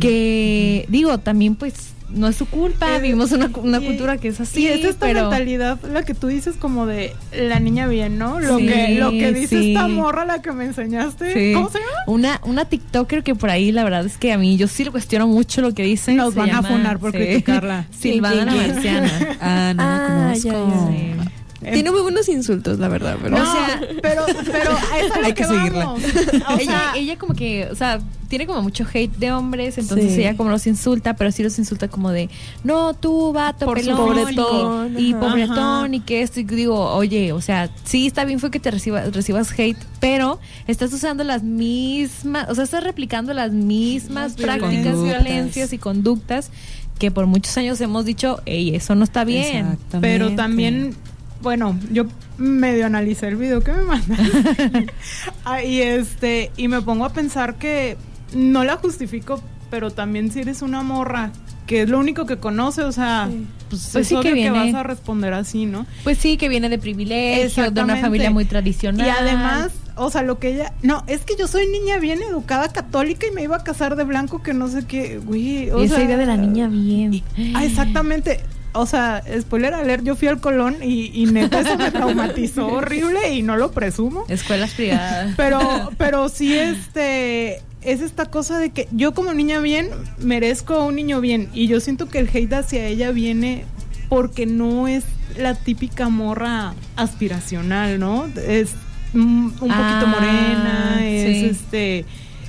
Que, 0.00 0.86
digo, 0.88 1.18
también 1.18 1.56
pues 1.56 1.74
no 2.14 2.28
es 2.28 2.36
su 2.36 2.46
culpa, 2.46 2.96
Eh, 2.96 3.00
vivimos 3.00 3.32
una, 3.32 3.50
una 3.56 3.78
y- 3.80 3.86
cultura 3.86 4.18
que 4.18 4.28
es 4.28 4.40
así, 4.40 4.62
y 4.62 4.66
es 4.68 4.84
esta 4.84 5.06
pero... 5.06 5.22
mentalidad 5.22 5.78
la 5.90 6.04
que 6.04 6.14
tú 6.14 6.26
dices 6.28 6.56
como 6.58 6.86
de 6.86 7.12
la 7.36 7.58
niña 7.60 7.86
bien, 7.86 8.18
¿no? 8.18 8.40
Lo 8.40 8.58
Sí, 8.58 8.66
que 8.66 8.94
lo 8.98 9.10
que 9.10 9.32
dice 9.32 9.58
sí. 9.58 9.74
esta 9.74 9.88
morra 9.88 10.24
la 10.24 10.42
que 10.42 10.52
me 10.52 10.64
enseñaste, 10.64 11.32
Sí. 11.32 11.52
¿cómo 11.54 11.70
se 11.70 11.78
llama? 11.78 11.90
Una, 12.06 12.40
una 12.44 12.64
TikToker 12.66 13.22
que 13.22 13.34
por 13.34 13.50
ahí, 13.50 13.72
la 13.72 13.84
verdad 13.84 14.04
es 14.06 14.16
que 14.18 14.32
a 14.32 14.38
mí 14.38 14.56
yo 14.56 14.68
sí 14.68 14.84
lo 14.84 14.92
cuestiono 14.92 15.26
mucho 15.26 15.60
lo 15.62 15.72
que 15.74 15.82
dice. 15.84 16.12
Nos 16.14 16.34
se 16.34 16.38
van 16.40 16.50
a 16.50 16.52
llama- 16.54 16.68
funar 16.68 16.98
por 16.98 17.12
sí. 17.12 17.18
criticarla. 17.18 17.86
Silvana 17.98 18.44
la. 18.44 18.54
Marciana. 18.54 19.10
Ah, 19.40 19.72
no 19.76 19.82
la 19.82 20.30
Ah, 20.30 20.34
ya, 20.34 20.52
conozco. 20.52 20.90
ya. 20.90 20.96
Sí. 21.24 21.30
Tiene 21.62 21.90
muy 21.90 22.00
buenos 22.02 22.28
insultos, 22.28 22.78
la 22.78 22.88
verdad, 22.88 23.16
pero... 23.22 23.36
No, 23.38 23.42
o 23.42 23.52
sea- 23.52 23.80
pero 24.02 24.24
pero 24.44 24.70
a 24.72 24.98
eso 24.98 25.14
es 25.14 25.20
lo 25.20 25.26
Hay 25.26 25.32
que 25.34 25.44
seguirla. 25.44 25.84
vamos. 25.86 26.02
O 26.04 26.52
ella, 26.58 26.64
sea, 26.64 26.92
ella 26.96 27.16
como 27.18 27.34
que, 27.34 27.68
o 27.70 27.74
sea, 27.74 28.00
tiene 28.28 28.46
como 28.46 28.62
mucho 28.62 28.86
hate 28.92 29.14
de 29.18 29.30
hombres, 29.32 29.76
entonces 29.78 30.14
Sí. 30.14 30.20
ella 30.20 30.36
como 30.36 30.48
los 30.50 30.66
insulta, 30.66 31.14
pero 31.16 31.30
sí 31.32 31.42
los 31.42 31.58
insulta 31.58 31.88
como 31.88 32.10
de, 32.10 32.30
no, 32.64 32.94
tú, 32.94 33.32
vato, 33.32 33.66
Por 33.66 33.78
su 33.80 33.84
pelón, 33.86 34.06
pobretón, 34.06 34.98
y, 34.98 35.08
y 35.08 35.12
ajá. 35.12 35.20
pobretón, 35.20 35.94
y 35.94 36.00
que 36.00 36.22
esto, 36.22 36.40
y 36.40 36.44
digo, 36.44 36.78
oye, 36.94 37.32
o 37.32 37.40
sea, 37.42 37.68
sí 37.84 38.06
está 38.06 38.24
bien 38.24 38.40
fue 38.40 38.50
que 38.50 38.58
te 38.58 38.70
recibas, 38.70 39.12
recibas 39.14 39.52
hate, 39.58 39.76
pero 40.00 40.40
estás 40.66 40.92
usando 40.94 41.24
las 41.24 41.42
mismas, 41.42 42.48
o 42.48 42.54
sea, 42.54 42.64
estás 42.64 42.82
replicando 42.84 43.34
las 43.34 43.52
mismas 43.52 44.32
prácticas, 44.34 44.94
Conductas. 44.94 45.02
violencias 45.24 45.72
y 45.74 45.78
conductas 45.78 46.50
que 46.98 47.10
por 47.10 47.26
muchos 47.26 47.56
años 47.58 47.80
hemos 47.80 48.04
dicho, 48.04 48.40
hey, 48.46 48.74
eso 48.74 48.94
no 48.94 49.04
está 49.04 49.24
bien. 49.24 49.66
Exactamente. 49.66 49.98
pero 50.00 50.34
también 50.36 50.94
bueno, 51.42 51.78
yo 51.90 52.04
medio 52.38 52.86
analicé 52.86 53.28
el 53.28 53.36
video 53.36 53.60
que 53.60 53.72
me 53.72 53.82
mandaste. 53.82 54.86
Ah, 55.44 55.62
y 55.62 55.80
este 55.80 56.50
y 56.56 56.68
me 56.68 56.80
pongo 56.82 57.04
a 57.04 57.12
pensar 57.12 57.56
que 57.56 57.96
no 58.34 58.64
la 58.64 58.76
justifico, 58.76 59.42
pero 59.70 59.90
también 59.90 60.30
si 60.30 60.40
eres 60.40 60.62
una 60.62 60.82
morra 60.82 61.30
que 61.66 61.82
es 61.82 61.88
lo 61.88 61.98
único 61.98 62.26
que 62.26 62.36
conoce, 62.38 62.82
o 62.82 62.92
sea, 62.92 63.28
Sí. 63.30 63.46
pues, 63.70 63.88
Pues 63.92 63.96
es 63.96 64.08
sí 64.08 64.14
que 64.14 64.20
obvio 64.20 64.30
que, 64.30 64.34
viene- 64.34 64.72
vas 64.72 64.74
a 64.74 64.82
responder 64.82 65.32
así, 65.32 65.64
¿no? 65.66 65.86
Pues 66.04 66.18
sí, 66.18 66.36
que 66.36 66.48
viene 66.48 66.68
de 66.68 66.78
privilegio, 66.78 67.70
de 67.70 67.82
una 67.82 67.96
familia 67.96 68.30
muy 68.30 68.44
tradicional. 68.44 69.06
Y 69.06 69.10
además, 69.10 69.70
o 69.96 70.10
sea, 70.10 70.22
lo 70.22 70.38
que 70.38 70.54
ella. 70.54 70.72
No, 70.82 71.04
es 71.06 71.22
que 71.24 71.34
yo 71.38 71.46
soy 71.46 71.66
niña 71.68 71.98
bien 71.98 72.20
educada, 72.22 72.68
católica 72.68 73.26
y 73.26 73.30
me 73.34 73.42
iba 73.42 73.56
a 73.56 73.64
casar 73.64 73.94
de 73.96 74.04
blanco, 74.04 74.42
que 74.42 74.54
no 74.54 74.68
sé 74.68 74.86
qué, 74.86 75.18
güey. 75.18 75.70
O 75.70 75.80
Y 75.82 75.86
esa 75.86 75.96
sea, 75.96 76.04
idea 76.04 76.16
de 76.16 76.26
la 76.26 76.36
niña 76.36 76.68
bien. 76.68 77.22
Ah, 77.54 77.64
exactamente. 77.64 78.40
O 78.74 78.86
sea, 78.86 79.22
spoiler 79.40 79.74
alert, 79.74 80.02
yo 80.04 80.16
fui 80.16 80.28
al 80.28 80.40
Colón 80.40 80.76
y, 80.82 81.10
y 81.14 81.26
neta 81.26 81.60
eso 81.60 81.76
me 81.76 81.90
traumatizó 81.90 82.66
horrible 82.72 83.34
y 83.34 83.42
no 83.42 83.56
lo 83.56 83.70
presumo. 83.72 84.24
Escuelas 84.28 84.72
privadas. 84.72 85.34
Pero, 85.36 85.90
pero 85.98 86.28
sí, 86.28 86.56
este, 86.58 87.56
es 87.82 88.00
esta 88.00 88.26
cosa 88.26 88.58
de 88.58 88.70
que 88.70 88.88
yo 88.92 89.12
como 89.12 89.34
niña 89.34 89.60
bien 89.60 89.88
merezco 90.18 90.74
a 90.74 90.84
un 90.84 90.94
niño 90.96 91.20
bien 91.20 91.48
y 91.52 91.66
yo 91.66 91.80
siento 91.80 92.08
que 92.08 92.18
el 92.18 92.28
hate 92.32 92.52
hacia 92.54 92.86
ella 92.86 93.10
viene 93.10 93.64
porque 94.08 94.46
no 94.46 94.88
es 94.88 95.04
la 95.36 95.54
típica 95.54 96.08
morra 96.08 96.74
aspiracional, 96.96 97.98
¿no? 97.98 98.26
Es 98.46 98.70
un 99.14 99.50
poquito 99.52 99.74
Ah, 99.74 100.06
morena, 100.06 101.06
es 101.06 101.38
sí. 101.38 101.44
este... 101.46 102.04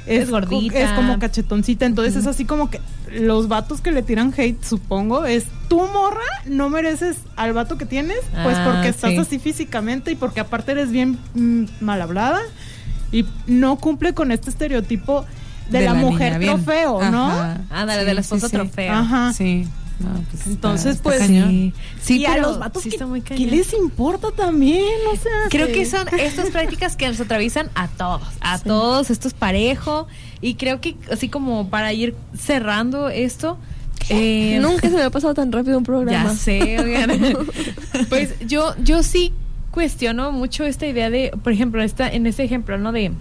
Es 0.05 0.29
gordita. 0.29 0.79
Es 0.79 0.91
como 0.91 1.17
cachetoncita, 1.17 1.85
entonces 1.85 2.17
es 2.17 2.27
así 2.27 2.43
como 2.43 2.69
que 2.69 2.81
los 3.13 3.47
vatos 3.47 3.81
que 3.81 3.91
le 3.91 4.01
tiran 4.03 4.33
hate, 4.35 4.63
supongo, 4.63 5.25
es 5.25 5.45
tu 5.67 5.79
morra, 5.87 6.21
no 6.45 6.69
mereces 6.69 7.17
al 7.35 7.53
vato 7.53 7.77
que 7.77 7.85
tienes, 7.85 8.19
pues 8.43 8.57
Ah, 8.57 8.71
porque 8.71 8.89
estás 8.89 9.11
sí. 9.11 9.17
así 9.17 9.39
físicamente 9.39 10.11
y 10.11 10.15
porque 10.15 10.39
aparte 10.39 10.71
eres 10.71 10.91
bien 10.91 11.19
mm, 11.33 11.65
mal 11.81 12.01
hablada 12.01 12.41
y 13.11 13.25
no 13.47 13.77
cumple 13.77 14.13
con 14.13 14.31
este 14.31 14.49
estereotipo 14.49 15.25
de, 15.69 15.81
la, 15.81 15.93
mujer 15.93 16.39
bien. 16.39 16.55
trofeo, 16.63 16.99
¿no? 17.11 17.31
Ajá. 17.31 17.61
Ándale, 17.69 18.03
de 18.05 18.13
la 18.13 18.21
esposa 18.21 18.49
trofeo. 18.49 18.93
Ajá. 18.93 19.33
Sí. 19.33 19.67
No, 20.03 20.23
pues 20.29 20.47
Entonces, 20.47 20.95
está 20.97 21.03
pues, 21.03 21.19
cañón. 21.19 21.49
Sí, 21.49 21.73
sí 22.01 22.19
y 22.19 22.25
a 22.25 22.37
los 22.37 22.59
vatos, 22.59 22.83
sí 22.83 22.89
¿qué, 22.89 22.95
está 22.95 23.07
muy 23.07 23.21
qué 23.21 23.37
les 23.37 23.73
importa 23.73 24.31
también? 24.31 24.83
O 25.11 25.15
sea, 25.15 25.31
Creo 25.49 25.67
sí. 25.67 25.73
que 25.73 25.85
son 25.85 26.07
estas 26.19 26.49
prácticas 26.49 26.95
que 26.95 27.07
nos 27.07 27.19
atraviesan 27.19 27.69
a 27.75 27.87
todos, 27.87 28.27
a 28.41 28.59
todos, 28.59 29.09
esto 29.09 29.27
es 29.27 29.33
parejo. 29.33 30.07
Y 30.41 30.55
creo 30.55 30.81
que 30.81 30.97
así 31.11 31.29
como 31.29 31.69
para 31.69 31.93
ir 31.93 32.15
cerrando 32.37 33.09
esto, 33.09 33.57
eh, 34.09 34.59
Nunca 34.61 34.89
se 34.89 34.95
me 34.95 35.03
ha 35.03 35.09
pasado 35.11 35.33
tan 35.33 35.51
rápido 35.51 35.77
un 35.77 35.83
programa. 35.83 36.31
Ya 36.31 36.35
sé, 36.35 36.79
oigan. 36.79 37.37
pues 38.09 38.33
yo, 38.45 38.75
yo 38.83 39.03
sí 39.03 39.33
cuestiono 39.71 40.31
mucho 40.31 40.65
esta 40.65 40.85
idea 40.85 41.09
de, 41.09 41.31
por 41.43 41.53
ejemplo, 41.53 41.81
esta, 41.81 42.07
en 42.09 42.27
este 42.27 42.43
ejemplo, 42.43 42.77
¿no? 42.77 42.91
De, 42.91 43.11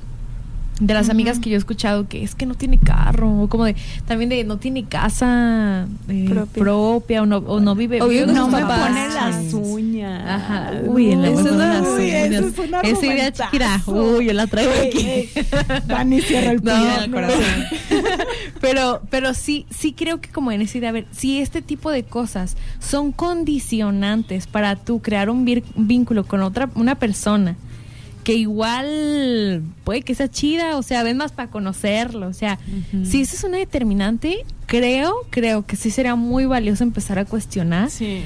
de 0.87 0.95
las 0.95 1.09
amigas 1.11 1.39
que 1.39 1.49
yo 1.51 1.55
he 1.57 1.59
escuchado 1.59 2.09
que 2.09 2.23
es 2.25 2.35
que 2.35 2.45
no 2.45 2.55
tiene 2.55 2.77
carro, 2.79 3.43
o 3.43 3.49
como 3.49 3.65
de, 3.65 3.77
también 4.07 4.29
de 4.31 4.43
no 4.45 4.57
tiene 4.59 4.85
casa 4.85 5.87
eh, 6.09 6.27
Propia. 6.29 6.63
propia. 6.63 7.23
o 7.23 7.27
no, 7.27 7.37
o 7.39 7.61
no 7.61 7.75
vive 7.75 8.03
O 8.03 8.09
vive 8.09 8.27
no 8.27 8.49
me 8.49 8.61
pone 8.63 9.09
las 9.15 9.53
uñas. 9.55 10.23
Ajá. 10.29 10.73
Uy, 10.87 11.13
en 11.13 11.23
la 11.23 11.29
Eso 11.31 11.55
una- 11.55 11.81
las 11.81 11.89
uy, 11.89 12.11
eso 12.11 12.27
uñas. 12.27 12.53
es 12.53 12.59
un 12.59 12.75
Esa 12.85 13.07
idea. 13.07 13.83
Uy, 13.87 14.27
yo 14.27 14.33
la 14.33 14.47
traigo 14.47 14.73
Ey, 14.73 14.89
aquí. 14.89 15.07
ey, 15.07 15.31
Dani 15.87 16.21
cierra 16.21 16.53
el 16.53 16.63
No, 16.65 16.73
corazón. 17.13 17.43
pero, 18.61 19.03
pero 19.11 19.35
sí, 19.35 19.67
sí 19.71 19.93
creo 19.93 20.21
que 20.21 20.31
como 20.31 20.53
en 20.53 20.63
esa 20.63 20.79
idea, 20.79 20.91
a 20.91 20.93
ver, 20.93 21.07
si 21.13 21.39
este 21.41 21.63
tipo 21.63 21.91
de 21.91 22.03
cosas 22.05 22.57
son 22.81 23.13
condicionantes 23.13 24.47
para 24.47 24.77
tú 24.77 25.01
crear 25.01 25.31
un 25.31 25.45
vínculo 25.77 26.25
con 26.25 26.43
otra, 26.43 26.69
una 26.75 26.95
persona 26.97 27.57
que 28.25 28.35
igual 28.35 29.63
puede 29.85 30.03
que 30.03 30.15
sea 30.15 30.29
chida, 30.29 30.77
o 30.77 30.83
sea, 30.83 31.03
ven 31.03 31.17
más 31.17 31.33
para 31.33 31.51
conocerlo, 31.51 32.29
o 32.29 32.33
sea, 32.33 32.59
si 33.05 33.21
eso 33.23 33.35
es 33.37 33.45
una 33.45 33.57
determinante, 33.59 34.45
creo, 34.67 35.15
creo 35.31 35.67
que 35.67 35.77
sí 35.77 35.91
sería 35.91 36.15
muy 36.15 36.45
valioso 36.47 36.85
empezar 36.85 37.19
a 37.19 37.25
cuestionar 37.25 37.91
Sí, 37.91 38.23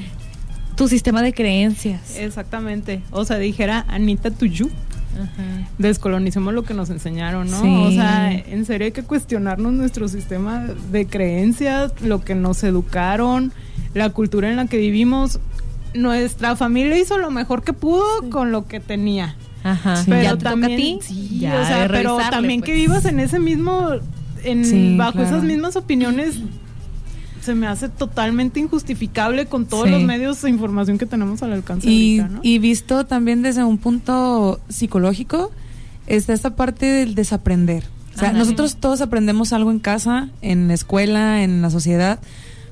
tu 0.76 0.88
sistema 0.88 1.22
de 1.22 1.32
creencias. 1.32 2.16
exactamente. 2.18 3.00
O 3.10 3.24
sea, 3.24 3.38
dijera 3.38 3.84
Anita 3.88 4.30
Tuyu. 4.30 4.68
Ajá. 5.16 5.66
descolonicemos 5.78 6.52
lo 6.52 6.62
que 6.64 6.74
nos 6.74 6.90
enseñaron, 6.90 7.50
¿no? 7.50 7.62
Sí. 7.62 7.74
O 7.86 7.90
sea, 7.90 8.30
en 8.34 8.66
serio 8.66 8.84
hay 8.84 8.92
que 8.92 9.02
cuestionarnos 9.02 9.72
nuestro 9.72 10.08
sistema 10.08 10.66
de 10.92 11.06
creencias, 11.06 11.92
lo 12.02 12.22
que 12.22 12.34
nos 12.34 12.62
educaron, 12.64 13.50
la 13.94 14.10
cultura 14.10 14.50
en 14.50 14.56
la 14.56 14.66
que 14.66 14.76
vivimos. 14.76 15.40
Nuestra 15.94 16.54
familia 16.54 16.98
hizo 16.98 17.16
lo 17.16 17.30
mejor 17.30 17.62
que 17.64 17.72
pudo 17.72 18.04
con 18.28 18.52
lo 18.52 18.66
que 18.68 18.78
tenía. 18.78 19.36
Ajá. 19.72 20.02
Pero 20.06 20.22
ya 20.22 20.30
te 20.32 20.36
toca 20.38 20.50
también, 20.50 20.72
a 20.72 20.76
ti. 20.76 20.98
sí, 21.02 21.38
ya 21.40 21.60
o 21.60 21.66
sea, 21.66 21.88
pero 21.90 22.18
también 22.30 22.60
pues. 22.60 22.70
que 22.70 22.74
vivas 22.76 23.04
en 23.04 23.20
ese 23.20 23.38
mismo, 23.38 23.88
en 24.44 24.64
Sí, 24.64 24.96
bajo 24.96 25.12
claro. 25.12 25.28
esas 25.28 25.42
mismas 25.42 25.76
opiniones, 25.76 26.38
se 27.42 27.54
me 27.54 27.66
hace 27.68 27.88
totalmente 27.88 28.58
injustificable 28.60 29.46
con 29.46 29.66
todos 29.66 29.84
Sí. 29.84 29.90
los 29.90 30.02
medios 30.02 30.42
de 30.42 30.50
información 30.50 30.98
que 30.98 31.06
tenemos 31.06 31.42
al 31.42 31.52
alcance 31.52 31.88
Y, 31.88 32.18
ahorita, 32.18 32.34
¿no? 32.36 32.40
y 32.42 32.58
visto 32.58 33.06
también 33.06 33.42
desde 33.42 33.62
un 33.62 33.78
punto 33.78 34.58
psicológico, 34.68 35.52
está 36.06 36.32
esta 36.32 36.56
parte 36.56 36.86
del 36.86 37.14
desaprender. 37.14 37.84
O 38.14 38.18
sea, 38.18 38.30
Ajá. 38.30 38.38
nosotros 38.38 38.76
todos 38.76 39.00
aprendemos 39.00 39.52
algo 39.52 39.70
en 39.70 39.78
casa, 39.78 40.30
en 40.42 40.68
la 40.68 40.74
escuela, 40.74 41.42
en 41.44 41.60
la 41.62 41.70
sociedad, 41.70 42.18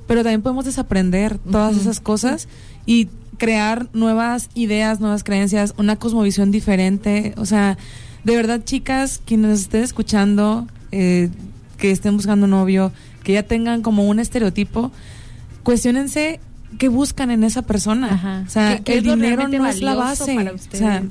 pero 0.07 0.23
también 0.23 0.43
podemos 0.43 0.65
desaprender 0.65 1.39
todas 1.39 1.73
Ujú. 1.73 1.83
esas 1.83 2.01
cosas 2.01 2.49
y 2.87 3.09
crear 3.39 3.89
nuevas 3.93 4.49
ideas, 4.55 5.01
nuevas 5.01 5.25
creencias, 5.25 5.75
una 5.79 5.97
cosmovisión 5.97 6.51
diferente. 6.51 7.35
O 7.37 7.47
sea, 7.47 7.77
de 8.25 8.37
verdad, 8.37 8.63
chicas, 8.65 9.21
quienes 9.25 9.61
estén 9.63 9.83
escuchando, 9.83 10.67
eh, 10.93 11.29
que 11.79 11.91
estén 11.91 12.17
buscando 12.17 12.47
novio, 12.47 12.93
que 13.23 13.33
ya 13.35 13.43
tengan 13.43 13.83
como 13.83 14.07
un 14.09 14.19
estereotipo, 14.21 14.93
cuestionense 15.63 16.41
qué 16.79 16.89
buscan 16.89 17.31
en 17.31 17.45
esa 17.45 17.63
persona. 17.63 18.13
Ajá. 18.15 18.45
O 18.47 18.51
sea, 18.51 18.77
¿Qué- 18.79 18.83
qué 18.85 18.99
el 18.99 19.05
dinero 19.05 19.49
no 19.49 19.67
es 19.67 19.81
la 19.81 19.95
base. 19.95 20.35
para 20.35 20.53
O 20.53 20.59
sea, 20.59 21.03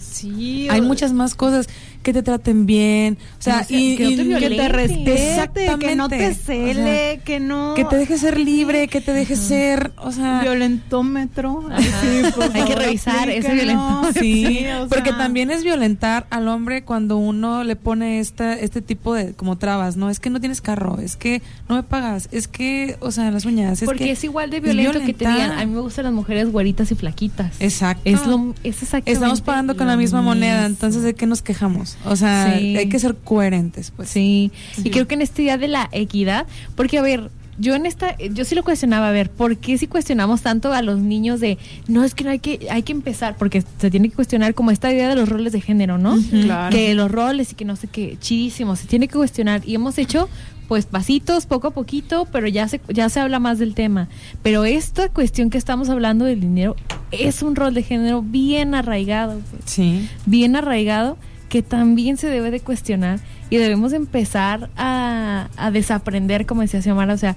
hay 0.70 0.82
muchas 0.82 1.14
más 1.14 1.36
cosas 1.36 1.68
que 2.04 2.14
te 2.14 2.22
traten 2.22 2.66
bien, 2.66 3.18
o 3.40 3.42
sea, 3.42 3.66
No 3.70 3.78
y, 3.78 3.96
que 3.96 4.04
no 4.04 4.10
te 4.10 4.16
que 4.16 4.24
te 4.24 4.24
violenten. 4.24 4.70
respete, 4.74 5.76
que 5.80 5.96
no 5.96 6.10
te 6.10 6.34
cele, 6.36 7.22
que 7.26 7.40
no 7.40 7.74
que 7.76 7.86
te 7.86 7.96
dejes 7.96 8.20
ser 8.22 8.38
libre, 8.40 8.88
que 8.88 9.02
te 9.02 9.14
dejes 9.14 9.40
ser, 9.40 9.92
o 9.98 10.12
sea, 10.12 10.42
violentómetro. 10.42 11.66
Sí, 12.02 12.32
por 12.36 12.56
Hay 12.56 12.66
que 12.66 12.76
revisar 12.76 13.30
ese 13.30 13.54
violento- 13.54 14.12
Sí, 14.20 14.66
o 14.82 14.88
porque 14.88 15.10
sea, 15.10 15.18
también 15.18 15.50
es 15.50 15.64
violentar 15.64 16.28
al 16.30 16.48
hombre 16.48 16.84
cuando 16.84 17.18
uno 17.18 17.64
le 17.64 17.76
pone 17.76 18.20
esta, 18.20 18.54
este 18.54 18.82
tipo 18.82 19.14
de 19.14 19.34
como 19.34 19.58
trabas, 19.58 19.96
¿no? 19.98 20.10
Es 20.10 20.20
que 20.20 20.30
no 20.30 20.40
tienes 20.40 20.62
carro, 20.62 21.00
es 21.00 21.16
que 21.16 21.42
no 21.70 21.76
me 21.76 21.84
pagas, 21.84 22.28
es 22.32 22.48
que, 22.48 22.98
o 23.00 23.12
sea, 23.12 23.32
las 23.32 23.46
uñas, 23.46 23.82
es 23.82 23.86
Porque 23.86 24.06
que 24.06 24.12
es 24.12 24.24
igual 24.24 24.50
de 24.50 24.60
violento 24.60 25.00
que 25.00 25.14
te 25.14 25.26
digan, 25.28 25.52
a 25.52 25.66
mí 25.66 25.74
me 25.74 25.82
gustan 25.82 26.06
las 26.06 26.14
mujeres 26.14 26.52
güeritas 26.52 26.92
y 26.92 26.96
flaquitas. 26.96 27.56
Exacto. 27.60 28.02
Es 28.06 28.26
lo 28.28 28.54
es 28.64 28.82
exactamente 28.84 29.12
Estamos 29.14 29.42
pagando 29.42 29.78
con 29.78 29.88
la 29.88 29.96
misma 29.98 30.22
moneda, 30.22 30.66
entonces 30.66 31.02
¿de 31.04 31.14
qué 31.14 31.26
nos 31.26 31.42
quejamos? 31.42 31.93
O 32.06 32.16
sea, 32.16 32.58
Sí. 32.58 32.76
hay 32.78 32.90
que 32.90 33.00
ser 33.00 33.16
coherentes, 33.16 33.92
pues. 33.96 34.10
Sí. 34.10 34.52
y 34.84 34.90
creo 34.90 35.08
que 35.08 35.16
en 35.16 35.22
este 35.22 35.42
día 35.42 35.58
de 35.58 35.68
la 35.68 35.90
equidad, 35.92 36.46
porque 36.76 36.98
a 36.98 37.02
ver, 37.02 37.30
yo 37.60 37.76
en 37.76 37.86
esta, 37.86 38.18
yo 38.18 38.46
sí 38.46 38.56
lo 38.56 38.64
cuestionaba, 38.64 39.10
a 39.10 39.12
ver, 39.12 39.30
¿por 39.30 39.58
qué 39.58 39.78
si 39.78 39.86
cuestionamos 39.86 40.42
tanto 40.42 40.74
a 40.74 40.82
los 40.82 41.00
niños 41.00 41.40
de, 41.40 41.60
no, 41.88 42.04
es 42.04 42.16
que 42.16 42.24
no 42.24 42.32
hay 42.32 42.40
que, 42.40 42.68
hay 42.72 42.82
que 42.82 42.92
empezar, 42.94 43.36
porque 43.38 43.64
se 43.80 43.92
tiene 43.92 44.10
que 44.10 44.16
cuestionar 44.16 44.56
como 44.56 44.72
esta 44.72 44.92
idea 44.92 45.08
de 45.08 45.16
los 45.16 45.30
roles 45.30 45.54
de 45.54 45.62
género, 45.62 45.98
¿no? 46.00 46.18
Claro. 46.32 46.76
Que 46.76 46.96
los 46.96 47.12
roles 47.12 47.52
y 47.52 47.56
que 47.56 47.64
no 47.66 47.76
sé 47.76 47.88
qué, 47.88 48.18
chidísimo, 48.20 48.76
se 48.76 48.88
tiene 48.88 49.08
que 49.08 49.14
cuestionar. 49.18 49.62
Y 49.68 49.76
hemos 49.76 50.00
hecho, 50.00 50.30
pues, 50.68 50.88
pasitos, 50.88 51.46
poco 51.46 51.68
a 51.68 51.72
poquito, 51.72 52.28
pero 52.32 52.48
ya 52.48 52.68
se, 52.68 52.82
ya 52.90 53.08
se 53.10 53.20
habla 53.20 53.38
más 53.38 53.60
del 53.60 53.76
tema. 53.76 54.08
Pero 54.42 54.66
esta 54.66 55.10
cuestión 55.10 55.52
que 55.52 55.60
estamos 55.60 55.90
hablando 55.90 56.26
del 56.26 56.40
dinero 56.40 56.76
es 57.12 57.44
un 57.44 57.56
rol 57.56 57.76
de 57.76 57.84
género 57.84 58.24
bien 58.24 58.74
arraigado, 58.74 59.40
pues 59.52 59.62
Sí. 59.66 60.10
bien 60.26 60.56
arraigado 60.56 61.18
que 61.54 61.62
también 61.62 62.18
se 62.18 62.30
debe 62.30 62.50
de 62.50 62.62
cuestionar 62.62 63.20
y 63.52 63.58
debemos 63.58 63.94
empezar 63.94 64.72
a, 64.76 65.50
a 65.56 65.70
desaprender, 65.70 66.48
como 66.48 66.62
decía 66.62 66.82
Xiomara, 66.82 67.14
o 67.14 67.18
sea, 67.18 67.36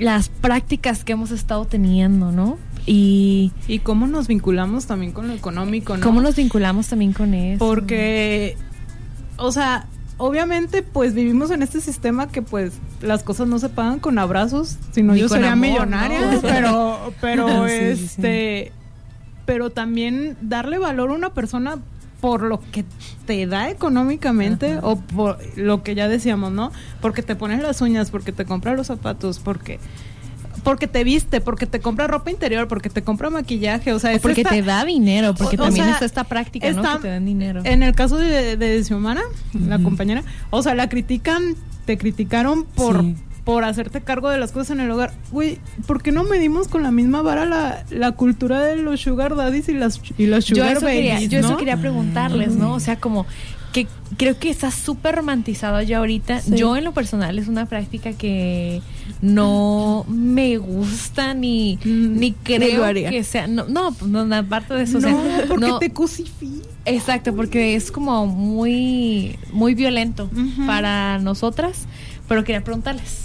las 0.00 0.30
prácticas 0.30 1.04
que 1.04 1.12
hemos 1.12 1.30
estado 1.30 1.64
teniendo, 1.64 2.32
¿no? 2.32 2.58
Y 2.86 3.52
Y 3.68 3.78
cómo 3.78 4.08
nos 4.08 4.26
vinculamos 4.26 4.86
también 4.86 5.12
con 5.12 5.28
lo 5.28 5.34
económico, 5.34 5.96
¿no? 5.96 6.02
cómo 6.02 6.20
nos 6.20 6.34
vinculamos 6.34 6.88
también 6.88 7.12
con 7.12 7.34
eso. 7.34 7.64
Porque, 7.64 8.56
o 9.36 9.52
sea, 9.52 9.86
obviamente, 10.16 10.82
pues 10.82 11.14
vivimos 11.14 11.52
en 11.52 11.62
este 11.62 11.80
sistema 11.80 12.26
que, 12.26 12.42
pues, 12.42 12.72
las 13.00 13.22
cosas 13.22 13.46
no 13.46 13.60
se 13.60 13.68
pagan 13.68 14.00
con 14.00 14.18
abrazos, 14.18 14.76
sino 14.90 15.12
Ni 15.12 15.20
yo 15.20 15.28
sería 15.28 15.52
amor, 15.52 15.68
millonaria, 15.68 16.32
¿no? 16.32 16.40
pero, 16.42 17.14
pero, 17.20 17.68
Sí, 17.68 17.74
sí, 17.74 18.04
este, 18.06 18.72
pero 19.46 19.70
también 19.70 20.36
darle 20.40 20.78
valor 20.78 21.10
a 21.10 21.14
una 21.14 21.32
persona 21.32 21.78
por 22.24 22.40
lo 22.42 22.58
que 22.72 22.86
te 23.26 23.46
da 23.46 23.68
económicamente 23.68 24.78
o 24.80 24.96
por 24.96 25.36
lo 25.56 25.82
que 25.82 25.94
ya 25.94 26.08
decíamos, 26.08 26.52
¿no? 26.52 26.72
Porque 27.02 27.20
te 27.22 27.36
pones 27.36 27.60
las 27.60 27.82
uñas, 27.82 28.10
porque 28.10 28.32
te 28.32 28.46
compra 28.46 28.72
los 28.72 28.86
zapatos, 28.86 29.40
porque 29.40 29.78
porque 30.62 30.86
te 30.86 31.04
viste, 31.04 31.42
porque 31.42 31.66
te 31.66 31.80
compra 31.80 32.06
ropa 32.06 32.30
interior, 32.30 32.66
porque 32.66 32.88
te 32.88 33.02
compra 33.02 33.28
maquillaje, 33.28 33.92
o 33.92 33.98
sea, 33.98 34.12
O 34.12 34.14
es 34.14 34.22
porque 34.22 34.40
esta- 34.40 34.54
te 34.54 34.62
da 34.62 34.86
dinero, 34.86 35.34
porque 35.34 35.56
o- 35.56 35.60
o 35.60 35.64
también 35.66 35.84
sea, 35.84 35.92
está 35.94 36.06
esta 36.06 36.24
práctica, 36.24 36.72
¿no? 36.72 36.82
Que 36.96 37.02
te 37.02 37.08
dan 37.08 37.26
dinero. 37.26 37.60
En 37.64 37.82
el 37.82 37.94
caso 37.94 38.16
de, 38.16 38.56
de 38.56 38.82
Xiomara, 38.82 39.20
la 39.52 39.78
compañera, 39.80 40.22
o 40.48 40.62
sea, 40.62 40.74
la 40.74 40.88
critican, 40.88 41.56
te 41.84 41.98
criticaron 41.98 42.64
por, 42.64 43.02
Sí. 43.02 43.14
Por 43.44 43.62
hacerte 43.64 44.00
cargo 44.00 44.30
de 44.30 44.38
las 44.38 44.52
cosas 44.52 44.70
en 44.70 44.80
el 44.80 44.90
hogar. 44.90 45.12
Güey, 45.30 45.58
¿por 45.86 46.02
qué 46.02 46.12
no 46.12 46.24
medimos 46.24 46.66
con 46.68 46.82
la 46.82 46.90
misma 46.90 47.20
vara 47.22 47.44
la, 47.44 47.84
la 47.90 48.12
cultura 48.12 48.60
de 48.62 48.76
los 48.76 49.00
sugar 49.00 49.36
daddies 49.36 49.68
y 49.68 49.74
las, 49.74 50.00
y 50.16 50.26
las 50.26 50.46
yo 50.46 50.56
sugar 50.56 50.76
eso 50.78 50.86
quería, 50.86 51.20
yo 51.20 51.38
eso 51.40 51.56
quería 51.58 51.76
preguntarles, 51.76 52.52
¿no? 52.56 52.72
O 52.74 52.80
sea, 52.80 52.96
como 52.98 53.26
que 53.74 53.86
creo 54.16 54.38
que 54.38 54.48
está 54.50 54.70
súper 54.70 55.16
romantizado 55.16 55.82
ya 55.82 55.98
ahorita. 55.98 56.40
Sí. 56.40 56.54
Yo 56.56 56.76
en 56.76 56.84
lo 56.84 56.92
personal 56.94 57.38
es 57.38 57.48
una 57.48 57.66
práctica 57.66 58.12
que 58.12 58.80
no 59.20 60.04
me 60.08 60.56
gusta 60.58 61.34
ni, 61.34 61.78
Mm, 61.84 62.18
ni 62.18 62.32
creo 62.32 62.84
que 63.10 63.24
sea. 63.24 63.46
No, 63.46 63.66
no, 63.66 63.92
pues, 63.92 64.10
no, 64.10 64.32
aparte 64.34 64.74
de 64.74 64.84
eso. 64.84 64.98
o 64.98 65.00
sea, 65.00 65.10
no, 65.10 65.18
porque 65.48 65.66
no- 65.66 65.78
te 65.80 65.90
cosifica. 65.90 66.66
Exacto, 66.86 67.34
porque 67.34 67.74
es 67.74 67.90
como 67.90 68.26
muy, 68.26 69.38
muy 69.52 69.74
violento 69.74 70.30
para 70.66 71.18
nosotras. 71.18 71.86
Pero 72.28 72.44
quería 72.44 72.62
preguntarles, 72.62 73.24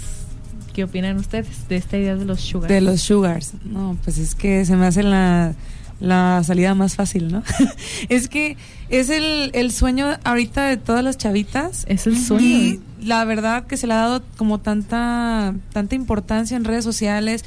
¿qué 0.72 0.84
opinan 0.84 1.16
ustedes 1.16 1.68
de 1.68 1.76
esta 1.76 1.96
idea 1.96 2.16
de 2.16 2.24
los 2.24 2.40
sugar? 2.40 2.70
De 2.70 2.80
los 2.80 3.00
sugars. 3.00 3.52
No, 3.64 3.96
pues 4.04 4.18
es 4.18 4.34
que 4.34 4.64
se 4.64 4.76
me 4.76 4.86
hace 4.86 5.02
la, 5.02 5.54
la 6.00 6.42
salida 6.44 6.74
más 6.74 6.96
fácil, 6.96 7.30
¿no? 7.30 7.42
es 8.08 8.28
que 8.28 8.56
es 8.88 9.10
el, 9.10 9.50
el 9.54 9.70
sueño 9.70 10.16
ahorita 10.24 10.66
de 10.66 10.76
todas 10.76 11.04
las 11.04 11.18
chavitas. 11.18 11.84
Es 11.88 12.06
el 12.06 12.18
sueño. 12.18 12.44
Y 12.44 12.80
la 13.02 13.24
verdad 13.24 13.66
que 13.66 13.76
se 13.76 13.86
le 13.86 13.94
ha 13.94 13.98
dado 13.98 14.22
como 14.36 14.58
tanta, 14.58 15.54
tanta 15.72 15.94
importancia 15.94 16.56
en 16.56 16.64
redes 16.64 16.84
sociales. 16.84 17.44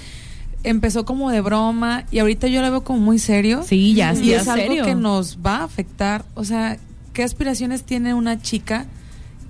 Empezó 0.64 1.04
como 1.04 1.30
de 1.30 1.42
broma 1.42 2.06
y 2.10 2.20
ahorita 2.20 2.48
yo 2.48 2.62
la 2.62 2.70
veo 2.70 2.84
como 2.84 3.00
muy 3.00 3.20
serio. 3.20 3.64
Sí, 3.68 3.94
ya, 3.94 4.14
y 4.14 4.28
ya 4.28 4.42
es 4.42 4.48
algo 4.48 4.86
que 4.86 4.96
nos 4.96 5.40
va 5.46 5.58
a 5.58 5.64
afectar. 5.64 6.24
O 6.36 6.46
sea, 6.46 6.78
¿qué 7.12 7.24
aspiraciones 7.24 7.84
tiene 7.84 8.14
una 8.14 8.42
chica 8.42 8.86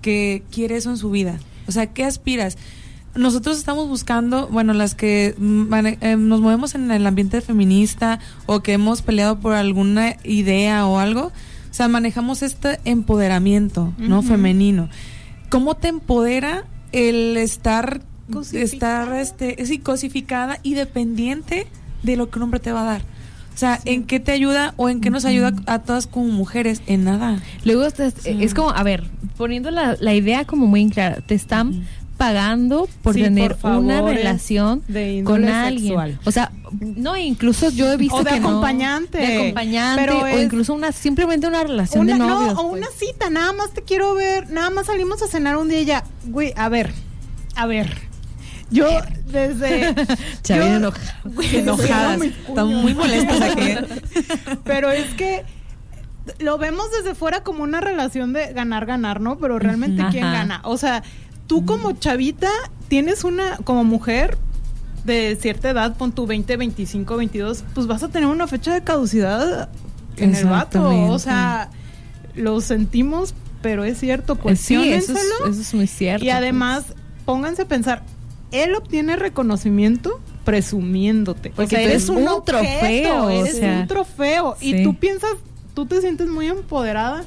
que 0.01 0.43
quiere 0.51 0.77
eso 0.77 0.89
en 0.89 0.97
su 0.97 1.11
vida? 1.11 1.39
O 1.67 1.71
sea, 1.71 1.87
¿qué 1.87 2.03
aspiras? 2.03 2.57
Nosotros 3.15 3.57
estamos 3.57 3.87
buscando, 3.87 4.47
bueno, 4.47 4.73
las 4.73 4.95
que 4.95 5.35
mane- 5.37 5.97
eh, 6.01 6.15
nos 6.17 6.41
movemos 6.41 6.73
en 6.73 6.89
el 6.89 7.05
ambiente 7.05 7.41
feminista 7.41 8.19
o 8.47 8.61
que 8.61 8.73
hemos 8.73 9.01
peleado 9.03 9.39
por 9.39 9.53
alguna 9.53 10.15
idea 10.23 10.87
o 10.87 10.97
algo, 10.99 11.27
o 11.27 11.73
sea, 11.73 11.87
manejamos 11.87 12.41
este 12.41 12.79
empoderamiento, 12.85 13.93
¿no? 13.97 14.21
Femenino. 14.23 14.89
¿Cómo 15.49 15.75
te 15.75 15.89
empodera 15.89 16.63
el 16.91 17.37
estar, 17.37 18.01
Cosificada. 18.31 19.03
estar, 19.03 19.13
este, 19.19 19.65
sí, 19.65 19.77
cosificada 19.79 20.59
y 20.63 20.73
dependiente 20.73 21.67
de 22.01 22.15
lo 22.15 22.29
que 22.29 22.39
un 22.39 22.43
hombre 22.43 22.59
te 22.59 22.71
va 22.71 22.81
a 22.81 22.85
dar? 22.85 23.01
O 23.53 23.57
sea, 23.57 23.79
¿en 23.85 24.05
qué 24.05 24.19
te 24.19 24.31
ayuda 24.31 24.73
o 24.77 24.89
en 24.89 24.99
qué 24.99 25.11
nos 25.11 25.25
ayuda 25.25 25.53
a 25.67 25.79
todas 25.79 26.07
como 26.07 26.25
mujeres? 26.29 26.81
En 26.87 27.03
nada. 27.03 27.39
Luego 27.63 27.85
es, 27.85 27.93
es 28.25 28.53
como, 28.55 28.71
a 28.71 28.81
ver, 28.81 29.03
poniendo 29.37 29.69
la, 29.69 29.95
la 29.99 30.15
idea 30.15 30.45
como 30.45 30.65
muy 30.65 30.81
en 30.81 30.89
clara, 30.89 31.21
te 31.21 31.35
están 31.35 31.83
pagando 32.23 32.87
por 33.01 33.13
Sí, 33.15 33.21
tener 33.21 33.55
por 33.57 33.71
una 33.71 34.01
relación 34.01 34.81
de 34.87 35.23
con 35.25 35.43
alguien. 35.45 35.83
sexual. 35.87 36.19
O 36.25 36.31
sea, 36.31 36.51
no, 36.79 37.17
incluso 37.17 37.69
yo 37.69 37.91
he 37.91 37.97
visto 37.97 38.15
O 38.15 38.23
de 38.23 38.31
que 38.31 38.39
no- 38.39 38.49
acompañante. 38.49 39.17
de 39.17 39.37
acompañante, 39.37 40.01
Pero 40.01 40.19
o 40.19 40.25
es- 40.27 40.43
incluso 40.45 40.73
una 40.73 40.91
simplemente 40.91 41.47
una 41.47 41.63
relación 41.63 42.01
Una, 42.03 42.13
de 42.13 42.19
no, 42.19 42.29
novios. 42.29 42.53
o 42.57 42.69
pues. 42.69 42.81
una 42.81 42.87
cita, 42.97 43.29
nada 43.29 43.51
más 43.53 43.71
te 43.73 43.81
quiero 43.81 44.13
ver, 44.15 44.49
nada 44.51 44.69
más 44.69 44.85
salimos 44.87 45.21
a 45.21 45.27
cenar 45.27 45.57
un 45.57 45.67
día 45.69 45.81
y 45.81 45.85
ya, 45.85 46.03
güey, 46.25 46.53
a 46.55 46.69
ver, 46.69 46.93
a 47.55 47.65
ver. 47.65 47.89
Yo 48.71 48.87
desde 49.27 49.93
Chavina 50.41 50.91
Enojadas. 51.53 52.21
Están 52.21 52.67
muy 52.73 52.93
molestas 52.95 53.41
aquí. 53.51 53.75
Pero 54.63 54.89
es 54.89 55.13
que 55.13 55.43
lo 56.39 56.57
vemos 56.57 56.85
desde 56.97 57.15
fuera 57.15 57.43
como 57.43 57.63
una 57.63 57.81
relación 57.81 58.33
de 58.33 58.53
ganar 58.53 58.85
ganar, 58.85 59.19
¿no? 59.19 59.37
Pero 59.37 59.59
realmente 59.59 60.03
quién 60.09 60.23
Ajá. 60.23 60.33
gana? 60.33 60.61
O 60.63 60.77
sea, 60.77 61.03
tú 61.47 61.65
como 61.65 61.93
chavita 61.93 62.49
tienes 62.87 63.23
una 63.23 63.57
como 63.57 63.83
mujer 63.83 64.37
de 65.05 65.37
cierta 65.39 65.69
edad, 65.69 65.95
pon 65.97 66.11
tu 66.11 66.25
20, 66.25 66.55
25, 66.57 67.17
22, 67.17 67.63
pues 67.73 67.87
vas 67.87 68.03
a 68.03 68.09
tener 68.09 68.29
una 68.29 68.47
fecha 68.47 68.73
de 68.73 68.83
caducidad 68.83 69.69
en 70.17 70.35
el 70.35 70.45
vato. 70.45 70.89
O 71.09 71.19
sea, 71.19 71.69
lo 72.35 72.61
sentimos, 72.61 73.33
pero 73.61 73.83
es 73.83 73.99
cierto, 73.99 74.37
Eh, 74.45 74.55
sí, 74.55 74.75
eso 74.75 75.13
es, 75.13 75.19
eso 75.49 75.61
es 75.61 75.73
muy 75.73 75.87
cierto. 75.87 76.25
Y 76.25 76.29
además, 76.29 76.93
pónganse 77.25 77.63
a 77.63 77.67
pensar, 77.67 78.03
él 78.51 78.75
obtiene 78.75 79.15
reconocimiento 79.15 80.19
presumiéndote. 80.45 81.49
Porque 81.49 81.63
o 81.63 81.69
sea, 81.69 81.81
eres 81.81 82.07
eres 82.07 82.09
un, 82.09 82.27
objeto, 82.27 82.43
trofeo, 82.45 83.25
o 83.25 83.29
eres 83.29 83.57
sea, 83.57 83.79
un 83.81 83.87
trofeo. 83.87 84.55
sí. 84.59 84.75
Y 84.75 84.83
tú 84.83 84.95
piensas, 84.95 85.31
tú 85.73 85.85
te 85.85 85.99
sientes 86.01 86.27
muy 86.27 86.47
empoderada 86.47 87.23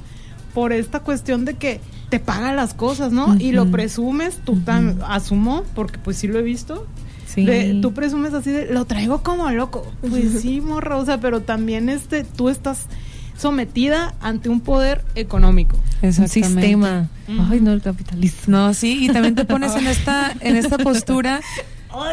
por 0.55 0.73
esta 0.73 1.01
cuestión 1.01 1.45
de 1.45 1.55
que 1.55 1.81
te 2.09 2.21
paga 2.21 2.53
las 2.53 2.73
cosas, 2.75 3.13
¿no? 3.13 3.37
Y 3.39 3.53
lo 3.53 3.71
presumes, 3.71 4.37
tú 4.45 4.57
tan, 4.61 4.99
asumo, 5.09 5.65
porque 5.75 5.99
pues 5.99 6.17
sí 6.17 6.29
lo 6.29 6.39
he 6.39 6.43
visto. 6.43 6.87
Sí. 7.27 7.45
de- 7.45 7.81
tú 7.83 7.93
presumes 7.93 8.33
así 8.33 8.51
de, 8.51 8.67
lo 8.73 8.85
traigo 8.87 9.23
como 9.23 9.51
loco. 9.51 9.91
Pues 10.09 10.25
sí, 10.43 10.61
morra, 10.61 10.97
o 10.97 11.05
sea, 11.05 11.19
pero 11.21 11.43
también 11.43 11.89
este, 11.89 12.25
tú 12.25 12.49
estás 12.49 12.87
sometida 13.37 14.15
ante 14.21 14.49
un 14.49 14.61
poder 14.61 15.05
económico. 15.15 15.77
un 16.03 16.09
Exactamente. 16.09 16.61
sistema. 16.63 17.09
Ay, 17.51 17.61
no, 17.61 17.73
el 17.73 17.83
capitalismo. 17.83 18.45
No, 18.47 18.73
sí, 18.73 19.05
y 19.05 19.09
también 19.13 19.35
te 19.35 19.45
pones 19.45 19.75
en 19.75 19.87
esta, 19.89 20.33
en 20.41 20.57
esta 20.57 20.79
postura 20.79 21.41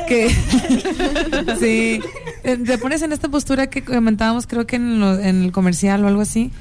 que 0.07 0.29
sí, 1.59 1.99
eh, 2.43 2.57
te 2.57 2.77
pones 2.77 3.01
en 3.01 3.11
esta 3.13 3.29
postura 3.29 3.67
que 3.67 3.83
comentábamos, 3.83 4.47
creo 4.47 4.65
que 4.65 4.75
en, 4.77 4.99
lo- 4.99 5.19
en 5.19 5.43
el 5.43 5.51
comercial 5.51 6.03
o 6.03 6.07
algo 6.07 6.21
así, 6.21 6.51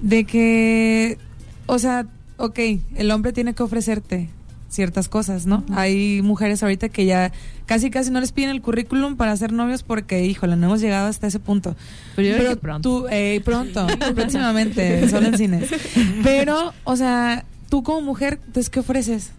de 0.00 0.24
que, 0.24 1.18
o 1.66 1.78
sea, 1.78 2.06
ok, 2.36 2.58
el 2.96 3.10
hombre 3.10 3.32
tiene 3.32 3.54
que 3.54 3.62
ofrecerte 3.62 4.28
ciertas 4.74 5.08
cosas, 5.08 5.46
¿no? 5.46 5.64
Hay 5.72 6.20
mujeres 6.22 6.62
ahorita 6.62 6.88
que 6.88 7.06
ya 7.06 7.32
casi 7.64 7.90
casi 7.90 8.10
no 8.10 8.20
les 8.20 8.32
piden 8.32 8.50
el 8.50 8.60
currículum 8.60 9.16
para 9.16 9.36
ser 9.36 9.52
novios 9.52 9.82
porque, 9.82 10.24
híjole, 10.24 10.56
no 10.56 10.66
hemos 10.66 10.80
llegado 10.80 11.08
hasta 11.08 11.28
ese 11.28 11.38
punto. 11.38 11.76
Pero 12.16 12.36
yo 12.36 12.50
que 12.50 12.56
pronto. 12.56 12.88
Tú, 12.88 13.06
eh, 13.10 13.40
pronto, 13.44 13.86
próximamente, 14.14 15.08
solo 15.08 15.28
en 15.28 15.38
cines. 15.38 15.70
Pero, 16.24 16.74
o 16.82 16.96
sea, 16.96 17.44
tú 17.70 17.82
como 17.82 18.00
mujer, 18.00 18.40
entonces, 18.46 18.68
¿qué 18.68 18.80
ofreces? 18.80 19.30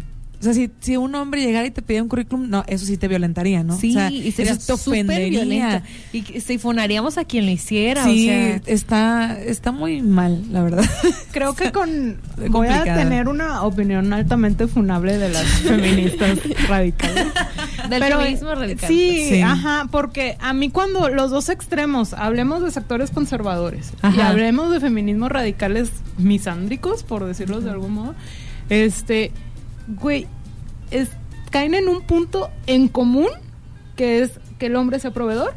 O 0.45 0.53
sea, 0.53 0.53
si, 0.53 0.69
si 0.79 0.95
un 0.97 1.15
hombre 1.15 1.41
llegara 1.43 1.65
y 1.65 1.71
te 1.71 1.81
pidiera 1.81 2.03
un 2.03 2.09
currículum, 2.09 2.49
no, 2.49 2.63
eso 2.67 2.85
sí 2.85 2.97
te 2.97 3.07
violentaría, 3.07 3.63
¿no? 3.63 3.77
Sí, 3.77 3.91
o 3.91 3.93
sea, 3.93 4.11
y 4.11 4.31
sería 4.31 4.51
eso 4.51 4.61
te 4.61 4.81
súper 4.83 4.99
ofendería. 5.05 5.29
violento. 5.41 5.87
Y 6.13 6.39
sifonaríamos 6.41 7.17
a 7.17 7.25
quien 7.25 7.45
lo 7.45 7.51
hiciera, 7.51 8.03
Sí, 8.05 8.29
o 8.29 8.31
sea... 8.31 8.61
está, 8.67 9.39
está 9.41 9.71
muy 9.71 10.01
mal, 10.01 10.43
la 10.51 10.61
verdad. 10.63 10.85
Creo 11.31 11.55
que 11.55 11.71
con 11.71 12.17
voy 12.49 12.67
a 12.67 12.83
tener 12.83 13.27
una 13.27 13.63
opinión 13.63 14.13
altamente 14.13 14.67
funable 14.67 15.17
de 15.17 15.29
las 15.29 15.45
feministas 15.63 16.39
radicales. 16.67 17.25
Del 17.89 17.99
Pero, 17.99 18.19
feminismo 18.19 18.51
eh, 18.51 18.55
radical. 18.55 18.87
Sí, 18.89 19.27
Sí. 19.29 19.41
ajá, 19.41 19.87
porque 19.91 20.37
a 20.39 20.53
mí 20.53 20.69
cuando 20.69 21.09
los 21.09 21.31
dos 21.31 21.49
extremos, 21.49 22.13
hablemos 22.13 22.61
de 22.63 22.71
sectores 22.71 23.11
conservadores 23.11 23.91
y 24.15 24.19
hablemos 24.21 24.71
de 24.71 24.79
feminismos 24.79 25.31
radicales 25.31 25.89
misándricos, 26.17 27.03
por 27.03 27.25
decirlo 27.25 27.61
de 27.61 27.69
algún 27.71 27.93
modo, 27.93 28.15
este, 28.69 29.31
güey, 29.87 30.27
es 30.95 31.09
caen 31.51 31.73
en 31.73 31.87
un 31.87 32.01
punto 32.01 32.49
en 32.67 32.87
común 32.87 33.29
que 33.95 34.21
es 34.21 34.39
que 34.59 34.67
el 34.67 34.75
hombre 34.75 34.99
sea 34.99 35.11
proveedor. 35.11 35.53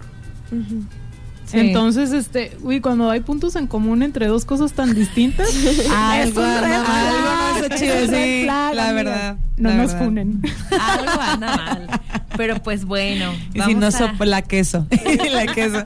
Sí. 1.50 1.58
Entonces, 1.60 2.12
este, 2.12 2.56
uy, 2.62 2.80
cuando 2.80 3.10
hay 3.10 3.20
puntos 3.20 3.56
en 3.56 3.66
común 3.66 4.02
entre 4.02 4.26
dos 4.26 4.44
cosas 4.44 4.72
tan 4.74 4.94
distintas, 4.94 5.48
Algo 5.90 6.22
es 6.30 6.36
un 6.36 6.44
anda 6.44 6.60
red 6.60 6.70
mal, 6.70 6.84
flag, 6.84 7.54
algo 7.56 7.68
no 7.68 7.76
chido, 7.76 7.94
es 7.94 8.08
un 8.08 8.14
red 8.14 8.24
sí, 8.24 8.42
flag, 8.44 8.74
la 8.74 8.92
verdad, 8.92 9.36
No 9.56 9.68
la 9.70 9.74
nos 9.76 9.92
verdad. 9.92 10.04
funen. 10.06 10.42
Algo 10.78 11.20
anda 11.20 11.56
mal. 11.56 12.00
Pero 12.36 12.62
pues 12.62 12.84
bueno. 12.84 13.32
Y 13.54 13.60
si 13.62 13.74
no 13.74 13.86
a- 13.86 13.90
sopa 13.90 14.24
la 14.26 14.42
queso. 14.42 14.86
la 15.32 15.46
queso. 15.52 15.84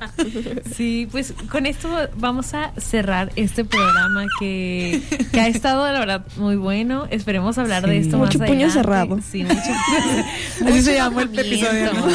Sí, 0.76 1.08
pues 1.10 1.32
con 1.50 1.64
esto 1.66 1.88
vamos 2.18 2.52
a 2.54 2.72
cerrar 2.78 3.30
este 3.36 3.64
programa 3.64 4.26
que, 4.38 5.00
que 5.32 5.40
ha 5.40 5.46
estado, 5.48 5.90
la 5.90 5.98
verdad, 6.00 6.26
muy 6.36 6.56
bueno. 6.56 7.06
Esperemos 7.10 7.56
hablar 7.56 7.86
de 7.86 7.98
esto 7.98 8.18
Mucho 8.18 8.38
más 8.38 8.48
puño 8.48 8.66
adelante. 8.66 8.72
cerrado. 8.74 9.18
Sí, 9.30 9.44
mucho, 9.44 9.54
Así 9.56 10.64
mucho 10.64 10.82
se 10.82 10.94
llamó 10.96 11.20
el 11.20 11.38
episodio, 11.38 11.92
¿no? 11.94 12.06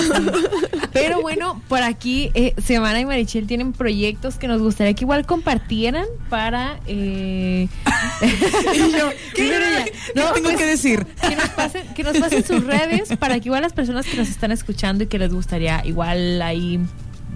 Pero 1.01 1.21
bueno, 1.21 1.61
por 1.67 1.81
aquí, 1.83 2.31
eh, 2.33 2.53
Semana 2.63 2.99
y 2.99 3.05
Marichel 3.05 3.47
tienen 3.47 3.73
proyectos 3.73 4.35
que 4.35 4.47
nos 4.47 4.61
gustaría 4.61 4.93
que 4.93 5.03
igual 5.03 5.25
compartieran 5.25 6.05
para... 6.29 6.79
Eh... 6.87 7.67
Y 8.73 8.91
yo, 8.91 9.09
¿qué, 9.35 9.43
Mira 9.43 9.59
ya. 9.59 9.85
¿qué 9.85 9.93
No, 10.15 10.31
tengo 10.33 10.49
pues, 10.49 10.57
que 10.57 10.65
decir? 10.65 11.05
que 11.27 11.35
nos 11.35 11.49
pasen 11.49 11.87
que 11.93 12.03
nos 12.03 12.17
pasen 12.17 12.43
sus 12.45 12.63
redes 12.63 13.15
para 13.17 13.39
que 13.39 13.49
igual 13.49 13.61
las 13.61 13.73
personas 13.73 14.05
que 14.05 14.17
nos 14.17 14.27
están 14.29 14.51
escuchando 14.51 15.03
y 15.03 15.07
que 15.07 15.19
les 15.19 15.31
gustaría 15.31 15.81
igual 15.85 16.41
ahí 16.41 16.79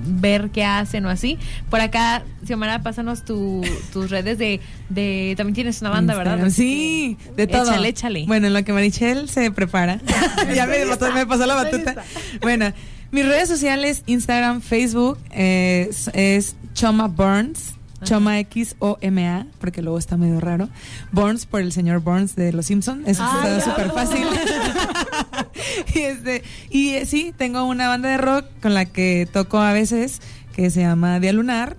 ver 0.04 0.50
qué 0.50 0.64
hacen 0.66 1.06
o 1.06 1.10
así 1.10 1.38
por 1.70 1.80
acá 1.80 2.24
Xiomara 2.46 2.82
pásanos 2.82 3.24
tu, 3.24 3.62
tus 3.94 4.10
redes 4.10 4.38
de, 4.38 4.60
de 4.90 5.36
también 5.38 5.54
tienes 5.54 5.82
una 5.82 5.92
banda 5.92 6.16
verdad 6.16 6.34
Instagram, 6.40 6.52
Sí, 6.52 7.18
de 7.36 7.48
todo. 7.48 7.64
échale 7.72 7.90
échale 7.90 8.24
Bueno, 8.28 8.48
en 8.48 8.54
lo 8.54 8.64
que 8.64 8.74
Marichel 8.74 9.30
se 9.30 9.52
prepara. 9.52 10.00
ya 10.56 10.66
me 10.66 11.26
pasó 11.28 11.46
la 11.46 11.56
batuta. 11.56 11.96
Bueno, 12.42 12.74
mis 13.12 13.26
redes 13.26 13.50
sociales, 13.50 14.04
Instagram, 14.06 14.62
Facebook, 14.62 15.18
eh, 15.32 15.88
es, 15.90 16.10
es 16.14 16.56
Choma 16.74 17.08
Burns. 17.08 17.76
Choma 18.04 18.40
X 18.40 18.76
O 18.80 18.98
M 19.02 19.28
A, 19.28 19.46
porque 19.60 19.84
luego 19.84 20.00
está 20.00 20.18
medio 20.18 20.40
raro. 20.40 20.70
Burns 21.12 21.46
por 21.46 21.62
el 21.62 21.72
señor 21.72 22.00
Burns 22.00 22.36
de 22.36 22.52
Los 22.52 22.66
Simpson. 22.66 23.04
Eso 23.06 23.24
está 23.24 23.62
súper 23.62 23.92
fácil. 23.92 24.24
y 25.94 26.00
este, 26.00 26.44
y 26.72 26.90
eh, 26.90 27.06
sí, 27.06 27.32
tengo 27.38 27.64
una 27.66 27.88
banda 27.88 28.10
de 28.10 28.18
rock 28.18 28.46
con 28.60 28.74
la 28.74 28.86
que 28.86 29.28
toco 29.32 29.60
a 29.60 29.72
veces 29.72 30.20
que 30.56 30.72
se 30.72 30.82
llama 30.82 31.20
Día 31.20 31.34
Lunar. 31.34 31.78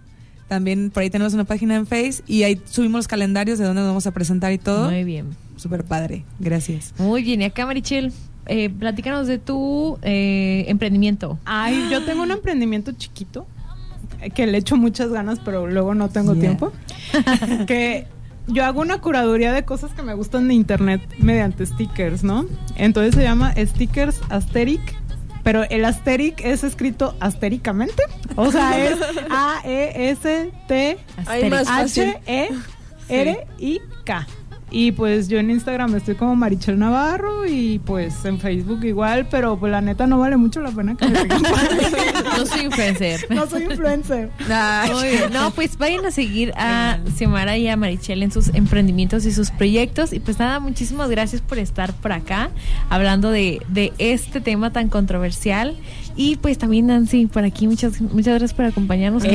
También 0.48 0.90
por 0.90 1.02
ahí 1.02 1.10
tenemos 1.10 1.34
una 1.34 1.44
página 1.44 1.76
en 1.76 1.86
Face 1.86 2.22
y 2.26 2.42
ahí 2.42 2.60
subimos 2.66 3.00
los 3.00 3.08
calendarios 3.08 3.58
de 3.58 3.64
dónde 3.64 3.80
nos 3.80 3.88
vamos 3.88 4.06
a 4.06 4.10
presentar 4.12 4.52
y 4.52 4.58
todo. 4.58 4.90
muy 4.90 5.02
bien 5.02 5.30
Súper 5.56 5.82
padre, 5.84 6.24
gracias. 6.38 6.92
muy 6.98 7.22
bien 7.22 7.40
y 7.40 7.44
acá 7.44 7.64
Marichel 7.66 8.12
eh, 8.46 8.70
platícanos 8.70 9.26
de 9.26 9.38
tu 9.38 9.98
eh, 10.02 10.64
emprendimiento 10.68 11.38
Ay, 11.44 11.88
yo 11.90 12.04
tengo 12.04 12.22
un 12.22 12.30
emprendimiento 12.30 12.92
chiquito 12.92 13.46
que 14.34 14.46
le 14.46 14.58
echo 14.58 14.76
muchas 14.76 15.10
ganas, 15.10 15.40
pero 15.40 15.66
luego 15.66 15.94
no 15.94 16.08
tengo 16.08 16.34
Yeah. 16.34 16.40
tiempo. 16.40 16.72
que 17.66 18.06
yo 18.46 18.64
hago 18.64 18.80
una 18.80 19.00
curaduría 19.00 19.52
de 19.52 19.64
cosas 19.64 19.92
que 19.92 20.02
me 20.02 20.14
gustan 20.14 20.46
de 20.48 20.54
internet 20.54 21.00
mediante 21.18 21.66
stickers, 21.66 22.22
¿no? 22.24 22.46
Entonces 22.76 23.14
se 23.14 23.22
llama 23.22 23.52
Stickers 23.56 24.20
Asteric. 24.28 24.80
Pero 25.42 25.64
el 25.70 25.84
Asteric 25.84 26.40
es 26.44 26.62
escrito 26.62 27.16
astéricamente. 27.18 28.04
O 28.36 28.52
sea, 28.52 28.78
es 28.78 28.96
A-E-S-T 29.30 30.98
Y 34.72 34.92
pues 34.92 35.28
yo 35.28 35.38
en 35.38 35.50
Instagram 35.50 35.94
estoy 35.94 36.14
como 36.14 36.34
Marichel 36.34 36.78
Navarro 36.78 37.46
y 37.46 37.78
pues 37.80 38.24
en 38.24 38.40
Facebook 38.40 38.82
igual, 38.84 39.28
pero 39.30 39.58
pues 39.58 39.70
la 39.70 39.82
neta 39.82 40.06
no 40.06 40.18
vale 40.18 40.38
mucho 40.38 40.62
la 40.62 40.70
pena 40.70 40.96
que 40.96 41.08
me 41.08 41.20
sigan. 41.20 41.42
no 42.38 42.46
soy 42.46 42.64
influencer 42.64 43.26
No 43.30 43.46
soy 43.46 43.64
influencer. 43.64 44.30
Bien. 44.38 45.32
No, 45.32 45.50
pues 45.50 45.76
vayan 45.76 46.06
a 46.06 46.10
seguir 46.10 46.52
a 46.56 46.98
Xiomara 47.16 47.58
y 47.58 47.68
a 47.68 47.76
Marichel 47.76 48.22
en 48.22 48.32
sus 48.32 48.48
emprendimientos 48.54 49.26
y 49.26 49.32
sus 49.32 49.50
proyectos. 49.50 50.14
Y 50.14 50.20
pues 50.20 50.38
nada, 50.38 50.58
muchísimas 50.58 51.10
gracias 51.10 51.42
por 51.42 51.58
estar 51.58 51.92
por 51.92 52.12
acá 52.12 52.50
hablando 52.88 53.30
de, 53.30 53.60
de 53.68 53.92
este 53.98 54.40
tema 54.40 54.72
tan 54.72 54.88
controversial. 54.88 55.76
Y 56.14 56.36
pues 56.36 56.58
también 56.58 56.86
Nancy, 56.88 57.26
por 57.26 57.44
aquí, 57.44 57.66
muchas, 57.66 58.00
muchas 58.00 58.26
gracias 58.34 58.52
por 58.54 58.66
acompañarnos. 58.66 59.24
Estar 59.24 59.34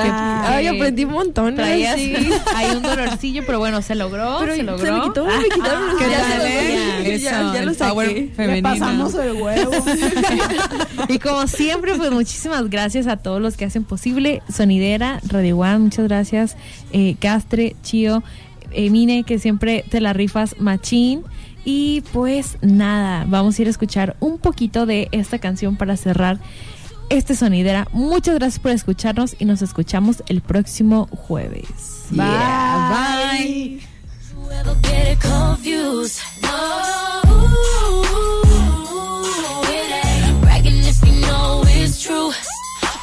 aquí. 0.00 0.52
Ay, 0.54 0.66
aprendí 0.66 1.04
un 1.04 1.12
montón. 1.12 1.54
Traías 1.54 1.96
Sí. 1.96 2.14
hay 2.54 2.76
un 2.76 2.82
dolorcillo, 2.82 3.42
pero 3.46 3.58
bueno, 3.58 3.80
se 3.82 3.94
logró. 3.94 4.36
Pero 4.40 4.52
se 4.52 4.58
se 4.58 4.62
logró. 4.64 4.94
me 4.98 5.02
quitó, 5.04 5.24
me 5.24 5.44
quitaron 5.54 5.86
los 5.86 5.96
¿Qué 5.98 6.10
ya 6.10 6.24
se 6.24 7.14
eh? 7.14 7.18
ya- 7.18 7.52
ya 7.54 7.62
lo 7.64 7.74
saqué. 7.74 8.32
Le 8.36 8.62
pasamos 8.62 9.14
el 9.14 9.32
huevo. 9.40 9.70
Y 11.08 11.18
como 11.18 11.46
siempre, 11.46 11.94
pues 11.94 12.10
muchísimas 12.10 12.68
gracias 12.68 13.06
a 13.06 13.16
todos 13.16 13.40
los 13.40 13.56
que 13.56 13.64
hacen 13.64 13.84
posible 13.84 14.42
Sonidera, 14.52 15.20
Radio 15.28 15.58
One, 15.58 15.78
muchas 15.78 16.06
gracias, 16.06 16.56
eh, 16.92 17.16
Castre, 17.20 17.76
Chío, 17.82 18.22
eh, 18.72 18.90
Mine, 18.90 19.22
que 19.24 19.38
siempre 19.38 19.84
te 19.88 20.00
la 20.00 20.12
rifas 20.12 20.56
machín. 20.58 21.22
Y 21.68 22.02
pues 22.12 22.58
nada, 22.62 23.24
vamos 23.26 23.58
a 23.58 23.62
ir 23.62 23.66
a 23.66 23.70
escuchar 23.72 24.16
un 24.20 24.38
poquito 24.38 24.86
de 24.86 25.08
esta 25.10 25.40
canción 25.40 25.74
para 25.74 25.96
cerrar 25.96 26.38
este 27.10 27.34
Sonidera. 27.34 27.88
Muchas 27.92 28.36
gracias 28.36 28.60
por 28.60 28.70
escucharnos 28.70 29.34
y 29.36 29.46
nos 29.46 29.62
escuchamos 29.62 30.22
el 30.28 30.42
próximo 30.42 31.08
jueves. 31.10 32.06
Yeah, 32.12 33.34
bye. 33.40 33.80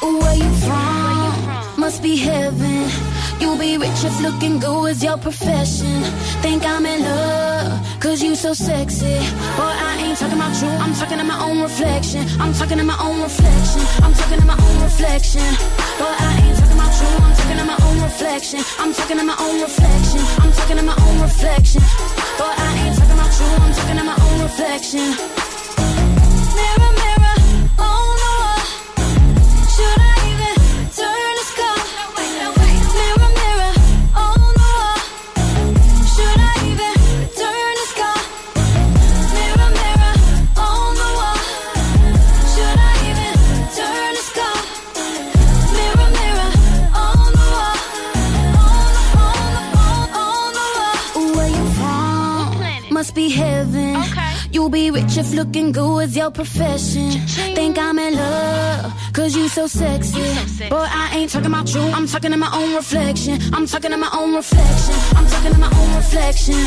Where 0.00 0.36
you 0.36 0.50
from? 0.66 1.80
Must 1.80 2.02
be 2.02 2.16
heaven. 2.16 3.13
You'll 3.40 3.58
be 3.58 3.76
rich 3.78 4.04
if 4.04 4.20
looking 4.20 4.58
good 4.58 4.90
is 4.90 5.02
your 5.02 5.18
profession. 5.18 6.02
Think 6.42 6.64
I'm 6.64 6.86
in 6.86 7.02
love, 7.02 8.00
cause 8.00 8.22
you 8.22 8.34
so 8.34 8.54
sexy. 8.54 9.18
But 9.56 9.74
I 9.88 10.02
ain't 10.04 10.18
talking 10.18 10.38
about 10.38 10.54
you, 10.62 10.68
I'm 10.68 10.94
talking 10.94 11.18
to 11.18 11.24
my 11.24 11.38
own 11.42 11.60
reflection. 11.62 12.26
I'm 12.40 12.52
talking 12.52 12.78
to 12.78 12.84
my 12.84 12.96
own 13.00 13.22
reflection. 13.22 13.82
I'm 14.04 14.14
talking 14.14 14.40
to 14.40 14.46
my 14.46 14.58
own 14.58 14.82
reflection. 14.82 15.48
Boy, 15.98 16.14
I 16.18 16.32
ain't 16.44 16.58
talking 16.58 16.78
about 16.78 16.94
you, 17.00 17.08
I'm 17.24 17.34
talking 17.36 17.58
to 17.58 17.64
my 17.64 17.78
own 17.86 18.02
reflection. 18.02 18.60
I'm 18.78 18.92
talking 18.94 19.18
to 19.18 19.24
my 19.24 19.36
own 19.38 19.60
reflection. 19.60 20.20
I'm 20.42 20.52
talking 20.52 20.76
to 20.76 20.82
my 20.82 20.96
own 21.06 21.20
reflection. 21.22 21.82
Boy, 22.38 22.54
I 22.56 22.70
ain't 22.86 22.96
talking 22.98 23.18
about 23.18 23.32
you, 23.40 23.46
I'm 23.64 23.72
talking 23.74 23.98
to 23.98 24.04
my 24.04 24.16
own 24.26 24.42
reflection. 24.42 25.43
Your 56.24 56.30
profession. 56.30 57.10
Think 57.54 57.76
I'm 57.78 57.98
in 57.98 58.14
love, 58.14 58.92
cause 59.12 59.36
you 59.36 59.46
so 59.48 59.66
sexy. 59.66 60.24
Boy, 60.70 60.86
I 61.02 61.16
ain't 61.16 61.30
talking 61.30 61.52
about 61.52 61.68
you, 61.74 61.82
I'm 61.82 62.06
talking 62.06 62.30
to 62.30 62.38
my 62.38 62.50
own 62.60 62.74
reflection. 62.74 63.36
I'm 63.52 63.66
talking 63.66 63.90
to 63.90 63.98
my 63.98 64.08
own 64.10 64.34
reflection. 64.34 64.94
I'm 65.18 65.26
talking 65.26 65.52
to 65.52 65.58
my 65.58 65.70
own 65.80 65.90
reflection. 66.00 66.60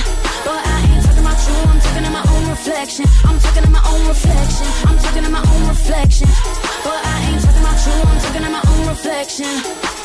Boy, 0.46 0.62
I 0.74 0.78
ain't 0.90 1.04
talking 1.06 1.26
about 1.26 1.40
you, 1.48 1.58
I'm 1.72 1.80
talking 1.86 2.04
to 2.06 2.12
my 2.20 2.24
own 2.34 2.50
reflection. 2.54 3.06
I'm 3.26 3.40
talking 3.40 3.64
to 3.64 3.72
my 3.72 3.84
own 3.92 4.08
reflection. 4.08 4.68
I'm 4.88 4.98
talking 5.04 5.24
to 5.24 5.30
my 5.38 5.44
own 5.52 5.64
reflection. 5.74 6.28
Boy, 6.86 7.00
I 7.14 7.18
ain't 7.28 7.42
talking 7.42 7.64
about 7.66 7.80
you, 7.88 7.96
I'm 8.12 8.20
talking 8.26 8.44
to 8.46 8.52
my 8.58 8.64
own 8.72 8.84
reflection. 8.94 9.97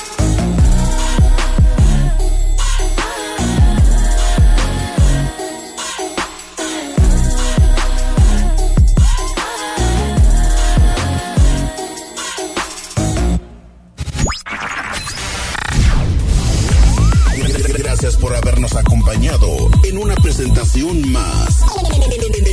Presentación 20.83 21.12
más. 21.12 21.62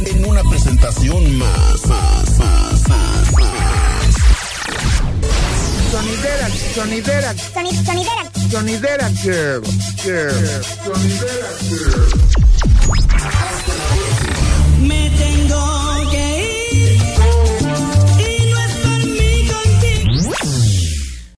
En 0.06 0.26
una 0.26 0.44
presentación 0.44 1.38
más, 1.38 1.86
más, 1.88 2.40
más, 2.40 2.88
más, 2.88 3.32
más. 3.34 4.16
Sonidera, 5.92 6.50
sonidera, 6.76 7.34
sonidera, 7.38 8.32
sonidera, 8.52 9.10
girl, 9.22 9.64
girl, 10.04 10.64
sonidera, 10.86 11.50
girl. 11.70 12.49